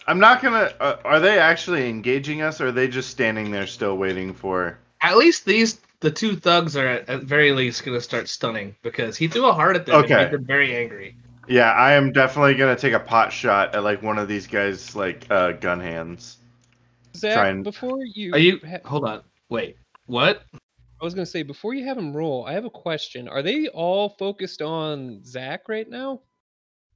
I'm 0.07 0.19
not 0.19 0.41
gonna. 0.41 0.73
Uh, 0.81 0.97
are 1.05 1.21
they 1.21 1.39
actually 1.39 1.87
engaging 1.91 2.41
us, 2.41 2.63
or 2.63 2.69
are 2.69 2.73
they 2.73 2.89
just 2.89 3.11
standing 3.11 3.51
there 3.51 3.67
still 3.67 3.99
waiting 3.99 4.33
for? 4.33 4.79
At 5.03 5.19
least 5.19 5.45
these 5.45 5.83
the 6.01 6.11
two 6.11 6.35
thugs 6.35 6.79
are 6.79 6.87
at, 6.87 7.11
at 7.11 7.25
very 7.25 7.53
least 7.53 7.85
gonna 7.85 8.01
start 8.01 8.27
stunning 8.27 8.75
because 8.81 9.19
he 9.19 9.29
threw 9.29 9.45
a 9.45 9.53
heart 9.53 9.77
at 9.77 9.85
them 9.85 9.97
and 9.97 10.05
Okay. 10.07 10.15
made 10.17 10.31
them 10.31 10.47
very 10.47 10.75
angry. 10.75 11.15
Yeah, 11.47 11.73
I 11.73 11.93
am 11.93 12.11
definitely 12.11 12.55
gonna 12.55 12.75
take 12.75 12.95
a 12.95 13.01
pot 13.01 13.31
shot 13.31 13.75
at 13.75 13.85
like 13.85 14.03
one 14.03 14.17
of 14.17 14.29
these 14.29 14.47
guys, 14.47 14.97
like 14.97 15.27
uh, 15.29 15.53
gun 15.53 15.79
hands. 15.79 16.39
Zach, 17.15 17.37
and- 17.51 17.65
before 17.65 18.03
you, 18.03 18.33
Are 18.33 18.39
you? 18.39 18.61
Hold 18.87 19.05
on. 19.05 19.21
Wait. 19.51 19.77
What? 20.07 20.45
I 21.01 21.05
was 21.05 21.15
gonna 21.15 21.27
say 21.27 21.43
before 21.43 21.75
you 21.75 21.85
have 21.85 21.97
him 21.97 22.17
roll, 22.17 22.45
I 22.47 22.53
have 22.53 22.65
a 22.65 22.71
question. 22.71 23.29
Are 23.29 23.43
they 23.43 23.69
all 23.69 24.11
focused 24.11 24.63
on 24.63 25.23
Zach 25.25 25.69
right 25.69 25.89
now? 25.89 26.21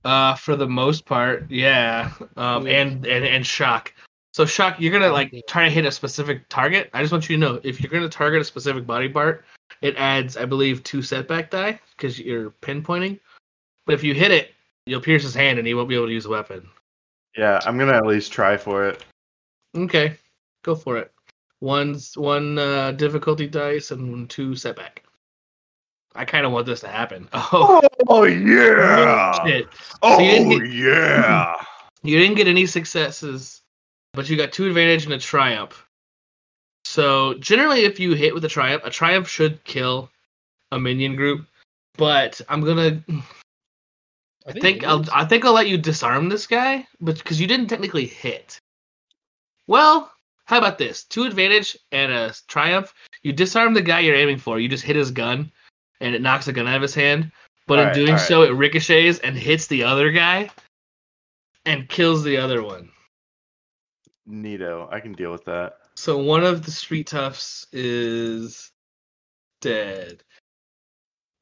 Uh, 0.05 0.35
for 0.35 0.57
the 0.57 0.67
most 0.67 1.05
part, 1.07 1.49
yeah. 1.51 2.13
Um, 2.37 2.67
Yeah. 2.67 2.83
and 2.83 3.07
and 3.07 3.25
and 3.25 3.47
Shak. 3.47 3.95
So 4.33 4.45
Shak, 4.45 4.81
you're 4.81 4.93
gonna 4.93 5.13
like 5.13 5.33
try 5.49 5.65
to 5.65 5.71
hit 5.71 5.85
a 5.85 5.93
specific 5.93 6.49
target. 6.49 6.91
I 6.93 7.03
just 7.03 7.13
want 7.13 7.29
you 7.31 7.37
to 7.37 7.41
know 7.41 7.61
if 7.63 7.81
you're 7.81 7.91
gonna 7.93 8.09
target 8.09 8.41
a 8.41 8.45
specific 8.45 8.87
body 8.87 9.09
part, 9.09 9.45
it 9.83 9.95
adds, 9.97 10.37
I 10.37 10.47
believe, 10.47 10.83
two 10.83 11.03
setback 11.03 11.51
die 11.51 11.79
because 11.97 12.19
you're 12.19 12.51
pinpointing. 12.51 13.21
But 13.87 13.95
if 13.95 14.03
you 14.03 14.15
hit 14.15 14.33
it, 14.33 14.53
you'll 14.87 15.01
pierce 15.01 15.23
his 15.23 15.35
hand 15.35 15.59
and 15.59 15.67
he 15.69 15.75
won't 15.75 15.89
be 15.89 15.95
able 15.95 16.07
to 16.07 16.13
use 16.13 16.27
a 16.27 16.31
weapon. 16.31 16.69
Yeah, 17.37 17.61
I'm 17.65 17.79
gonna 17.79 17.97
at 17.97 18.07
least 18.07 18.33
try 18.33 18.57
for 18.57 18.89
it. 18.89 19.05
Okay, 19.77 20.17
go 20.65 20.75
for 20.75 20.99
it. 20.99 21.12
One's 21.63 22.17
one 22.19 22.59
uh, 22.59 22.91
difficulty 22.91 23.47
dice 23.47 23.93
and 23.93 24.29
two 24.29 24.57
setback. 24.57 25.05
I 26.13 26.25
kind 26.25 26.45
of 26.45 26.51
want 26.51 26.67
this 26.67 26.81
to 26.81 26.89
happen. 26.89 27.29
Oh 27.35 27.81
Oh 28.09 28.25
yeah! 28.25 29.45
shit! 29.47 29.69
Oh 30.03 30.19
you 30.19 30.59
get- 30.61 30.71
yeah! 30.73 31.55
You 32.03 32.19
didn't 32.19 32.35
get 32.37 32.49
any 32.49 32.67
successes, 32.67 33.63
but 34.13 34.29
you 34.29 34.37
got 34.37 34.51
two 34.51 34.67
advantage 34.67 35.05
and 35.05 35.15
a 35.15 35.19
triumph. 35.19 35.87
So 36.85 37.35
generally, 37.35 37.85
if 37.85 38.01
you 38.01 38.15
hit 38.15 38.35
with 38.35 38.45
a 38.45 38.49
triumph, 38.49 38.83
a 38.85 38.91
triumph 38.91 39.29
should 39.29 39.63
kill 39.63 40.11
a 40.73 40.81
minion 40.81 41.15
group. 41.15 41.47
But 41.97 42.41
I'm 42.49 42.63
gonna, 42.63 43.05
I 44.49 44.53
think 44.53 44.83
I'll, 44.83 45.05
I 45.13 45.25
think 45.27 45.45
I'll 45.45 45.53
let 45.53 45.69
you 45.69 45.79
disarm 45.79 46.29
this 46.29 46.49
guy, 46.49 46.89
but 47.01 47.19
because 47.19 47.41
you 47.41 47.47
didn't 47.47 47.69
technically 47.69 48.07
hit. 48.07 48.59
Well, 49.69 50.12
how 50.53 50.59
about 50.59 50.77
this? 50.77 51.05
Two 51.05 51.25
advantage 51.25 51.79
and 51.93 52.13
a 52.13 52.35
triumph. 52.47 52.93
You 53.23 53.33
disarm 53.33 53.73
the 53.73 53.81
guy 53.81 54.01
you're 54.01 54.15
aiming 54.15 54.37
for. 54.37 54.61
You 54.61 54.69
just 54.69 54.85
hit 54.85 54.97
his 54.97 55.11
gun, 55.11 55.51
and 56.03 56.15
it 56.15 56.21
knocks 56.21 56.45
the 56.45 56.53
gun 56.53 56.69
out 56.69 56.77
of 56.77 56.83
his 56.83 56.95
hand. 56.95 57.33
But 57.67 57.79
in 57.79 57.87
Alright, 57.87 57.95
doing 57.95 58.19
so, 58.19 58.43
it 58.43 58.51
ricochets 58.51 59.19
and 59.21 59.35
hits 59.35 59.67
the 59.69 59.83
other 59.83 60.11
guy, 60.11 60.51
and 61.65 61.89
kills 61.89 62.23
the 62.23 62.37
other 62.37 62.63
one. 62.63 62.91
Neato, 64.29 64.93
I 64.93 65.01
can 65.01 65.15
deal 65.15 65.33
with 65.33 65.47
that. 65.47 65.79
So 65.95 66.19
one 66.19 66.45
of 66.45 66.67
the 66.67 66.71
street 66.71 67.07
toughs 67.07 67.67
is 67.73 68.71
dead. 69.63 70.23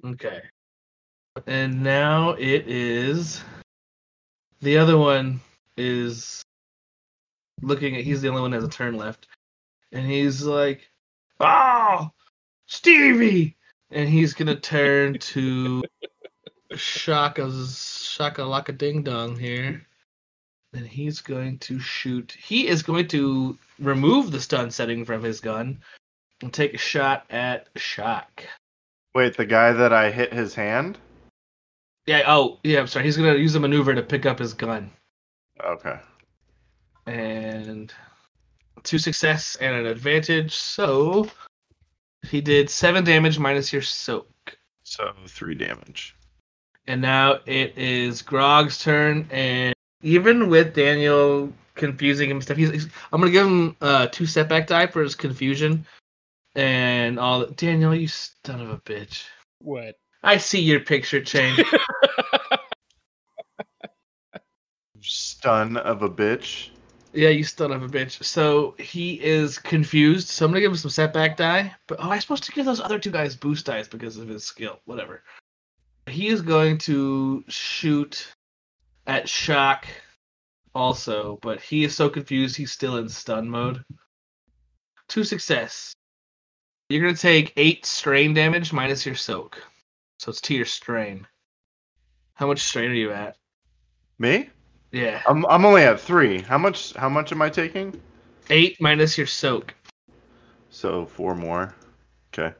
Okay. 0.07 0.41
And 1.49 1.83
now 1.83 2.31
it 2.35 2.69
is 2.69 3.43
the 4.61 4.79
other 4.79 4.97
one 4.97 5.41
is 5.77 6.45
looking 7.63 7.97
at 7.97 8.05
he's 8.05 8.23
the 8.23 8.29
only 8.29 8.43
one 8.43 8.51
that 8.53 8.59
has 8.59 8.65
a 8.65 8.69
turn 8.71 8.97
left. 8.97 9.27
and 9.93 10.07
he's 10.07 10.43
like, 10.45 10.91
"Oh, 11.41 12.11
Stevie!" 12.67 13.57
And 13.91 14.09
he's 14.09 14.35
gonna 14.35 14.57
turn 14.57 15.19
to 15.33 15.83
Shaka's 16.75 18.05
Shaka 18.09 18.43
Laka 18.43 18.77
Ding 18.77 19.03
Dong 19.03 19.37
here, 19.37 19.87
and 20.73 20.87
he's 20.87 21.21
going 21.21 21.59
to 21.59 21.79
shoot. 21.81 22.33
He 22.33 22.69
is 22.69 22.83
going 22.83 23.09
to 23.09 23.59
remove 23.79 24.31
the 24.31 24.41
stun 24.41 24.71
setting 24.71 25.05
from 25.05 25.23
his 25.23 25.41
gun 25.41 25.81
and 26.41 26.53
take 26.53 26.75
a 26.75 26.79
shot 26.79 27.27
at 27.31 27.69
Shak. 27.77 28.49
Wait, 29.15 29.37
the 29.37 29.45
guy 29.47 29.73
that 29.73 29.93
I 29.93 30.11
hit 30.13 30.33
his 30.33 30.55
hand? 30.55 30.97
Yeah. 32.07 32.23
Oh, 32.27 32.59
yeah. 32.63 32.79
I'm 32.81 32.87
sorry. 32.87 33.05
He's 33.05 33.17
gonna 33.17 33.35
use 33.35 33.55
a 33.57 33.61
maneuver 33.61 33.95
to 33.95 34.03
pick 34.03 34.25
up 34.25 34.39
his 34.39 34.55
gun, 34.55 34.91
Okay. 35.63 35.99
And 37.07 37.93
two 38.83 38.99
success 38.99 39.57
and 39.57 39.75
an 39.75 39.87
advantage. 39.87 40.55
So 40.55 41.29
he 42.29 42.41
did 42.41 42.71
seven 42.71 43.05
damage 43.05 43.39
minus 43.39 43.73
your 43.73 43.83
soak. 43.83 44.29
So 44.83 45.13
three 45.27 45.55
damage. 45.55 46.17
And 46.87 47.01
now 47.01 47.39
it 47.47 47.77
is 47.79 48.23
Grog's 48.23 48.83
turn, 48.83 49.29
and 49.31 49.75
even 50.03 50.49
with 50.49 50.75
Daniel 50.75 51.53
confusing 51.75 52.31
him 52.31 52.41
stuff, 52.43 52.57
he's, 52.57 52.71
he's- 52.71 52.89
I'm 53.13 53.21
gonna 53.21 53.31
give 53.31 53.47
him 53.47 53.77
uh, 53.81 54.09
two 54.09 54.27
setback 54.27 54.67
die 54.67 54.87
for 54.87 55.03
his 55.03 55.15
confusion 55.15 55.87
and 56.57 57.19
all. 57.21 57.47
Daniel, 57.47 57.95
you 57.95 58.09
son 58.09 58.61
of 58.61 58.71
a 58.71 58.79
bitch! 58.79 59.25
What? 59.61 59.97
I 60.23 60.37
see 60.39 60.61
your 60.61 60.81
picture 60.81 61.23
change. 61.23 61.63
Stun 65.01 65.77
of 65.77 66.03
a 66.03 66.11
bitch. 66.11 66.71
Yeah, 67.13 67.31
you 67.31 67.43
son 67.43 67.73
of 67.73 67.83
a 67.83 67.89
bitch. 67.89 68.23
So 68.23 68.75
he 68.79 69.15
is 69.15 69.59
confused. 69.59 70.29
So 70.29 70.45
I'm 70.45 70.53
gonna 70.53 70.61
give 70.61 70.71
him 70.71 70.77
some 70.77 70.91
setback 70.91 71.37
die. 71.37 71.75
But 71.87 71.99
oh, 72.01 72.11
I'm 72.11 72.21
supposed 72.21 72.45
to 72.45 72.53
give 72.53 72.67
those 72.67 72.81
other 72.81 72.99
two 72.99 73.11
guys 73.11 73.35
boost 73.35 73.67
dice 73.67 73.89
because 73.89 74.17
of 74.17 74.29
his 74.29 74.45
skill. 74.45 74.81
Whatever. 74.85 75.23
He 76.07 76.29
is 76.29 76.41
going 76.41 76.79
to 76.79 77.45
shoot 77.49 78.33
at 79.07 79.29
Shak 79.29 79.89
also, 80.75 81.39
but 81.43 81.61
he 81.61 81.85
is 81.85 81.95
so 81.95 82.09
confused 82.09 82.57
he's 82.57 82.73
still 82.73 82.97
in 82.97 83.09
stun 83.09 83.49
mode. 83.49 83.85
Two 85.09 85.25
success. 85.25 85.93
You're 86.89 87.03
gonna 87.03 87.17
take 87.17 87.53
eight 87.57 87.87
strain 87.87 88.35
damage 88.35 88.73
minus 88.73 89.05
your 89.05 89.17
soak. 89.17 89.63
So 90.19 90.31
it's 90.31 90.41
to 90.43 90.55
your 90.55 90.65
strain. 90.65 91.27
How 92.35 92.47
much 92.47 92.61
strain 92.61 92.91
are 92.91 92.95
you 92.95 93.13
at? 93.13 93.37
Me? 94.19 94.51
Yeah. 94.93 95.23
I'm 95.27 95.47
I'm 95.47 95.65
only 95.65 95.83
at 95.83 96.01
three. 96.01 96.41
How 96.41 96.59
much 96.59 96.95
how 96.95 97.09
much 97.09 97.33
am 97.33 97.43
I 97.43 97.51
taking? 97.51 98.01
Eight 98.49 98.81
minus 98.81 99.17
your 99.17 99.27
soak. 99.27 99.75
So 100.71 101.07
four 101.07 101.35
more. 101.35 101.75
Okay. 102.33 102.55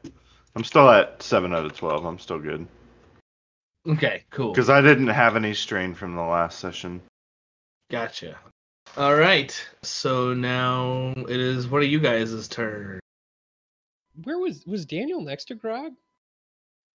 I'm 0.55 0.63
still 0.63 0.89
at 0.89 1.21
seven 1.21 1.53
out 1.53 1.65
of 1.65 1.75
twelve. 1.75 2.05
I'm 2.05 2.19
still 2.19 2.39
good. 2.39 2.67
Okay, 3.87 4.23
cool. 4.29 4.51
Because 4.51 4.69
I 4.69 4.81
didn't 4.81 5.07
have 5.07 5.35
any 5.35 5.53
strain 5.53 5.93
from 5.93 6.15
the 6.15 6.21
last 6.21 6.59
session. 6.59 7.01
Gotcha. 7.89 8.37
All 8.95 9.15
right. 9.15 9.59
So 9.81 10.33
now 10.33 11.13
it 11.17 11.39
is 11.39 11.67
one 11.67 11.81
of 11.81 11.87
you 11.87 11.99
guys' 11.99 12.47
turn. 12.47 12.99
Where 14.23 14.37
was 14.37 14.65
was 14.65 14.85
Daniel 14.85 15.21
next 15.21 15.45
to 15.45 15.55
Grog? 15.55 15.93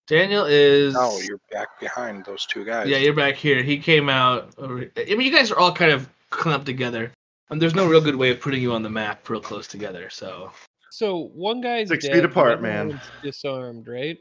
Daniel 0.06 0.44
is. 0.46 0.94
No, 0.94 1.18
you're 1.20 1.40
back 1.50 1.80
behind 1.80 2.24
those 2.24 2.46
two 2.46 2.64
guys. 2.64 2.88
Yeah, 2.88 2.98
you're 2.98 3.12
back 3.14 3.34
here. 3.34 3.62
He 3.62 3.78
came 3.78 4.08
out. 4.08 4.54
over- 4.58 4.90
I 4.96 5.04
mean, 5.14 5.22
you 5.22 5.32
guys 5.32 5.50
are 5.50 5.58
all 5.58 5.72
kind 5.72 5.90
of 5.90 6.08
clumped 6.30 6.66
together, 6.66 7.10
and 7.50 7.60
there's 7.60 7.74
no 7.74 7.86
real 7.88 8.00
good 8.00 8.16
way 8.16 8.30
of 8.30 8.40
putting 8.40 8.62
you 8.62 8.72
on 8.72 8.82
the 8.82 8.90
map 8.90 9.28
real 9.28 9.40
close 9.40 9.66
together. 9.66 10.08
So 10.10 10.52
So 10.90 11.30
one 11.34 11.60
guy's 11.60 11.88
Six 11.88 12.04
dead, 12.06 12.14
feet 12.14 12.24
apart, 12.24 12.62
man. 12.62 13.00
Disarmed, 13.22 13.86
right? 13.88 14.18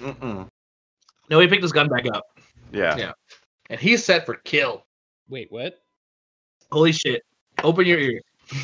Mm-mm. 0.00 0.48
no, 1.30 1.40
he 1.40 1.46
picked 1.46 1.62
his 1.62 1.72
gun 1.72 1.88
back 1.88 2.06
up, 2.12 2.24
Yeah. 2.72 2.96
Yeah. 2.96 3.12
and 3.70 3.78
he's 3.80 4.04
set 4.04 4.26
for 4.26 4.34
kill. 4.34 4.84
Wait, 5.28 5.50
what? 5.50 5.78
Holy 6.72 6.92
shit! 6.92 7.22
Open 7.62 7.86
your 7.86 7.98
ears. 7.98 8.22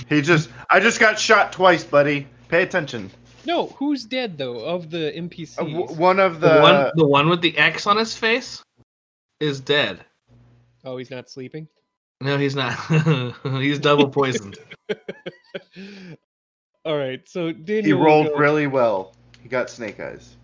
He 0.08 0.20
just 0.22 0.48
I 0.70 0.78
just 0.80 0.98
got 1.00 1.18
shot 1.18 1.52
twice, 1.52 1.82
buddy. 1.84 2.26
Pay 2.48 2.62
attention. 2.62 3.10
No, 3.45 3.66
who's 3.78 4.05
dead 4.05 4.38
though 4.38 4.61
of 4.61 4.90
the 4.90 5.12
NPCs? 5.16 5.59
Uh, 5.59 5.64
w- 5.64 5.86
one 6.01 6.18
of 6.20 6.40
The, 6.40 6.55
the, 6.55 6.61
one, 6.61 6.90
the 6.95 7.07
one 7.07 7.28
with 7.28 7.40
the 7.40 7.57
X 7.59 7.86
on 7.86 7.97
his 7.97 8.16
face, 8.16 8.62
is 9.40 9.61
dead. 9.61 10.05
oh, 10.84 10.97
he's 10.97 11.11
not 11.11 11.28
sleeping. 11.30 11.66
No, 12.20 12.38
he's 12.38 12.55
not. 12.55 12.72
he's 13.61 13.78
double 13.80 14.09
poisoned. 14.09 14.59
All 16.84 16.97
right, 16.97 17.20
so 17.28 17.53
Daniel. 17.53 17.84
he 17.84 17.93
will 17.93 18.05
rolled 18.05 18.26
go- 18.28 18.34
really 18.36 18.66
well. 18.68 19.12
He 19.43 19.49
got 19.49 19.70
snake 19.70 19.99
eyes. 20.01 20.36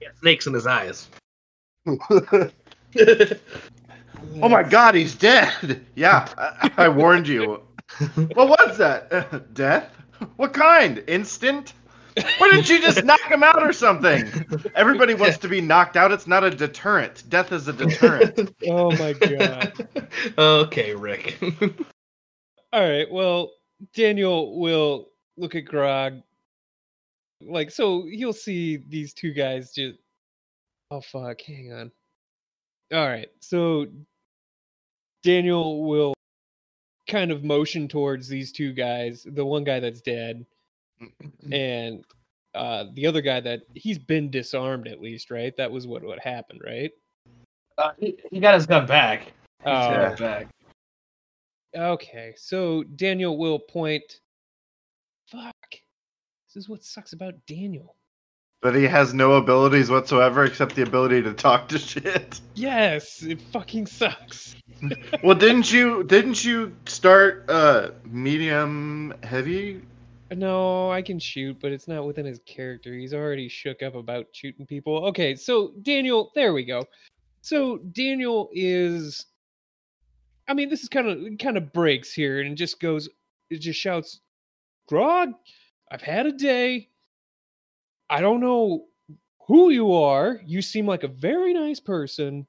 He 0.00 0.06
has 0.06 0.16
snakes 0.18 0.46
in 0.46 0.54
his 0.54 0.66
eyes. 0.66 1.08
oh 1.86 2.50
my 4.42 4.62
god, 4.62 4.94
he's 4.94 5.14
dead. 5.14 5.84
Yeah, 5.94 6.28
I, 6.38 6.70
I 6.76 6.88
warned 6.88 7.28
you. 7.28 7.60
What 8.34 8.48
was 8.48 8.78
that? 8.78 9.54
Death? 9.54 9.90
What 10.36 10.52
kind? 10.52 11.02
Instant? 11.06 11.72
Why 12.38 12.50
didn't 12.50 12.68
you 12.68 12.80
just 12.80 13.04
knock 13.04 13.20
him 13.22 13.42
out 13.42 13.62
or 13.62 13.72
something? 13.72 14.26
Everybody 14.74 15.14
wants 15.22 15.38
to 15.38 15.48
be 15.48 15.60
knocked 15.60 15.96
out. 15.96 16.12
It's 16.12 16.26
not 16.26 16.44
a 16.44 16.50
deterrent. 16.50 17.28
Death 17.28 17.52
is 17.52 17.68
a 17.68 17.72
deterrent. 17.72 18.54
Oh 18.68 18.90
my 18.96 19.12
god. 19.12 19.88
okay, 20.38 20.94
Rick. 20.94 21.38
All 22.72 22.82
right, 22.82 23.10
well, 23.10 23.52
Daniel 23.94 24.58
will 24.58 25.10
look 25.36 25.54
at 25.54 25.66
Grog. 25.66 26.22
Like, 27.42 27.70
so 27.70 28.06
he'll 28.10 28.32
see 28.32 28.78
these 28.88 29.12
two 29.12 29.32
guys 29.32 29.72
just. 29.72 29.98
Oh, 30.90 31.00
fuck. 31.00 31.40
Hang 31.42 31.72
on. 31.72 31.92
All 32.92 33.06
right, 33.06 33.28
so 33.40 33.86
Daniel 35.22 35.84
will 35.84 36.14
kind 37.08 37.30
of 37.30 37.44
motion 37.44 37.86
towards 37.88 38.28
these 38.28 38.50
two 38.50 38.72
guys 38.72 39.26
the 39.30 39.44
one 39.44 39.64
guy 39.64 39.80
that's 39.80 40.00
dead, 40.00 40.44
and 41.52 42.04
uh, 42.54 42.84
the 42.94 43.06
other 43.06 43.20
guy 43.20 43.40
that 43.40 43.60
he's 43.74 43.98
been 43.98 44.30
disarmed 44.30 44.88
at 44.88 45.00
least, 45.00 45.30
right? 45.30 45.54
That 45.56 45.70
was 45.70 45.86
what, 45.86 46.02
what 46.02 46.18
happened, 46.18 46.60
right? 46.64 46.90
Uh, 47.78 47.92
he, 47.98 48.16
he 48.30 48.40
got 48.40 48.54
his 48.54 48.66
gun 48.66 48.86
back. 48.86 49.24
He's 49.24 49.32
Oh, 49.66 49.90
got 49.90 50.12
it 50.12 50.18
back. 50.18 50.48
Okay, 51.76 52.32
so 52.36 52.82
Daniel 52.84 53.36
will 53.36 53.58
point. 53.58 54.20
Fuck. 55.26 55.54
This 55.70 56.56
is 56.56 56.68
what 56.68 56.82
sucks 56.82 57.12
about 57.12 57.34
Daniel. 57.46 57.96
But 58.62 58.74
he 58.74 58.84
has 58.84 59.12
no 59.12 59.34
abilities 59.34 59.90
whatsoever 59.90 60.44
except 60.44 60.74
the 60.74 60.82
ability 60.82 61.22
to 61.22 61.34
talk 61.34 61.68
to 61.68 61.78
shit. 61.78 62.40
Yes, 62.54 63.22
it 63.22 63.40
fucking 63.40 63.86
sucks. 63.86 64.56
Well, 65.22 65.36
didn't 65.36 65.70
you 65.70 66.04
didn't 66.04 66.44
you 66.44 66.74
start 66.86 67.44
uh 67.48 67.90
medium 68.06 69.14
heavy? 69.22 69.82
No, 70.34 70.90
I 70.90 71.02
can 71.02 71.18
shoot, 71.18 71.58
but 71.60 71.72
it's 71.72 71.86
not 71.86 72.06
within 72.06 72.26
his 72.26 72.40
character. 72.46 72.92
He's 72.94 73.14
already 73.14 73.48
shook 73.48 73.82
up 73.82 73.94
about 73.94 74.26
shooting 74.32 74.66
people. 74.66 75.06
Okay, 75.06 75.36
so 75.36 75.72
Daniel, 75.82 76.32
there 76.34 76.52
we 76.52 76.64
go. 76.64 76.84
So 77.42 77.78
Daniel 77.78 78.50
is 78.52 79.26
I 80.48 80.54
mean, 80.54 80.68
this 80.68 80.82
is 80.82 80.88
kind 80.88 81.08
of 81.08 81.38
kind 81.38 81.56
of 81.56 81.72
breaks 81.72 82.12
here 82.12 82.40
and 82.40 82.56
just 82.56 82.80
goes 82.80 83.08
it 83.50 83.58
just 83.58 83.78
shouts, 83.78 84.20
"Grog, 84.88 85.32
I've 85.90 86.02
had 86.02 86.26
a 86.26 86.32
day. 86.32 86.88
I 88.10 88.20
don't 88.20 88.40
know 88.40 88.86
who 89.46 89.70
you 89.70 89.92
are. 89.92 90.40
You 90.44 90.62
seem 90.62 90.86
like 90.86 91.04
a 91.04 91.08
very 91.08 91.52
nice 91.52 91.80
person, 91.80 92.46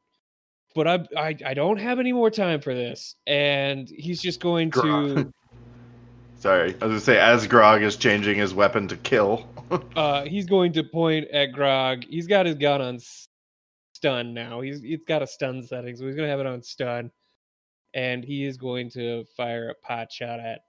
but 0.76 0.88
I 0.88 1.06
I, 1.16 1.36
I 1.46 1.54
don't 1.54 1.78
have 1.78 2.00
any 2.00 2.14
more 2.14 2.30
time 2.30 2.62
for 2.62 2.74
this." 2.74 3.16
And 3.26 3.90
he's 3.90 4.22
just 4.22 4.40
going 4.40 4.72
to 4.72 4.82
Grog. 4.82 5.34
Sorry, 6.40 6.70
I 6.82 6.86
was 6.86 6.92
gonna 6.92 7.00
say 7.00 7.20
as 7.20 7.48
Grog 7.48 7.82
is 7.82 7.96
changing 7.96 8.38
his 8.38 8.54
weapon 8.54 8.88
to 8.90 8.98
kill. 8.98 9.48
Uh, 9.98 10.24
he's 10.24 10.46
going 10.46 10.72
to 10.72 10.82
point 10.82 11.28
at 11.28 11.48
Grog. 11.48 12.06
He's 12.10 12.26
got 12.26 12.46
his 12.46 12.56
gun 12.56 12.82
on 12.82 13.00
stun 13.94 14.34
now. 14.34 14.62
He's 14.62 14.82
he's 14.82 15.04
got 15.06 15.22
a 15.22 15.28
stun 15.28 15.62
setting, 15.62 15.94
so 15.98 16.06
he's 16.06 16.16
gonna 16.16 16.30
have 16.30 16.40
it 16.40 16.46
on 16.46 16.64
stun, 16.64 17.12
and 17.94 18.24
he 18.24 18.46
is 18.46 18.56
going 18.56 18.90
to 18.92 19.26
fire 19.36 19.70
a 19.70 19.76
pot 19.86 20.10
shot 20.10 20.40
at. 20.40 20.62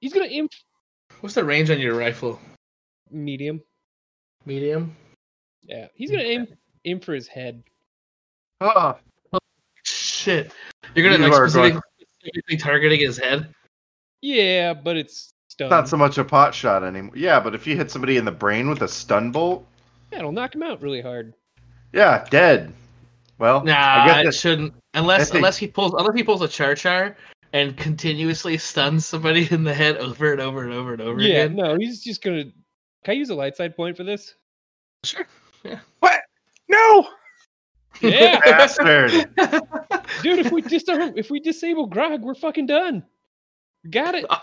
He's 0.00 0.12
gonna 0.12 0.26
aim 0.26 0.48
What's 1.20 1.36
the 1.36 1.44
range 1.44 1.70
on 1.70 1.78
your 1.78 1.94
rifle? 1.96 2.40
medium. 3.08 3.60
Medium. 4.46 4.96
Yeah, 5.62 5.86
he's 5.94 6.10
gonna 6.10 6.24
aim 6.24 6.48
aim 6.84 6.98
for 6.98 7.14
his 7.14 7.28
head. 7.28 7.62
Ah, 8.60 8.96
Shit. 9.84 10.52
You're 10.96 11.08
gonna 11.08 11.24
You 11.24 11.30
like 11.30 11.40
are 11.40 11.48
specifically, 11.48 11.82
specifically 12.18 12.56
targeting 12.56 12.98
his 13.00 13.16
head. 13.16 13.54
Yeah, 14.24 14.72
but 14.72 14.96
it's 14.96 15.34
stun. 15.48 15.68
not 15.68 15.86
so 15.86 15.98
much 15.98 16.16
a 16.16 16.24
pot 16.24 16.54
shot 16.54 16.82
anymore. 16.82 17.12
Yeah, 17.14 17.40
but 17.40 17.54
if 17.54 17.66
you 17.66 17.76
hit 17.76 17.90
somebody 17.90 18.16
in 18.16 18.24
the 18.24 18.32
brain 18.32 18.70
with 18.70 18.80
a 18.80 18.88
stun 18.88 19.30
bolt, 19.30 19.66
Yeah, 20.10 20.20
it'll 20.20 20.32
knock 20.32 20.54
him 20.54 20.62
out 20.62 20.80
really 20.80 21.02
hard. 21.02 21.34
yeah, 21.92 22.24
dead. 22.30 22.72
Well, 23.38 23.62
Nah, 23.64 23.74
I 23.74 24.20
it 24.20 24.24
guess 24.24 24.40
shouldn't. 24.40 24.72
Unless 24.94 25.20
I 25.20 25.24
think- 25.24 25.34
unless 25.36 25.56
he 25.58 25.66
pulls 25.66 25.92
unless 25.98 26.14
he 26.16 26.22
pulls 26.22 26.40
a 26.40 26.48
char 26.48 26.74
char 26.74 27.16
and 27.52 27.76
continuously 27.76 28.56
stuns 28.56 29.04
somebody 29.04 29.46
in 29.50 29.62
the 29.64 29.74
head 29.74 29.98
over 29.98 30.32
and 30.32 30.40
over 30.40 30.62
and 30.64 30.72
over 30.72 30.92
and 30.94 31.02
over 31.02 31.20
Yeah, 31.20 31.42
again? 31.42 31.58
Yeah, 31.58 31.64
no, 31.64 31.76
he's 31.76 32.02
just 32.02 32.22
gonna. 32.22 32.44
Can 32.44 32.52
I 33.08 33.12
use 33.12 33.28
a 33.28 33.34
light 33.34 33.56
side 33.56 33.76
point 33.76 33.94
for 33.96 34.04
this? 34.04 34.34
Sure. 35.04 35.26
Yeah. 35.64 35.80
What? 36.00 36.22
No. 36.68 37.08
Yeah, 38.00 38.40
Bastard. 38.44 39.10
dude. 40.22 40.38
If 40.38 40.50
we 40.50 40.62
just 40.62 40.86
if 40.88 41.30
we 41.30 41.40
disable 41.40 41.86
Grog, 41.86 42.22
we're 42.22 42.34
fucking 42.34 42.66
done. 42.66 43.04
Got 43.90 44.14
it. 44.14 44.26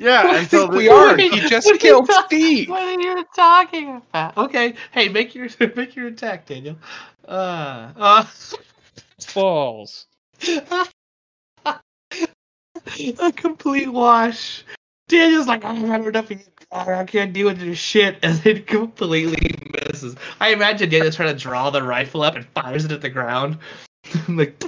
Yeah, 0.00 0.22
I 0.26 0.38
until 0.38 0.68
think 0.68 0.72
we 0.74 0.88
are. 0.88 1.16
Wait, 1.16 1.32
He 1.32 1.40
just 1.48 1.66
what 1.66 1.80
killed 1.80 2.06
ta- 2.06 2.24
Steve. 2.26 2.68
What 2.68 2.82
are 2.82 3.00
you 3.00 3.26
talking 3.34 3.96
about? 3.96 4.36
Okay, 4.36 4.74
hey, 4.92 5.08
make 5.08 5.34
your 5.34 5.48
make 5.76 5.96
your 5.96 6.06
attack, 6.06 6.46
Daniel. 6.46 6.76
Uh, 7.26 7.90
uh 7.96 8.24
Balls. 9.34 10.06
a 13.18 13.32
complete 13.34 13.88
wash. 13.88 14.64
Daniel's 15.08 15.48
like, 15.48 15.64
I 15.64 15.74
don't 15.74 15.88
have 15.88 16.06
enough. 16.06 16.30
of 16.30 16.38
you. 16.38 16.46
I 16.70 17.04
can't 17.04 17.32
deal 17.32 17.48
with 17.48 17.58
this 17.58 17.78
shit, 17.78 18.18
and 18.22 18.38
then 18.38 18.62
completely 18.64 19.52
misses. 19.86 20.14
I 20.38 20.52
imagine 20.52 20.90
Daniel's 20.90 21.16
trying 21.16 21.34
to 21.34 21.42
draw 21.42 21.70
the 21.70 21.82
rifle 21.82 22.22
up 22.22 22.36
and 22.36 22.46
fires 22.46 22.84
it 22.84 22.92
at 22.92 23.00
the 23.00 23.08
ground, 23.08 23.58
like. 24.28 24.62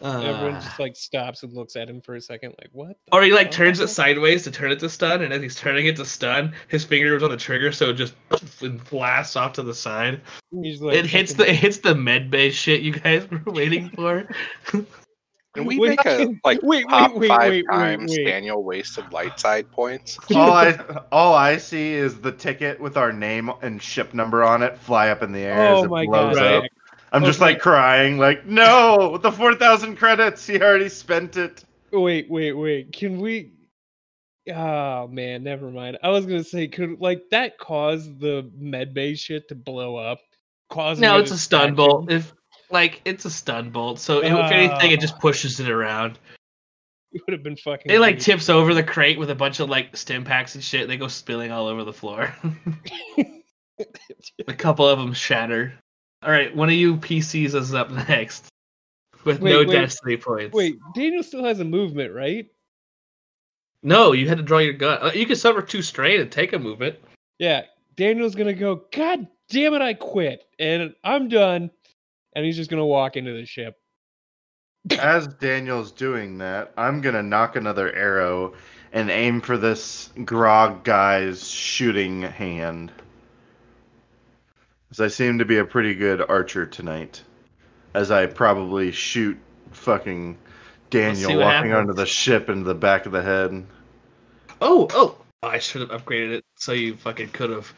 Dum, 0.00 0.12
dum, 0.12 0.22
dum. 0.22 0.34
Everyone 0.34 0.54
Uh, 0.56 0.60
just 0.60 0.78
like 0.78 0.96
stops 0.96 1.42
and 1.42 1.52
looks 1.52 1.76
at 1.76 1.88
him 1.88 2.00
for 2.00 2.14
a 2.14 2.20
second, 2.20 2.54
like 2.60 2.70
what? 2.72 2.96
the 3.06 3.16
or 3.16 3.22
he 3.22 3.32
like 3.32 3.48
fuck? 3.48 3.52
turns 3.52 3.80
it 3.80 3.88
sideways 3.88 4.44
to 4.44 4.50
turn 4.50 4.70
it 4.72 4.78
to 4.80 4.88
stun, 4.88 5.22
and 5.22 5.32
as 5.32 5.42
he's 5.42 5.56
turning 5.56 5.86
it 5.86 5.96
to 5.96 6.04
stun, 6.04 6.52
his 6.68 6.84
finger 6.84 7.14
was 7.14 7.22
on 7.22 7.30
the 7.30 7.36
trigger, 7.36 7.72
so 7.72 7.90
it 7.90 7.94
just 7.94 8.14
and 8.62 8.82
blasts 8.90 9.36
off 9.36 9.52
to 9.54 9.62
the 9.62 9.74
side. 9.74 10.20
He's 10.62 10.80
like, 10.80 10.96
it 10.96 11.06
hits 11.06 11.34
the 11.34 11.48
it 11.48 11.56
hits 11.56 11.78
the 11.78 11.94
med 11.94 12.30
bay 12.30 12.50
shit 12.50 12.80
you 12.82 12.92
guys 12.92 13.28
were 13.30 13.42
waiting 13.46 13.90
for. 13.96 14.28
Can 15.56 15.64
we 15.66 15.80
Wait, 15.80 15.88
make 15.90 16.04
a 16.06 16.28
like 16.44 16.60
wait, 16.62 16.88
top 16.88 17.10
wait, 17.10 17.18
wait, 17.22 17.28
five 17.28 17.40
wait, 17.50 17.50
wait, 17.50 17.66
times 17.76 18.12
wait. 18.12 18.24
Daniel 18.24 18.62
wasted 18.62 19.12
light 19.12 19.40
side 19.40 19.68
points? 19.72 20.16
all 20.32 20.52
I 20.52 20.78
all 21.10 21.34
I 21.34 21.56
see 21.56 21.92
is 21.92 22.20
the 22.20 22.30
ticket 22.30 22.78
with 22.80 22.96
our 22.96 23.12
name 23.12 23.50
and 23.60 23.82
ship 23.82 24.14
number 24.14 24.44
on 24.44 24.62
it 24.62 24.78
fly 24.78 25.08
up 25.08 25.24
in 25.24 25.32
the 25.32 25.40
air 25.40 25.74
as 25.74 25.78
Oh 25.80 25.84
it 25.86 25.88
my 25.88 26.06
blows 26.06 26.36
god! 26.36 26.64
up. 26.64 26.64
Zach. 27.10 27.16
I'm 27.16 27.24
just 27.24 27.40
Okay. 27.40 27.52
like 27.52 27.60
crying, 27.60 28.18
like, 28.18 28.46
no, 28.46 29.18
the 29.18 29.32
four 29.32 29.54
thousand 29.54 29.96
credits, 29.96 30.46
he 30.46 30.60
already 30.60 30.88
spent 30.88 31.36
it. 31.36 31.64
Wait, 31.92 32.30
wait, 32.30 32.52
wait. 32.52 32.92
Can 32.92 33.20
we? 33.20 33.52
Oh 34.52 35.06
man, 35.08 35.42
never 35.42 35.70
mind. 35.70 35.98
I 36.02 36.08
was 36.10 36.24
gonna 36.26 36.44
say, 36.44 36.66
could 36.68 37.00
like 37.00 37.22
that 37.30 37.58
cause 37.58 38.06
the 38.18 38.50
medbay 38.60 39.18
shit 39.18 39.48
to 39.48 39.54
blow 39.54 39.96
up? 39.96 40.20
Causing 40.70 41.02
no, 41.02 41.18
it's 41.18 41.30
a 41.32 41.38
stun 41.38 41.68
stack 41.68 41.76
bolt. 41.76 42.10
him? 42.10 42.16
If 42.18 42.32
like 42.70 43.00
it's 43.04 43.24
a 43.24 43.30
stun 43.30 43.70
bolt, 43.70 43.98
so 43.98 44.20
it, 44.20 44.26
if 44.32 44.52
anything, 44.52 44.92
it 44.92 45.00
just 45.00 45.14
Ah. 45.16 45.20
pushes 45.20 45.58
it 45.60 45.68
around. 45.68 46.18
It 47.12 47.22
would 47.26 47.32
have 47.32 47.42
been 47.42 47.56
fucking. 47.56 47.90
It 47.90 47.98
like 47.98 48.14
great. 48.18 48.22
tips 48.22 48.48
over 48.48 48.72
the 48.72 48.84
crate 48.84 49.18
with 49.18 49.30
a 49.30 49.34
bunch 49.34 49.58
of 49.58 49.68
like 49.68 49.96
stim 49.96 50.22
packs 50.22 50.54
and 50.54 50.62
shit. 50.62 50.86
They 50.86 50.96
go 50.96 51.08
spilling 51.08 51.50
all 51.50 51.66
over 51.66 51.82
the 51.82 51.92
floor. 51.92 52.32
a 54.46 54.52
couple 54.54 54.86
of 54.88 54.96
them 55.00 55.12
shatter. 55.12 55.74
All 56.22 56.30
right, 56.30 56.54
one 56.54 56.68
of 56.68 56.74
you 56.74 56.96
PCs 56.96 57.54
is 57.54 57.74
up 57.74 57.90
next 58.08 58.46
with 59.24 59.40
Wait, 59.40 59.50
no 59.50 59.58
wait, 59.60 59.70
destiny 59.70 60.16
points. 60.16 60.54
Wait, 60.54 60.78
Daniel 60.94 61.22
still 61.22 61.44
has 61.44 61.60
a 61.60 61.64
movement, 61.64 62.14
right? 62.14 62.46
no, 63.82 64.12
you 64.12 64.28
had 64.28 64.36
to 64.36 64.44
draw 64.44 64.58
your 64.58 64.74
gun. 64.74 64.98
Uh, 65.00 65.10
You 65.14 65.24
can 65.24 65.36
suffer 65.36 65.62
two 65.62 65.82
strain 65.82 66.20
and 66.20 66.30
take 66.30 66.52
a 66.52 66.58
movement. 66.58 66.96
Yeah, 67.38 67.62
Daniel's 67.96 68.34
gonna 68.34 68.52
go. 68.52 68.82
God 68.92 69.26
damn 69.48 69.74
it! 69.74 69.82
I 69.82 69.94
quit, 69.94 70.44
and 70.58 70.94
I'm 71.04 71.28
done. 71.28 71.70
And 72.36 72.44
he's 72.44 72.56
just 72.56 72.70
gonna 72.70 72.86
walk 72.86 73.16
into 73.16 73.32
the 73.32 73.46
ship. 73.46 73.76
As 74.98 75.26
Daniel's 75.26 75.90
doing 75.90 76.38
that, 76.38 76.72
I'm 76.76 77.00
gonna 77.00 77.22
knock 77.22 77.56
another 77.56 77.94
arrow 77.94 78.54
and 78.92 79.10
aim 79.10 79.40
for 79.40 79.56
this 79.56 80.10
grog 80.24 80.84
guy's 80.84 81.48
shooting 81.48 82.22
hand. 82.22 82.92
As 84.90 85.00
I 85.00 85.08
seem 85.08 85.38
to 85.38 85.44
be 85.44 85.58
a 85.58 85.64
pretty 85.64 85.94
good 85.94 86.20
archer 86.28 86.66
tonight. 86.66 87.22
As 87.94 88.10
I 88.10 88.26
probably 88.26 88.90
shoot 88.92 89.38
fucking 89.72 90.36
Daniel 90.90 91.38
walking 91.38 91.72
onto 91.72 91.92
happens. 91.92 91.96
the 91.96 92.06
ship 92.06 92.48
into 92.48 92.64
the 92.64 92.74
back 92.74 93.06
of 93.06 93.12
the 93.12 93.22
head. 93.22 93.64
Oh, 94.60 94.88
oh! 94.92 95.16
I 95.42 95.58
should 95.58 95.80
have 95.80 95.90
upgraded 95.90 96.32
it 96.32 96.44
so 96.56 96.72
you 96.72 96.96
fucking 96.96 97.28
could 97.28 97.50
have. 97.50 97.72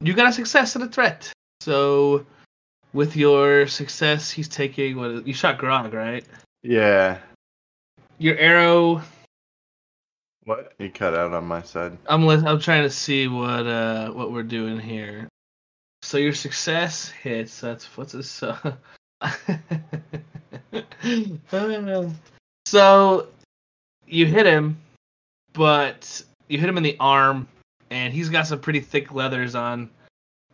You 0.00 0.12
got 0.12 0.28
a 0.28 0.32
success 0.32 0.76
and 0.76 0.84
a 0.84 0.88
threat. 0.88 1.32
So, 1.60 2.26
with 2.92 3.16
your 3.16 3.66
success, 3.66 4.30
he's 4.30 4.48
taking 4.48 4.96
what? 4.96 5.10
is- 5.10 5.26
You 5.26 5.34
shot 5.34 5.58
Grog, 5.58 5.94
right? 5.94 6.24
Yeah. 6.62 7.18
Your 8.18 8.36
arrow. 8.36 9.02
What? 10.44 10.74
He 10.78 10.90
cut 10.90 11.14
out 11.14 11.32
on 11.32 11.44
my 11.46 11.62
side. 11.62 11.96
I'm 12.06 12.28
I'm 12.28 12.60
trying 12.60 12.82
to 12.84 12.90
see 12.90 13.26
what 13.28 13.66
uh 13.66 14.10
what 14.10 14.30
we're 14.32 14.42
doing 14.42 14.78
here. 14.78 15.28
So 16.06 16.18
your 16.18 16.34
success 16.34 17.08
hits. 17.08 17.60
That's 17.60 17.84
what's 17.96 18.12
this? 18.12 18.44
So 22.64 23.26
you 24.06 24.26
hit 24.26 24.46
him, 24.46 24.78
but 25.52 26.22
you 26.46 26.58
hit 26.60 26.68
him 26.68 26.76
in 26.76 26.84
the 26.84 26.96
arm, 27.00 27.48
and 27.90 28.14
he's 28.14 28.28
got 28.28 28.46
some 28.46 28.60
pretty 28.60 28.78
thick 28.78 29.12
leathers 29.12 29.56
on, 29.56 29.90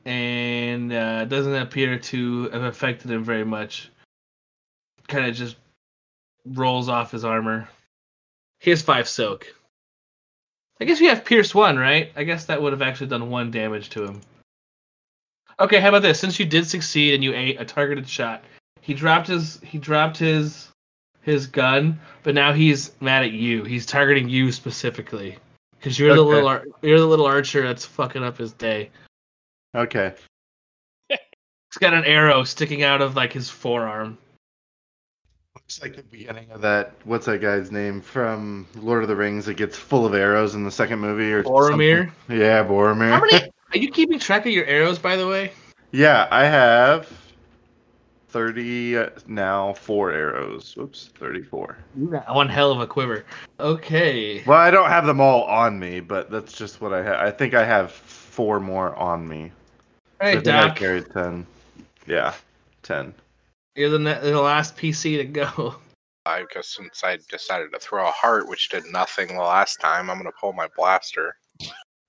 and 0.06 0.90
uh, 0.90 1.26
doesn't 1.26 1.54
appear 1.54 1.98
to 1.98 2.48
have 2.48 2.62
affected 2.62 3.10
him 3.10 3.22
very 3.22 3.44
much. 3.44 3.90
Kind 5.06 5.26
of 5.26 5.34
just 5.34 5.56
rolls 6.46 6.88
off 6.88 7.10
his 7.10 7.26
armor. 7.26 7.68
He 8.60 8.70
has 8.70 8.80
five 8.80 9.06
soak. 9.06 9.54
I 10.80 10.86
guess 10.86 10.98
you 10.98 11.10
have 11.10 11.26
Pierce 11.26 11.54
one, 11.54 11.78
right? 11.78 12.10
I 12.16 12.24
guess 12.24 12.46
that 12.46 12.62
would 12.62 12.72
have 12.72 12.80
actually 12.80 13.08
done 13.08 13.28
one 13.28 13.50
damage 13.50 13.90
to 13.90 14.04
him. 14.04 14.22
Okay, 15.62 15.78
how 15.78 15.90
about 15.90 16.02
this? 16.02 16.18
Since 16.18 16.40
you 16.40 16.44
did 16.44 16.66
succeed 16.66 17.14
and 17.14 17.22
you 17.22 17.32
ate 17.34 17.60
a 17.60 17.64
targeted 17.64 18.08
shot, 18.08 18.42
he 18.80 18.94
dropped 18.94 19.28
his 19.28 19.60
he 19.62 19.78
dropped 19.78 20.18
his 20.18 20.72
his 21.22 21.46
gun, 21.46 22.00
but 22.24 22.34
now 22.34 22.52
he's 22.52 22.90
mad 23.00 23.22
at 23.22 23.30
you. 23.30 23.62
He's 23.62 23.86
targeting 23.86 24.28
you 24.28 24.50
specifically 24.50 25.38
because 25.78 25.96
you're 25.96 26.16
the 26.16 26.20
little 26.20 26.48
ar- 26.48 26.64
you're 26.82 26.98
the 26.98 27.06
little 27.06 27.26
archer 27.26 27.62
that's 27.62 27.84
fucking 27.84 28.24
up 28.24 28.38
his 28.38 28.52
day. 28.52 28.90
Okay. 29.72 30.14
He's 31.08 31.78
got 31.78 31.94
an 31.94 32.04
arrow 32.04 32.42
sticking 32.42 32.82
out 32.82 33.00
of 33.00 33.14
like 33.16 33.32
his 33.32 33.48
forearm. 33.48 34.18
Looks 35.54 35.80
like 35.80 35.96
the 35.96 36.02
beginning 36.02 36.50
of 36.50 36.60
that. 36.62 36.92
What's 37.04 37.26
that 37.26 37.40
guy's 37.40 37.70
name 37.70 38.00
from 38.00 38.66
Lord 38.74 39.02
of 39.02 39.08
the 39.08 39.16
Rings 39.16 39.46
that 39.46 39.54
gets 39.54 39.78
full 39.78 40.04
of 40.04 40.12
arrows 40.12 40.54
in 40.54 40.64
the 40.64 40.70
second 40.70 40.98
movie? 40.98 41.32
Or 41.32 41.42
Boromir. 41.42 42.10
something? 42.10 42.38
Yeah, 42.38 42.64
Boromir. 42.64 43.10
How 43.10 43.20
many? 43.20 43.50
Are 43.74 43.78
you 43.78 43.90
keeping 43.90 44.18
track 44.18 44.44
of 44.44 44.52
your 44.52 44.66
arrows, 44.66 44.98
by 44.98 45.16
the 45.16 45.26
way? 45.26 45.52
yeah, 45.92 46.28
I 46.30 46.44
have 46.44 47.08
30 48.28 48.96
uh, 48.96 49.08
now, 49.26 49.72
four 49.72 50.12
arrows. 50.12 50.74
Oops, 50.78 51.10
34. 51.18 51.78
One 52.28 52.48
hell 52.48 52.70
of 52.70 52.80
a 52.80 52.86
quiver. 52.86 53.24
Okay. 53.60 54.42
Well, 54.44 54.58
I 54.58 54.70
don't 54.70 54.88
have 54.88 55.06
them 55.06 55.20
all 55.20 55.44
on 55.44 55.78
me, 55.78 56.00
but 56.00 56.30
that's 56.30 56.52
just 56.52 56.80
what 56.80 56.92
I 56.92 57.02
have. 57.02 57.16
I 57.16 57.30
think 57.30 57.54
I 57.54 57.64
have 57.64 57.92
four 57.92 58.60
more 58.60 58.94
on 58.96 59.26
me. 59.26 59.52
All 60.20 60.28
I 60.28 60.34
right, 60.34 60.44
think 60.44 60.56
I 60.56 60.70
carried 60.70 61.10
10. 61.12 61.46
Yeah, 62.06 62.34
10. 62.82 63.14
You're 63.74 63.90
the, 63.90 63.98
ne- 63.98 64.20
the 64.20 64.40
last 64.40 64.76
PC 64.76 65.18
to 65.18 65.24
go. 65.24 65.76
I 66.26 66.44
guess 66.54 66.68
since 66.68 67.02
I 67.02 67.18
decided 67.30 67.72
to 67.72 67.78
throw 67.80 68.06
a 68.06 68.10
heart, 68.10 68.48
which 68.48 68.68
did 68.68 68.84
nothing 68.92 69.28
the 69.28 69.42
last 69.42 69.80
time, 69.80 70.08
I'm 70.08 70.18
gonna 70.18 70.30
pull 70.40 70.52
my 70.52 70.68
blaster. 70.76 71.34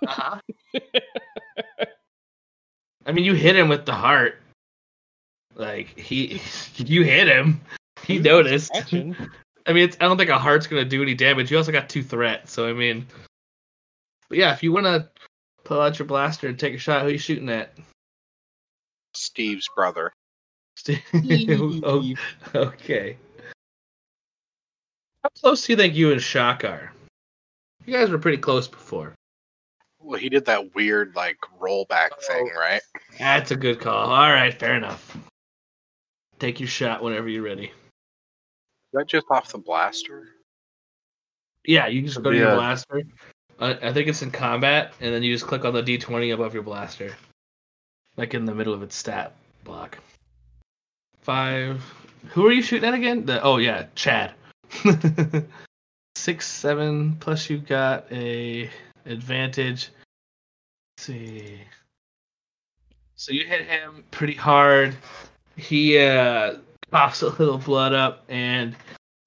Uh-huh. 0.08 0.40
I 3.06 3.12
mean, 3.12 3.26
you 3.26 3.34
hit 3.34 3.56
him 3.56 3.70
with 3.70 3.86
the 3.86 3.94
heart. 3.94 4.42
Like 5.56 5.98
he, 5.98 6.42
you 6.78 7.04
hit 7.04 7.28
him. 7.28 7.62
He 8.06 8.20
noticed. 8.20 8.72
I 9.66 9.72
mean, 9.72 9.84
it's, 9.84 9.98
I 10.00 10.06
don't 10.06 10.18
think 10.18 10.30
a 10.30 10.38
heart's 10.38 10.68
gonna 10.68 10.86
do 10.86 11.02
any 11.02 11.14
damage. 11.14 11.50
You 11.50 11.58
also 11.58 11.72
got 11.72 11.90
two 11.90 12.04
threats, 12.04 12.52
so 12.52 12.68
I 12.68 12.74
mean, 12.74 13.08
but 14.28 14.38
yeah, 14.38 14.52
if 14.52 14.62
you 14.62 14.74
wanna 14.74 15.10
pull 15.64 15.80
out 15.80 16.00
your 16.00 16.06
blaster 16.06 16.48
and 16.48 16.60
take 16.60 16.74
a 16.74 16.78
shot, 16.78 17.04
who 17.04 17.10
you 17.10 17.18
shooting 17.18 17.50
at? 17.50 17.74
Steve's 19.14 19.70
brother. 19.76 20.12
Steve. 20.76 21.02
Oh, 21.84 22.14
okay. 22.56 23.18
How 25.24 25.30
close 25.40 25.66
do 25.66 25.72
you 25.72 25.78
think 25.78 25.96
you 25.96 26.12
and 26.12 26.22
Shak 26.22 26.66
are? 26.66 26.92
You 27.86 27.94
guys 27.94 28.10
were 28.10 28.18
pretty 28.18 28.40
close 28.40 28.68
before. 28.68 29.14
Well, 30.04 30.20
he 30.20 30.30
did 30.30 30.46
that 30.46 30.76
weird 30.76 31.16
like 31.16 31.38
rollback 31.62 32.20
thing, 32.28 32.50
right? 32.58 32.82
That's 33.18 33.52
a 33.52 33.56
good 33.56 33.80
call. 33.80 34.12
All 34.12 34.30
right, 34.32 34.54
fair 34.54 34.76
enough. 34.76 35.18
Take 36.40 36.60
your 36.60 36.68
shot 36.68 37.02
whenever 37.02 37.30
you're 37.30 37.44
ready. 37.44 37.66
Is 37.66 37.72
that 38.94 39.08
just 39.08 39.26
off 39.32 39.52
the 39.52 39.58
blaster? 39.60 40.28
Yeah, 41.66 41.88
you 41.88 42.02
just 42.02 42.22
go 42.22 42.32
to 42.32 42.38
your 42.38 42.50
Yeah. 42.50 42.56
blaster. 42.56 43.04
Uh, 43.60 43.76
I 43.82 43.94
think 43.94 44.10
it's 44.10 44.22
in 44.22 44.32
combat, 44.32 44.94
and 45.00 45.14
then 45.14 45.24
you 45.24 45.34
just 45.34 45.48
click 45.48 45.64
on 45.64 45.74
the 45.74 45.82
D20 45.84 46.34
above 46.34 46.54
your 46.54 46.64
blaster, 46.64 47.16
like 48.18 48.34
in 48.34 48.46
the 48.46 48.54
middle 48.54 48.74
of 48.74 48.84
its 48.84 48.96
stat 48.96 49.34
block. 49.64 49.98
Five. 51.22 51.82
Who 52.32 52.46
are 52.46 52.52
you 52.52 52.62
shooting 52.62 52.88
at 52.88 52.94
again? 52.94 53.26
The 53.26 53.42
oh 53.42 53.58
yeah, 53.58 53.86
Chad. 53.96 54.34
Six, 56.16 56.48
seven, 56.48 57.16
plus 57.18 57.50
you 57.50 57.58
got 57.58 58.12
a 58.12 58.70
advantage. 59.06 59.90
Let's 60.98 61.06
see. 61.06 61.60
So 63.16 63.32
you 63.32 63.46
hit 63.46 63.66
him 63.66 64.04
pretty 64.12 64.34
hard. 64.34 64.96
He 65.56 65.98
uh 65.98 66.58
coughs 66.92 67.22
a 67.22 67.30
little 67.30 67.58
blood 67.58 67.94
up 67.94 68.24
and 68.30 68.76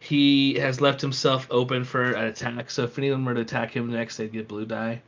he 0.01 0.55
has 0.55 0.81
left 0.81 1.01
himself 1.01 1.49
open 1.51 1.85
for 1.85 2.13
an 2.13 2.27
attack. 2.27 2.71
So 2.71 2.85
if 2.85 2.99
anyone 2.99 3.25
were 3.25 3.35
to 3.35 3.41
attack 3.41 3.75
him 3.75 3.91
next, 3.91 4.17
they'd 4.17 4.33
get 4.33 4.47
blue 4.47 4.67
die. 4.67 5.03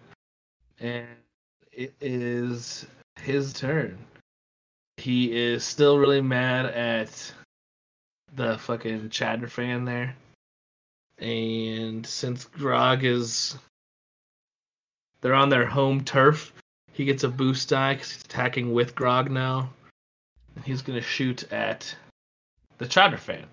And 0.80 1.06
it 1.70 1.94
is 2.00 2.86
his 3.20 3.52
turn. 3.52 3.98
He 4.96 5.36
is 5.36 5.64
still 5.64 5.98
really 5.98 6.20
mad 6.20 6.66
at 6.66 7.32
the 8.34 8.58
fucking 8.58 9.10
chatter 9.10 9.46
fan 9.46 9.84
there. 9.84 10.16
And 11.18 12.04
since 12.04 12.44
Grog 12.44 13.04
is 13.04 13.56
they're 15.20 15.34
on 15.34 15.48
their 15.48 15.66
home 15.66 16.04
turf, 16.04 16.52
he 16.92 17.04
gets 17.04 17.24
a 17.24 17.28
boost 17.28 17.68
die 17.68 17.94
because 17.94 18.10
he's 18.12 18.24
attacking 18.24 18.72
with 18.72 18.94
Grog 18.94 19.30
now. 19.30 19.70
And 20.56 20.64
he's 20.64 20.82
gonna 20.82 21.00
shoot 21.00 21.50
at 21.52 21.94
the 22.78 22.86
chatter 22.86 23.18
fan. 23.18 23.46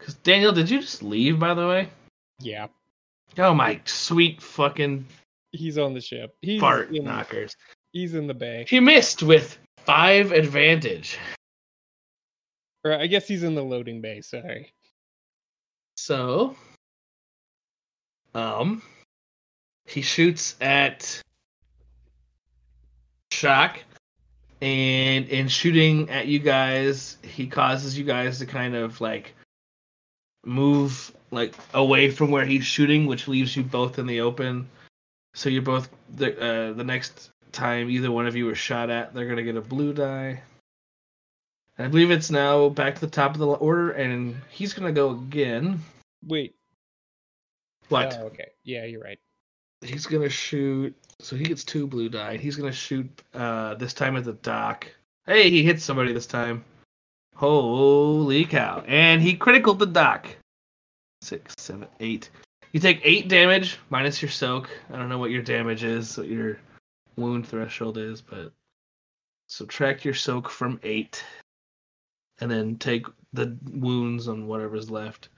Cause 0.00 0.14
Daniel, 0.14 0.52
did 0.52 0.68
you 0.70 0.80
just 0.80 1.02
leave 1.02 1.38
by 1.38 1.54
the 1.54 1.66
way? 1.66 1.88
Yeah, 2.40 2.66
Oh 3.38 3.54
my 3.54 3.80
sweet 3.84 4.40
fucking 4.40 5.06
he's 5.52 5.78
on 5.78 5.94
the 5.94 6.00
ship. 6.00 6.36
He's 6.42 6.60
fart 6.60 6.90
in, 6.90 7.04
knockers. 7.04 7.56
He's 7.92 8.14
in 8.14 8.26
the 8.26 8.34
bay. 8.34 8.64
He 8.68 8.80
missed 8.80 9.22
with 9.22 9.58
five 9.78 10.32
advantage. 10.32 11.18
Or 12.84 12.92
I 12.92 13.06
guess 13.06 13.26
he's 13.26 13.42
in 13.42 13.54
the 13.54 13.62
loading 13.62 14.00
bay. 14.00 14.20
Sorry. 14.20 14.72
So, 15.96 16.54
um, 18.34 18.82
he 19.86 20.02
shoots 20.02 20.56
at 20.60 21.22
Shak, 23.32 23.84
and 24.62 25.28
in 25.28 25.48
shooting 25.48 26.10
at 26.10 26.26
you 26.26 26.38
guys, 26.38 27.18
he 27.22 27.46
causes 27.46 27.98
you 27.98 28.04
guys 28.04 28.38
to 28.38 28.46
kind 28.46 28.74
of 28.74 29.00
like 29.00 29.34
move 30.44 31.12
like 31.30 31.54
away 31.72 32.10
from 32.10 32.30
where 32.30 32.44
he's 32.44 32.64
shooting, 32.64 33.06
which 33.06 33.28
leaves 33.28 33.56
you 33.56 33.62
both 33.62 33.98
in 33.98 34.06
the 34.06 34.20
open. 34.20 34.68
So 35.34 35.48
you're 35.48 35.62
both 35.62 35.88
the 36.14 36.38
uh, 36.40 36.72
the 36.72 36.84
next 36.84 37.30
time 37.52 37.90
either 37.90 38.10
one 38.10 38.26
of 38.26 38.36
you 38.36 38.48
are 38.48 38.54
shot 38.54 38.90
at, 38.90 39.14
they're 39.14 39.28
gonna 39.28 39.42
get 39.42 39.56
a 39.56 39.60
blue 39.60 39.92
die. 39.92 40.42
I 41.76 41.88
believe 41.88 42.12
it's 42.12 42.30
now 42.30 42.68
back 42.68 42.94
to 42.94 43.00
the 43.00 43.08
top 43.08 43.32
of 43.32 43.40
the 43.40 43.46
order, 43.48 43.90
and 43.90 44.36
he's 44.50 44.72
gonna 44.72 44.92
go 44.92 45.10
again. 45.10 45.80
Wait. 46.24 46.54
What? 47.88 48.16
Oh, 48.18 48.26
okay. 48.26 48.48
Yeah, 48.62 48.84
you're 48.84 49.02
right. 49.02 49.18
He's 49.84 50.06
gonna 50.06 50.28
shoot. 50.28 50.94
So 51.20 51.36
he 51.36 51.44
gets 51.44 51.64
two 51.64 51.86
blue 51.86 52.08
die. 52.08 52.36
He's 52.36 52.56
gonna 52.56 52.72
shoot 52.72 53.08
uh, 53.34 53.74
this 53.74 53.94
time 53.94 54.16
at 54.16 54.24
the 54.24 54.32
doc. 54.32 54.88
Hey, 55.26 55.50
he 55.50 55.62
hits 55.62 55.84
somebody 55.84 56.12
this 56.12 56.26
time. 56.26 56.64
Holy 57.34 58.44
cow! 58.44 58.84
And 58.86 59.20
he 59.20 59.34
critical 59.34 59.74
the 59.74 59.86
doc. 59.86 60.28
Six, 61.22 61.54
seven, 61.58 61.88
eight. 62.00 62.30
You 62.72 62.80
take 62.80 63.00
eight 63.04 63.28
damage 63.28 63.78
minus 63.90 64.20
your 64.20 64.30
soak. 64.30 64.68
I 64.92 64.96
don't 64.96 65.08
know 65.08 65.18
what 65.18 65.30
your 65.30 65.42
damage 65.42 65.84
is, 65.84 66.16
what 66.18 66.28
your 66.28 66.58
wound 67.16 67.46
threshold 67.46 67.98
is, 67.98 68.20
but 68.20 68.52
subtract 69.48 70.04
your 70.04 70.14
soak 70.14 70.48
from 70.48 70.80
eight, 70.82 71.24
and 72.40 72.50
then 72.50 72.76
take 72.76 73.06
the 73.32 73.56
wounds 73.72 74.28
on 74.28 74.46
whatever's 74.46 74.90
left. 74.90 75.28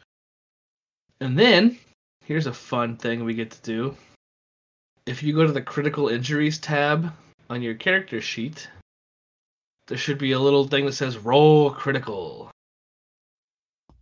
And 1.20 1.38
then 1.38 1.78
here's 2.24 2.46
a 2.46 2.52
fun 2.52 2.96
thing 2.96 3.24
we 3.24 3.34
get 3.34 3.50
to 3.52 3.62
do. 3.62 3.96
If 5.06 5.22
you 5.22 5.34
go 5.34 5.46
to 5.46 5.52
the 5.52 5.62
critical 5.62 6.08
injuries 6.08 6.58
tab 6.58 7.12
on 7.48 7.62
your 7.62 7.74
character 7.74 8.20
sheet, 8.20 8.68
there 9.86 9.98
should 9.98 10.18
be 10.18 10.32
a 10.32 10.38
little 10.38 10.66
thing 10.66 10.84
that 10.86 10.94
says 10.94 11.16
roll 11.18 11.70
critical. 11.70 12.50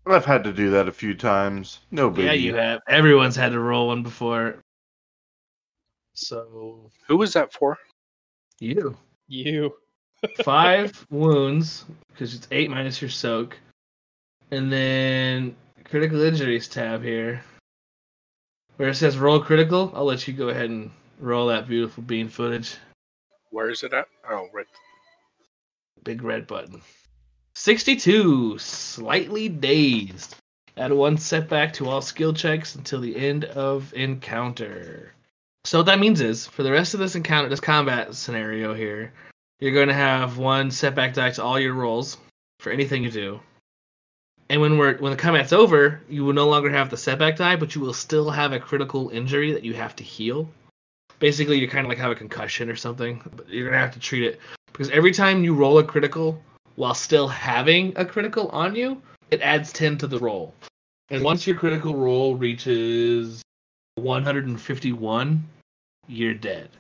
I've 0.07 0.25
had 0.25 0.45
to 0.45 0.53
do 0.53 0.71
that 0.71 0.89
a 0.89 0.93
few 0.93 1.15
times. 1.15 1.81
No 1.91 2.11
biggie. 2.11 2.25
Yeah, 2.25 2.33
you 2.33 2.55
have. 2.55 2.81
Everyone's 2.89 3.37
had 3.37 3.53
to 3.53 3.61
roll 3.61 3.89
one 3.89 4.03
before. 4.03 4.57
So 6.15 6.91
Who 7.07 7.17
was 7.17 7.33
that 7.33 7.53
for? 7.53 7.77
you 8.61 8.97
You. 9.29 9.75
five 10.45 11.07
wounds 11.11 11.85
because 12.13 12.35
it's 12.35 12.49
eight 12.51 12.71
minus 12.71 13.03
your 13.03 13.11
soak, 13.11 13.59
and 14.51 14.73
then 14.73 15.55
critical 15.85 16.23
injuries 16.23 16.69
tab 16.69 17.03
here, 17.03 17.43
where 18.77 18.89
it 18.89 18.95
says 18.95 19.19
roll 19.19 19.41
critical. 19.41 19.93
I'll 19.95 20.05
let 20.05 20.27
you 20.27 20.35
go 20.35 20.49
ahead 20.49 20.71
and 20.71 20.91
roll 21.19 21.49
that 21.49 21.69
beautiful 21.69 22.03
bean 22.03 22.29
footage. 22.29 22.77
Where 23.51 23.71
is 23.71 23.83
it 23.83 23.93
at? 23.93 24.09
Oh, 24.29 24.49
right. 24.53 24.67
Big 26.03 26.23
red 26.23 26.47
button. 26.47 26.83
62, 27.55 28.59
slightly 28.59 29.49
dazed. 29.49 30.37
Add 30.77 30.93
one 30.93 31.17
setback 31.17 31.73
to 31.75 31.89
all 31.89 32.03
skill 32.03 32.33
checks 32.33 32.75
until 32.75 33.01
the 33.01 33.17
end 33.17 33.45
of 33.45 33.95
encounter. 33.95 35.13
So 35.65 35.79
what 35.79 35.87
that 35.87 36.01
means 36.01 36.21
is, 36.21 36.47
for 36.47 36.65
the 36.65 36.73
rest 36.73 36.95
of 36.95 37.01
this 37.01 37.15
encounter, 37.15 37.49
this 37.49 37.61
combat 37.61 38.15
scenario 38.15 38.75
here, 38.75 39.13
you're 39.61 39.73
going 39.73 39.89
to 39.89 39.95
have 39.95 40.37
one 40.37 40.71
setback 40.71 41.15
die 41.15 41.31
to 41.31 41.45
all 41.45 41.61
your 41.61 41.75
rolls 41.75 42.19
for 42.59 42.73
anything 42.73 43.05
you 43.05 43.11
do. 43.11 43.41
And 44.49 44.61
when 44.61 44.77
we're 44.77 44.99
when 44.99 45.11
the 45.11 45.17
combat's 45.17 45.53
over, 45.53 46.01
you 46.09 46.25
will 46.25 46.33
no 46.33 46.49
longer 46.49 46.71
have 46.71 46.91
the 46.91 46.97
setback 46.97 47.37
die, 47.37 47.57
but 47.57 47.75
you 47.75 47.81
will 47.81 47.95
still 47.95 48.31
have 48.31 48.53
a 48.53 48.61
critical 48.61 49.09
injury 49.11 49.53
that 49.53 49.65
you 49.65 49.75
have 49.75 49.97
to 49.97 50.05
heal. 50.05 50.49
Basically, 51.19 51.59
you 51.59 51.69
kind 51.69 51.87
of 51.87 51.89
like 51.89 51.99
have 51.99 52.11
a 52.11 52.17
concussion 52.17 52.69
or 52.69 52.77
something, 52.77 53.23
but 53.37 53.49
you're 53.49 53.67
gonna 53.67 53.81
have 53.81 53.95
to 53.95 54.01
treat 54.01 54.25
it 54.25 54.41
because 54.67 54.91
every 54.91 55.13
time 55.13 55.45
you 55.45 55.55
roll 55.55 55.79
a 55.79 55.85
critical 55.85 56.43
while 56.77 56.95
still 56.95 57.29
having 57.29 57.93
a 57.97 58.05
critical 58.05 58.49
on 58.49 58.75
you, 58.75 59.01
it 59.31 59.41
adds 59.41 59.73
10 59.73 59.99
to 59.99 60.07
the 60.07 60.19
roll. 60.19 60.53
And 61.11 61.23
once 61.23 61.47
your 61.47 61.57
critical 61.57 61.95
roll 61.95 62.35
reaches 62.35 63.43
151, 63.97 65.45
you're 66.09 66.35
dead. 66.35 66.71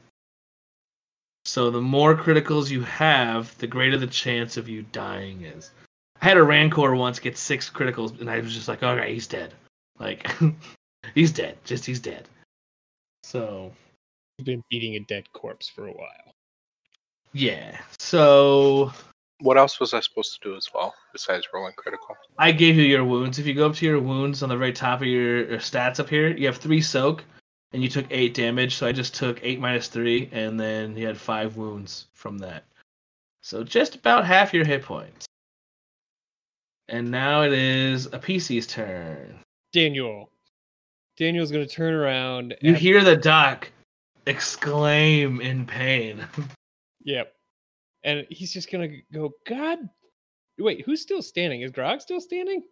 So 1.45 1.71
the 1.71 1.81
more 1.81 2.17
criticals 2.17 2.71
you 2.71 2.83
have, 2.83 3.57
the 3.59 3.67
greater 3.67 3.99
the 3.99 4.07
chance 4.07 4.57
of 4.57 4.69
you 4.69 4.83
dying 4.93 5.43
is. 5.43 5.71
I 6.25 6.29
had 6.29 6.39
a 6.39 6.43
Rancor 6.43 6.95
once 6.95 7.19
get 7.19 7.37
six 7.37 7.69
criticals, 7.69 8.19
and 8.19 8.31
I 8.31 8.41
was 8.41 8.55
just 8.55 8.67
like, 8.67 8.83
okay, 8.83 9.13
he's 9.13 9.27
dead. 9.27 9.53
Like, 9.99 10.27
he's 11.15 11.31
dead. 11.31 11.59
Just 11.65 11.85
he's 11.85 12.01
dead. 12.01 12.27
So 13.23 13.71
You've 14.39 14.47
been 14.47 14.65
beating 14.71 14.95
a 14.95 15.01
dead 15.01 15.31
corpse 15.35 15.69
for 15.69 15.87
a 15.87 15.93
while. 15.93 16.33
yeah. 17.35 17.79
So 17.99 18.91
What 19.41 19.59
else 19.59 19.79
was 19.79 19.93
I 19.93 20.01
supposed 20.01 20.33
to 20.41 20.49
do 20.49 20.57
as 20.57 20.67
well 20.75 20.95
besides 21.13 21.49
rolling 21.53 21.75
critical? 21.77 22.17
I 22.39 22.53
gave 22.53 22.77
you 22.77 22.85
your 22.85 23.05
wounds. 23.05 23.39
If 23.39 23.47
you 23.47 23.53
go 23.53 23.67
up 23.67 23.75
to 23.75 23.85
your 23.85 24.01
wounds 24.01 24.43
on 24.43 24.49
the 24.49 24.57
very 24.57 24.73
top 24.73 25.03
of 25.03 25.07
your, 25.07 25.47
your 25.47 25.59
stats 25.59 26.01
up 26.01 26.09
here, 26.09 26.35
you 26.35 26.47
have 26.47 26.57
three 26.57 26.81
soak, 26.81 27.23
and 27.75 27.83
you 27.83 27.91
took 27.91 28.07
eight 28.11 28.33
damage. 28.33 28.77
So 28.77 28.87
I 28.87 28.93
just 28.93 29.15
took 29.15 29.41
eight 29.43 29.61
minus 29.61 29.89
three, 29.89 30.31
and 30.33 30.59
then 30.59 30.97
you 30.97 31.07
had 31.07 31.19
five 31.19 31.59
wounds 31.59 32.07
from 32.15 32.39
that. 32.39 32.65
So 33.43 33.63
just 33.63 33.95
about 33.97 34.25
half 34.25 34.55
your 34.55 34.65
hit 34.65 34.83
points. 34.83 35.27
And 36.89 37.11
now 37.11 37.43
it 37.43 37.53
is 37.53 38.07
a 38.07 38.19
PC's 38.19 38.67
turn. 38.67 39.39
Daniel. 39.73 40.31
Daniel's 41.17 41.51
gonna 41.51 41.67
turn 41.67 41.95
around. 41.95 42.57
You 42.61 42.71
and- 42.71 42.79
hear 42.79 43.03
the 43.03 43.17
doc 43.17 43.71
exclaim 44.27 45.41
in 45.41 45.67
pain. 45.67 46.27
Yep. 47.07 47.35
And 48.03 48.27
he's 48.31 48.51
just 48.51 48.73
gonna 48.73 48.89
go, 49.13 49.33
God. 49.47 49.79
Wait, 50.59 50.87
who's 50.87 51.03
still 51.03 51.21
standing? 51.21 51.61
Is 51.61 51.71
Grog 51.71 52.01
still 52.01 52.19
standing? 52.21 52.63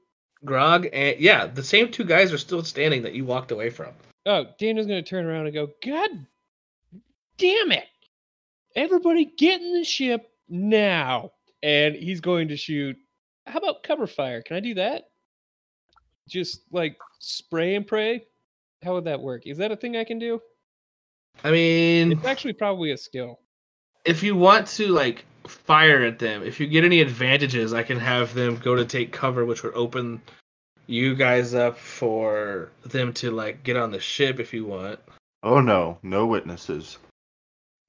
Grog 0.42 0.88
and 0.90 1.20
yeah, 1.20 1.46
the 1.46 1.62
same 1.62 1.90
two 1.90 2.04
guys 2.04 2.32
are 2.32 2.38
still 2.38 2.64
standing 2.64 3.02
that 3.02 3.12
you 3.14 3.26
walked 3.26 3.50
away 3.50 3.68
from. 3.68 3.92
Oh, 4.24 4.46
Daniel's 4.58 4.86
gonna 4.86 5.02
turn 5.02 5.26
around 5.26 5.44
and 5.46 5.54
go, 5.54 5.68
God 5.84 6.08
damn 7.36 7.72
it! 7.72 7.84
Everybody 8.74 9.26
get 9.26 9.60
in 9.60 9.74
the 9.74 9.84
ship 9.84 10.30
now. 10.48 11.32
And 11.62 11.94
he's 11.94 12.20
going 12.20 12.48
to 12.48 12.56
shoot. 12.56 12.96
How 13.46 13.58
about 13.58 13.82
cover 13.82 14.06
fire? 14.06 14.42
Can 14.42 14.56
I 14.56 14.60
do 14.60 14.74
that? 14.74 15.04
Just 16.28 16.62
like 16.70 16.96
spray 17.18 17.74
and 17.74 17.86
pray? 17.86 18.24
How 18.82 18.94
would 18.94 19.04
that 19.04 19.20
work? 19.20 19.46
Is 19.46 19.58
that 19.58 19.72
a 19.72 19.76
thing 19.76 19.96
I 19.96 20.04
can 20.04 20.18
do? 20.18 20.40
I 21.44 21.50
mean, 21.50 22.12
It's 22.12 22.24
actually 22.24 22.52
probably 22.52 22.92
a 22.92 22.96
skill. 22.96 23.38
if 24.04 24.22
you 24.22 24.36
want 24.36 24.66
to 24.68 24.88
like 24.88 25.24
fire 25.46 26.02
at 26.04 26.18
them, 26.18 26.42
if 26.42 26.60
you 26.60 26.66
get 26.66 26.84
any 26.84 27.00
advantages, 27.00 27.72
I 27.72 27.82
can 27.82 27.98
have 27.98 28.34
them 28.34 28.56
go 28.58 28.74
to 28.76 28.84
take 28.84 29.12
cover, 29.12 29.44
which 29.44 29.62
would 29.62 29.74
open 29.74 30.20
you 30.86 31.14
guys 31.14 31.54
up 31.54 31.78
for 31.78 32.70
them 32.84 33.12
to 33.14 33.30
like 33.30 33.62
get 33.64 33.76
on 33.76 33.90
the 33.90 34.00
ship 34.00 34.38
if 34.40 34.52
you 34.52 34.64
want. 34.66 35.00
Oh 35.42 35.60
no, 35.60 35.98
no 36.02 36.26
witnesses. 36.26 36.98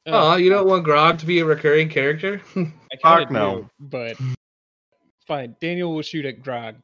Oh, 0.05 0.35
you 0.35 0.49
don't 0.49 0.67
want 0.67 0.83
Grog 0.83 1.19
to 1.19 1.25
be 1.25 1.39
a 1.39 1.45
recurring 1.45 1.87
character? 1.89 2.41
I 2.55 2.59
kind 2.61 2.73
fuck 3.01 3.21
of 3.27 3.31
no. 3.31 3.55
do, 3.61 3.69
but 3.79 4.17
fine. 5.23 5.55
Daniel 5.61 5.93
will 5.93 6.01
shoot 6.01 6.25
at 6.25 6.41
Grog. 6.41 6.75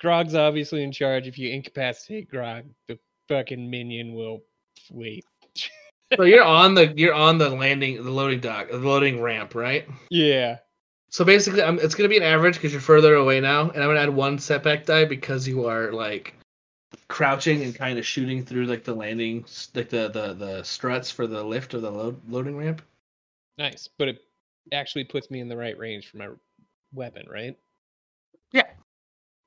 Grog's 0.00 0.34
obviously 0.34 0.82
in 0.82 0.92
charge. 0.92 1.26
If 1.26 1.38
you 1.38 1.50
incapacitate 1.50 2.30
Grog, 2.30 2.64
the 2.88 2.98
fucking 3.28 3.70
minion 3.70 4.14
will 4.14 4.42
wait. 4.90 5.24
So 6.16 6.24
you're 6.24 6.42
on 6.42 6.74
the 6.74 6.92
you're 6.96 7.14
on 7.14 7.38
the 7.38 7.48
landing 7.50 8.02
the 8.02 8.10
loading 8.10 8.40
dock 8.40 8.68
the 8.68 8.78
loading 8.78 9.22
ramp, 9.22 9.54
right? 9.54 9.86
Yeah. 10.10 10.58
So 11.08 11.24
basically, 11.24 11.62
I'm, 11.62 11.78
it's 11.78 11.94
gonna 11.94 12.08
be 12.08 12.16
an 12.16 12.24
average 12.24 12.54
because 12.54 12.72
you're 12.72 12.80
further 12.80 13.14
away 13.14 13.40
now, 13.40 13.70
and 13.70 13.80
I'm 13.80 13.90
gonna 13.90 14.00
add 14.00 14.10
one 14.10 14.36
setback 14.40 14.86
die 14.86 15.04
because 15.04 15.46
you 15.46 15.66
are 15.66 15.92
like 15.92 16.34
crouching 17.06 17.62
and 17.62 17.74
kind 17.74 17.96
of 17.96 18.04
shooting 18.04 18.44
through 18.44 18.66
like 18.66 18.82
the 18.82 18.92
landing, 18.92 19.44
like 19.74 19.88
the 19.88 20.08
the 20.08 20.34
the 20.34 20.62
struts 20.64 21.12
for 21.12 21.28
the 21.28 21.44
lift 21.44 21.74
of 21.74 21.82
the 21.82 21.90
load, 21.92 22.20
loading 22.28 22.56
ramp. 22.56 22.82
Nice. 23.56 23.88
But 23.96 24.08
it 24.08 24.24
actually 24.72 25.04
puts 25.04 25.30
me 25.30 25.38
in 25.38 25.48
the 25.48 25.56
right 25.56 25.78
range 25.78 26.08
for 26.08 26.16
my 26.16 26.28
weapon, 26.92 27.26
right? 27.30 27.56
Yeah. 28.52 28.66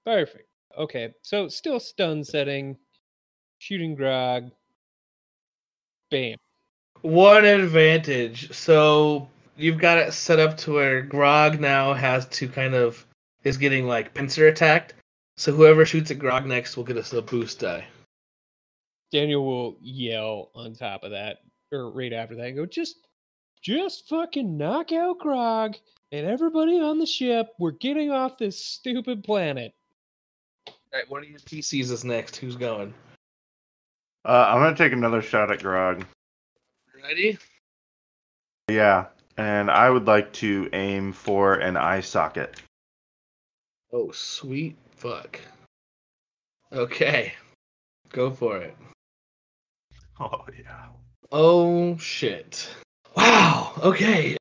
Perfect. 0.05 0.47
Okay. 0.77 1.13
So 1.21 1.47
still 1.47 1.79
stun 1.79 2.23
setting, 2.23 2.77
shooting 3.59 3.95
Grog. 3.95 4.51
Bam. 6.11 6.37
One 7.01 7.45
advantage. 7.45 8.53
So 8.53 9.27
you've 9.57 9.79
got 9.79 9.97
it 9.97 10.13
set 10.13 10.39
up 10.39 10.57
to 10.57 10.73
where 10.73 11.01
Grog 11.01 11.59
now 11.59 11.93
has 11.93 12.25
to 12.27 12.47
kind 12.47 12.73
of 12.75 13.05
is 13.43 13.57
getting 13.57 13.87
like 13.87 14.13
pincer 14.13 14.47
attacked. 14.47 14.93
So 15.37 15.51
whoever 15.51 15.85
shoots 15.85 16.11
at 16.11 16.19
Grog 16.19 16.45
next 16.45 16.77
will 16.77 16.83
get 16.83 16.97
us 16.97 17.11
a 17.13 17.21
boost 17.21 17.59
die. 17.59 17.85
Daniel 19.11 19.45
will 19.45 19.77
yell 19.81 20.49
on 20.55 20.73
top 20.73 21.03
of 21.03 21.11
that, 21.11 21.37
or 21.71 21.91
right 21.91 22.13
after 22.13 22.35
that, 22.35 22.47
and 22.47 22.55
go, 22.55 22.65
just 22.65 22.95
just 23.61 24.09
fucking 24.09 24.57
knock 24.57 24.91
out 24.91 25.19
Grog 25.19 25.75
and 26.13 26.27
everybody 26.27 26.79
on 26.79 26.99
the 26.99 27.07
ship. 27.07 27.49
We're 27.57 27.71
getting 27.71 28.11
off 28.11 28.37
this 28.37 28.63
stupid 28.63 29.23
planet. 29.23 29.73
All 30.67 30.75
right, 30.93 31.09
one 31.09 31.23
of 31.23 31.29
your 31.29 31.39
PCs 31.39 31.91
is 31.91 32.05
next. 32.05 32.35
Who's 32.35 32.55
going? 32.55 32.93
Uh, 34.23 34.45
I'm 34.47 34.61
gonna 34.61 34.77
take 34.77 34.93
another 34.93 35.21
shot 35.21 35.51
at 35.51 35.61
Grog. 35.61 36.05
Ready? 37.03 37.37
Yeah, 38.69 39.07
and 39.37 39.69
I 39.71 39.89
would 39.89 40.05
like 40.05 40.31
to 40.33 40.69
aim 40.71 41.11
for 41.11 41.55
an 41.55 41.75
eye 41.75 42.01
socket. 42.01 42.61
Oh, 43.91 44.11
sweet 44.11 44.77
fuck. 44.91 45.39
Okay. 46.71 47.33
Go 48.09 48.31
for 48.31 48.57
it. 48.57 48.77
Oh 50.19 50.45
yeah. 50.55 50.85
Oh 51.31 51.97
shit. 51.97 52.69
Wow. 53.17 53.73
Okay. 53.81 54.37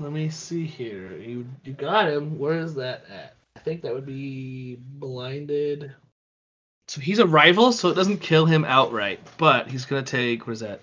Let 0.00 0.12
me 0.12 0.28
see 0.28 0.64
here. 0.64 1.16
You 1.16 1.46
you 1.64 1.72
got 1.72 2.08
him. 2.08 2.38
Where 2.38 2.58
is 2.58 2.74
that 2.76 3.04
at? 3.10 3.34
I 3.56 3.60
think 3.60 3.82
that 3.82 3.92
would 3.92 4.06
be 4.06 4.78
blinded. 4.80 5.92
So 6.86 7.00
he's 7.00 7.18
a 7.18 7.26
rival, 7.26 7.72
so 7.72 7.88
it 7.88 7.94
doesn't 7.94 8.18
kill 8.18 8.46
him 8.46 8.64
outright, 8.64 9.20
but 9.36 9.68
he's 9.68 9.84
gonna 9.84 10.02
take 10.02 10.46
what 10.46 10.54
is 10.54 10.60
that? 10.60 10.80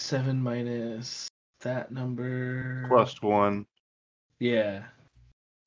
Seven 0.00 0.42
minus 0.42 1.28
that 1.60 1.90
number. 1.90 2.84
Plus 2.88 3.20
one. 3.22 3.66
Yeah. 4.38 4.84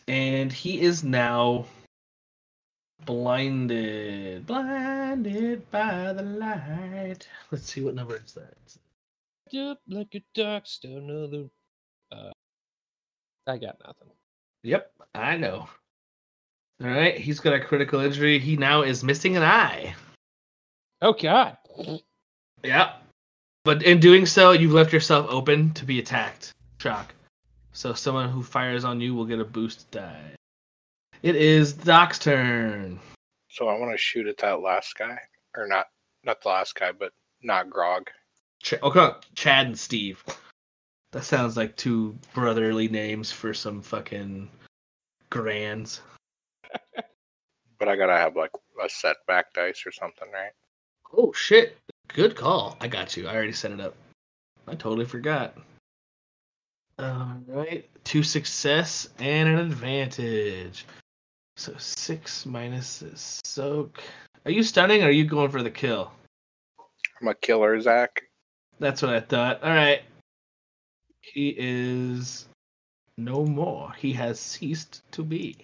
And 0.07 0.53
he 0.53 0.81
is 0.81 1.03
now 1.03 1.65
blinded. 3.05 4.45
Blinded 4.45 5.69
by 5.71 6.13
the 6.13 6.23
light. 6.23 7.27
Let's 7.49 7.65
see 7.65 7.81
what 7.81 7.95
number 7.95 8.21
is 8.23 8.33
that. 8.33 8.55
Up 9.53 9.81
like 9.89 10.15
a 10.15 10.23
dark 10.33 10.65
still 10.65 10.97
another. 10.97 11.49
I 13.47 13.57
got 13.57 13.77
nothing. 13.85 14.09
Yep, 14.63 14.91
I 15.15 15.37
know. 15.37 15.67
All 16.81 16.87
right, 16.89 17.17
he's 17.17 17.39
got 17.39 17.53
a 17.53 17.59
critical 17.59 17.99
injury. 17.99 18.39
He 18.39 18.57
now 18.57 18.81
is 18.81 19.03
missing 19.03 19.37
an 19.37 19.43
eye. 19.43 19.95
Oh 21.01 21.13
God. 21.13 21.57
Yeah. 22.63 22.93
But 23.63 23.83
in 23.83 23.99
doing 23.99 24.25
so, 24.25 24.51
you've 24.51 24.73
left 24.73 24.93
yourself 24.93 25.27
open 25.29 25.73
to 25.73 25.85
be 25.85 25.99
attacked. 25.99 26.51
Shak. 26.79 27.13
So 27.73 27.93
someone 27.93 28.29
who 28.29 28.43
fires 28.43 28.83
on 28.83 28.99
you 28.99 29.13
will 29.13 29.25
get 29.25 29.39
a 29.39 29.45
boost 29.45 29.89
die. 29.91 30.35
It 31.21 31.35
is 31.35 31.73
Doc's 31.73 32.19
turn. 32.19 32.99
So 33.49 33.67
I 33.67 33.77
want 33.77 33.91
to 33.91 33.97
shoot 33.97 34.27
at 34.27 34.37
that 34.37 34.61
last 34.61 34.97
guy, 34.97 35.19
or 35.55 35.67
not, 35.67 35.87
not 36.23 36.41
the 36.41 36.49
last 36.49 36.73
guy, 36.75 36.91
but 36.91 37.11
not 37.43 37.69
Grog. 37.69 38.09
Ch- 38.63 38.75
oh, 38.81 38.89
okay, 38.89 39.17
Chad 39.35 39.67
and 39.67 39.79
Steve. 39.79 40.23
That 41.11 41.25
sounds 41.25 41.57
like 41.57 41.75
two 41.75 42.17
brotherly 42.33 42.87
names 42.87 43.31
for 43.31 43.53
some 43.53 43.81
fucking 43.81 44.49
grands. 45.29 46.01
But 47.79 47.89
I 47.89 47.95
gotta 47.95 48.15
have 48.15 48.35
like 48.35 48.51
a 48.79 48.87
setback 48.87 49.53
dice 49.53 49.87
or 49.87 49.91
something, 49.91 50.27
right? 50.31 50.51
Oh 51.17 51.33
shit! 51.33 51.75
Good 52.09 52.35
call. 52.35 52.77
I 52.79 52.87
got 52.87 53.17
you. 53.17 53.27
I 53.27 53.33
already 53.33 53.53
set 53.53 53.71
it 53.71 53.81
up. 53.81 53.95
I 54.67 54.75
totally 54.75 55.05
forgot. 55.05 55.57
All 56.99 57.41
right, 57.47 57.89
two 58.03 58.21
success 58.21 59.09
and 59.17 59.49
an 59.49 59.57
advantage. 59.57 60.85
So 61.57 61.73
six 61.79 62.45
minus 62.45 63.03
soak. 63.43 64.03
Are 64.45 64.51
you 64.51 64.61
stunning 64.61 65.01
or 65.01 65.07
are 65.07 65.11
you 65.11 65.25
going 65.25 65.49
for 65.49 65.63
the 65.63 65.71
kill? 65.71 66.11
I'm 67.19 67.29
a 67.29 67.33
killer, 67.33 67.81
Zach. 67.81 68.21
That's 68.79 69.01
what 69.01 69.11
I 69.13 69.21
thought. 69.21 69.63
All 69.63 69.69
right. 69.69 70.03
He 71.21 71.55
is 71.57 72.47
no 73.17 73.45
more. 73.45 73.93
He 73.97 74.13
has 74.13 74.39
ceased 74.39 75.01
to 75.11 75.23
be. 75.23 75.55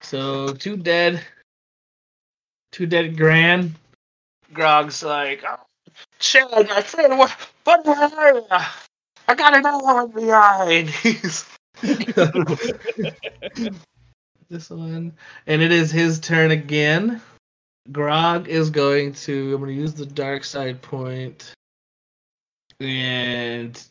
So 0.00 0.52
two 0.54 0.76
dead. 0.76 1.22
Two 2.72 2.86
dead 2.86 3.16
grand. 3.16 3.74
Grog's 4.52 5.02
like, 5.02 5.44
oh, 5.48 5.60
Chad, 6.18 6.68
my 6.68 6.82
friend, 6.82 7.18
what, 7.18 7.30
what 7.64 7.86
are 7.86 8.34
you? 8.34 8.46
I 9.28 9.34
got 9.34 9.56
an 9.56 9.64
arm 9.66 10.10
behind. 10.10 10.90
He's 11.02 11.44
this 14.48 14.70
one, 14.70 15.12
and 15.46 15.62
it 15.62 15.72
is 15.72 15.90
his 15.90 16.20
turn 16.20 16.52
again. 16.52 17.20
Grog 17.90 18.48
is 18.48 18.70
going 18.70 19.14
to. 19.14 19.54
I'm 19.54 19.60
going 19.60 19.74
to 19.74 19.80
use 19.80 19.94
the 19.94 20.06
dark 20.06 20.44
side 20.44 20.80
point, 20.80 21.52
and 22.78 23.84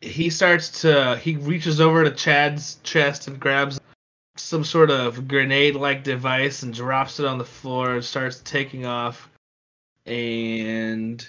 he 0.00 0.30
starts 0.30 0.82
to. 0.82 1.16
He 1.16 1.36
reaches 1.36 1.80
over 1.80 2.04
to 2.04 2.10
Chad's 2.10 2.78
chest 2.82 3.28
and 3.28 3.38
grabs 3.38 3.80
some 4.36 4.64
sort 4.64 4.90
of 4.90 5.26
grenade-like 5.26 6.04
device 6.04 6.62
and 6.62 6.72
drops 6.72 7.18
it 7.18 7.26
on 7.26 7.38
the 7.38 7.44
floor 7.44 7.94
and 7.94 8.04
starts 8.04 8.40
taking 8.44 8.86
off. 8.86 9.28
And 10.06 11.26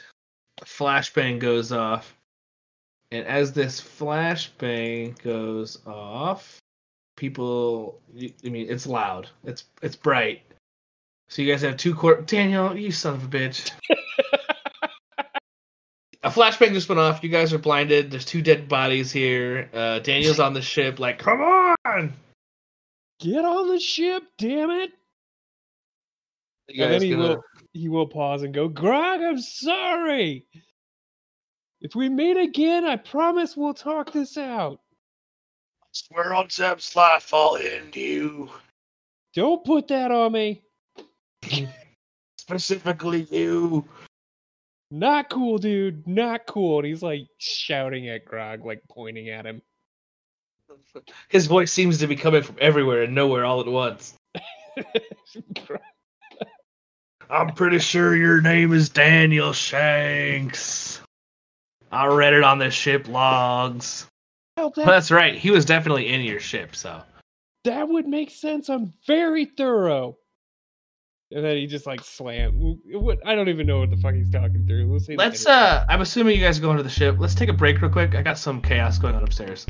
a 0.61 0.65
flashbang 0.65 1.39
goes 1.39 1.72
off. 1.72 2.15
And 3.11 3.26
as 3.26 3.53
this 3.53 3.82
flashbang 3.82 5.22
goes 5.22 5.80
off, 5.88 6.59
people 7.17 7.99
I 8.17 8.49
mean 8.49 8.67
it's 8.70 8.86
loud. 8.86 9.28
It's 9.43 9.65
it's 9.82 9.95
bright. 9.95 10.41
So 11.28 11.41
you 11.41 11.51
guys 11.51 11.61
have 11.63 11.78
two 11.78 11.95
court 11.95 12.28
Daniel, 12.28 12.78
you 12.78 12.91
son 12.91 13.15
of 13.15 13.24
a 13.24 13.28
bitch. 13.28 13.72
a 16.24 16.30
flashbang 16.30 16.74
just 16.74 16.89
went 16.89 16.99
off. 16.99 17.24
You 17.24 17.30
guys 17.30 17.53
are 17.53 17.57
blinded. 17.59 18.11
There's 18.11 18.26
two 18.26 18.41
dead 18.41 18.67
bodies 18.67 19.11
here. 19.11 19.70
Uh, 19.74 19.99
Daniel's 19.99 20.39
on 20.39 20.53
the 20.53 20.61
ship, 20.61 20.99
like, 20.99 21.17
come 21.20 21.41
on! 21.41 22.13
Get 23.20 23.43
on 23.45 23.67
the 23.70 23.80
ship, 23.80 24.24
damn 24.38 24.70
it! 24.70 24.91
You 26.70 26.84
And 26.84 26.93
then 26.93 27.01
he 27.01 27.11
gonna- 27.11 27.24
will 27.28 27.43
he 27.74 27.88
will 27.89 28.07
pause 28.07 28.41
and 28.43 28.53
go, 28.53 28.67
Grog, 28.67 29.22
I'm 29.22 29.39
sorry. 29.39 30.45
If 31.82 31.95
we 31.95 32.09
meet 32.09 32.36
again, 32.38 32.84
I 32.86 32.95
promise 32.97 33.55
we'll 33.55 33.74
talk 33.74 34.11
this 34.11 34.38
out. 34.38 34.80
swear 35.91 36.34
on 36.34 36.49
Zeb's 36.49 36.95
life, 36.95 37.34
I'll 37.34 37.55
end 37.57 37.95
you. 37.95 38.49
Don't 39.34 39.63
put 39.63 39.88
that 39.89 40.11
on 40.11 40.32
me. 40.34 40.61
Specifically 42.39 43.24
you. 43.32 43.86
Not 44.91 45.29
cool, 45.29 45.57
dude. 45.57 46.07
Not 46.07 46.45
cool. 46.47 46.79
And 46.79 46.87
he's 46.87 47.03
like 47.03 47.27
shouting 47.37 48.09
at 48.09 48.25
Grog, 48.25 48.65
like 48.65 48.81
pointing 48.89 49.29
at 49.29 49.45
him. 49.45 49.61
His 51.29 51.47
voice 51.47 51.71
seems 51.71 51.97
to 51.99 52.07
be 52.07 52.15
coming 52.15 52.43
from 52.43 52.55
everywhere 52.59 53.03
and 53.03 53.13
nowhere 53.15 53.45
all 53.45 53.59
at 53.59 53.67
once. 53.67 54.15
I'm 57.29 57.53
pretty 57.53 57.79
sure 57.79 58.15
your 58.15 58.41
name 58.41 58.73
is 58.73 58.89
Daniel 58.89 59.53
Shanks. 59.53 61.01
I 61.91 62.07
read 62.07 62.33
it 62.33 62.43
on 62.43 62.57
the 62.59 62.71
ship 62.71 63.07
logs. 63.07 64.07
Well, 64.57 64.65
Well, 64.65 64.73
that, 64.75 64.91
that's 64.91 65.11
right. 65.11 65.35
He 65.35 65.51
was 65.51 65.65
definitely 65.65 66.07
in 66.07 66.21
your 66.21 66.39
ship, 66.39 66.75
so. 66.75 67.01
that 67.65 67.87
would 67.87 68.07
make 68.07 68.31
sense. 68.31 68.69
I'm 68.69 68.93
very 69.05 69.45
thorough. 69.45 70.17
And 71.32 71.45
then 71.45 71.57
he 71.57 71.67
just 71.67 71.86
like 71.86 72.03
slam. 72.03 72.53
What 72.86 73.19
I 73.25 73.36
don't 73.36 73.49
even 73.49 73.67
know 73.67 73.80
what 73.82 73.91
the 73.91 73.97
fuck 73.97 74.15
he's 74.15 74.32
talking 74.32 74.65
through. 74.65 74.91
Let's 74.91 75.05
say 75.05 75.15
Let's 75.15 75.45
uh 75.45 75.86
I'm 75.88 76.01
assuming 76.01 76.36
you 76.36 76.43
guys 76.43 76.57
are 76.57 76.61
going 76.61 76.77
to 76.77 76.84
the 76.84 76.89
ship. 76.89 77.17
Let's 77.19 77.36
take 77.36 77.49
a 77.49 77.53
break 77.53 77.82
real 77.82 77.91
quick. 77.91 78.15
I 78.15 78.23
got 78.23 78.39
some 78.39 78.61
chaos 78.61 78.97
going 78.97 79.13
on 79.13 79.23
upstairs. 79.23 79.67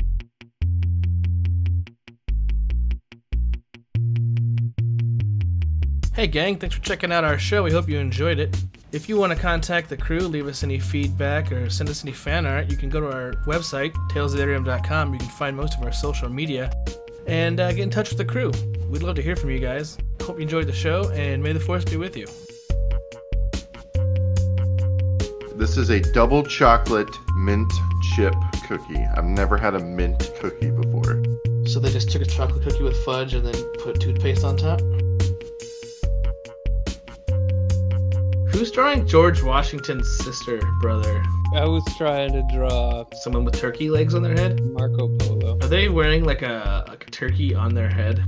Hey, 6.14 6.26
gang, 6.26 6.58
thanks 6.58 6.74
for 6.74 6.82
checking 6.82 7.12
out 7.12 7.24
our 7.24 7.38
show. 7.38 7.62
We 7.62 7.70
hope 7.70 7.88
you 7.88 7.98
enjoyed 7.98 8.38
it. 8.38 8.56
If 8.92 9.08
you 9.08 9.16
want 9.16 9.32
to 9.32 9.38
contact 9.38 9.88
the 9.88 9.96
crew, 9.96 10.20
leave 10.20 10.48
us 10.48 10.62
any 10.62 10.78
feedback, 10.78 11.52
or 11.52 11.70
send 11.70 11.88
us 11.88 12.02
any 12.02 12.12
fan 12.12 12.44
art, 12.44 12.70
you 12.70 12.76
can 12.76 12.90
go 12.90 13.00
to 13.00 13.06
our 13.06 13.32
website, 13.46 13.92
talesoftheouterrim.com. 14.10 15.12
You 15.12 15.18
can 15.20 15.28
find 15.28 15.56
most 15.56 15.78
of 15.78 15.84
our 15.84 15.92
social 15.92 16.28
media 16.28 16.72
and 17.26 17.60
uh, 17.60 17.70
get 17.70 17.82
in 17.82 17.90
touch 17.90 18.08
with 18.08 18.18
the 18.18 18.24
crew. 18.24 18.50
We'd 18.90 19.04
love 19.04 19.14
to 19.14 19.22
hear 19.22 19.36
from 19.36 19.50
you 19.50 19.60
guys. 19.60 19.96
Hope 20.20 20.38
you 20.38 20.42
enjoyed 20.42 20.66
the 20.66 20.72
show, 20.72 21.08
and 21.10 21.40
may 21.40 21.52
the 21.52 21.60
force 21.60 21.84
be 21.84 21.96
with 21.96 22.16
you. 22.16 22.26
This 25.54 25.76
is 25.76 25.90
a 25.90 26.00
double 26.12 26.42
chocolate 26.42 27.08
mint 27.36 27.72
chip 28.02 28.34
cookie. 28.66 29.06
I've 29.16 29.26
never 29.26 29.56
had 29.56 29.76
a 29.76 29.78
mint 29.78 30.32
cookie 30.40 30.72
before. 30.72 31.22
So 31.66 31.78
they 31.78 31.92
just 31.92 32.10
took 32.10 32.22
a 32.22 32.24
chocolate 32.24 32.64
cookie 32.64 32.82
with 32.82 32.96
fudge 33.04 33.34
and 33.34 33.46
then 33.46 33.62
put 33.74 34.00
toothpaste 34.00 34.42
on 34.42 34.56
top? 34.56 34.80
Who's 38.48 38.72
drawing 38.72 39.06
George 39.06 39.40
Washington's 39.40 40.08
sister, 40.24 40.60
brother? 40.80 41.22
I 41.54 41.64
was 41.64 41.84
trying 41.96 42.32
to 42.32 42.42
draw 42.52 43.04
Someone 43.22 43.44
with 43.44 43.54
turkey 43.54 43.88
legs 43.88 44.16
on 44.16 44.24
their 44.24 44.34
head? 44.34 44.60
Marco 44.60 45.16
Polo. 45.18 45.58
Are 45.62 45.68
they 45.68 45.88
wearing 45.88 46.24
like 46.24 46.42
a, 46.42 46.84
like 46.88 47.06
a 47.06 47.10
turkey 47.12 47.54
on 47.54 47.72
their 47.72 47.88
head? 47.88 48.24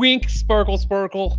Wink, 0.00 0.30
sparkle, 0.30 0.78
sparkle. 0.78 1.36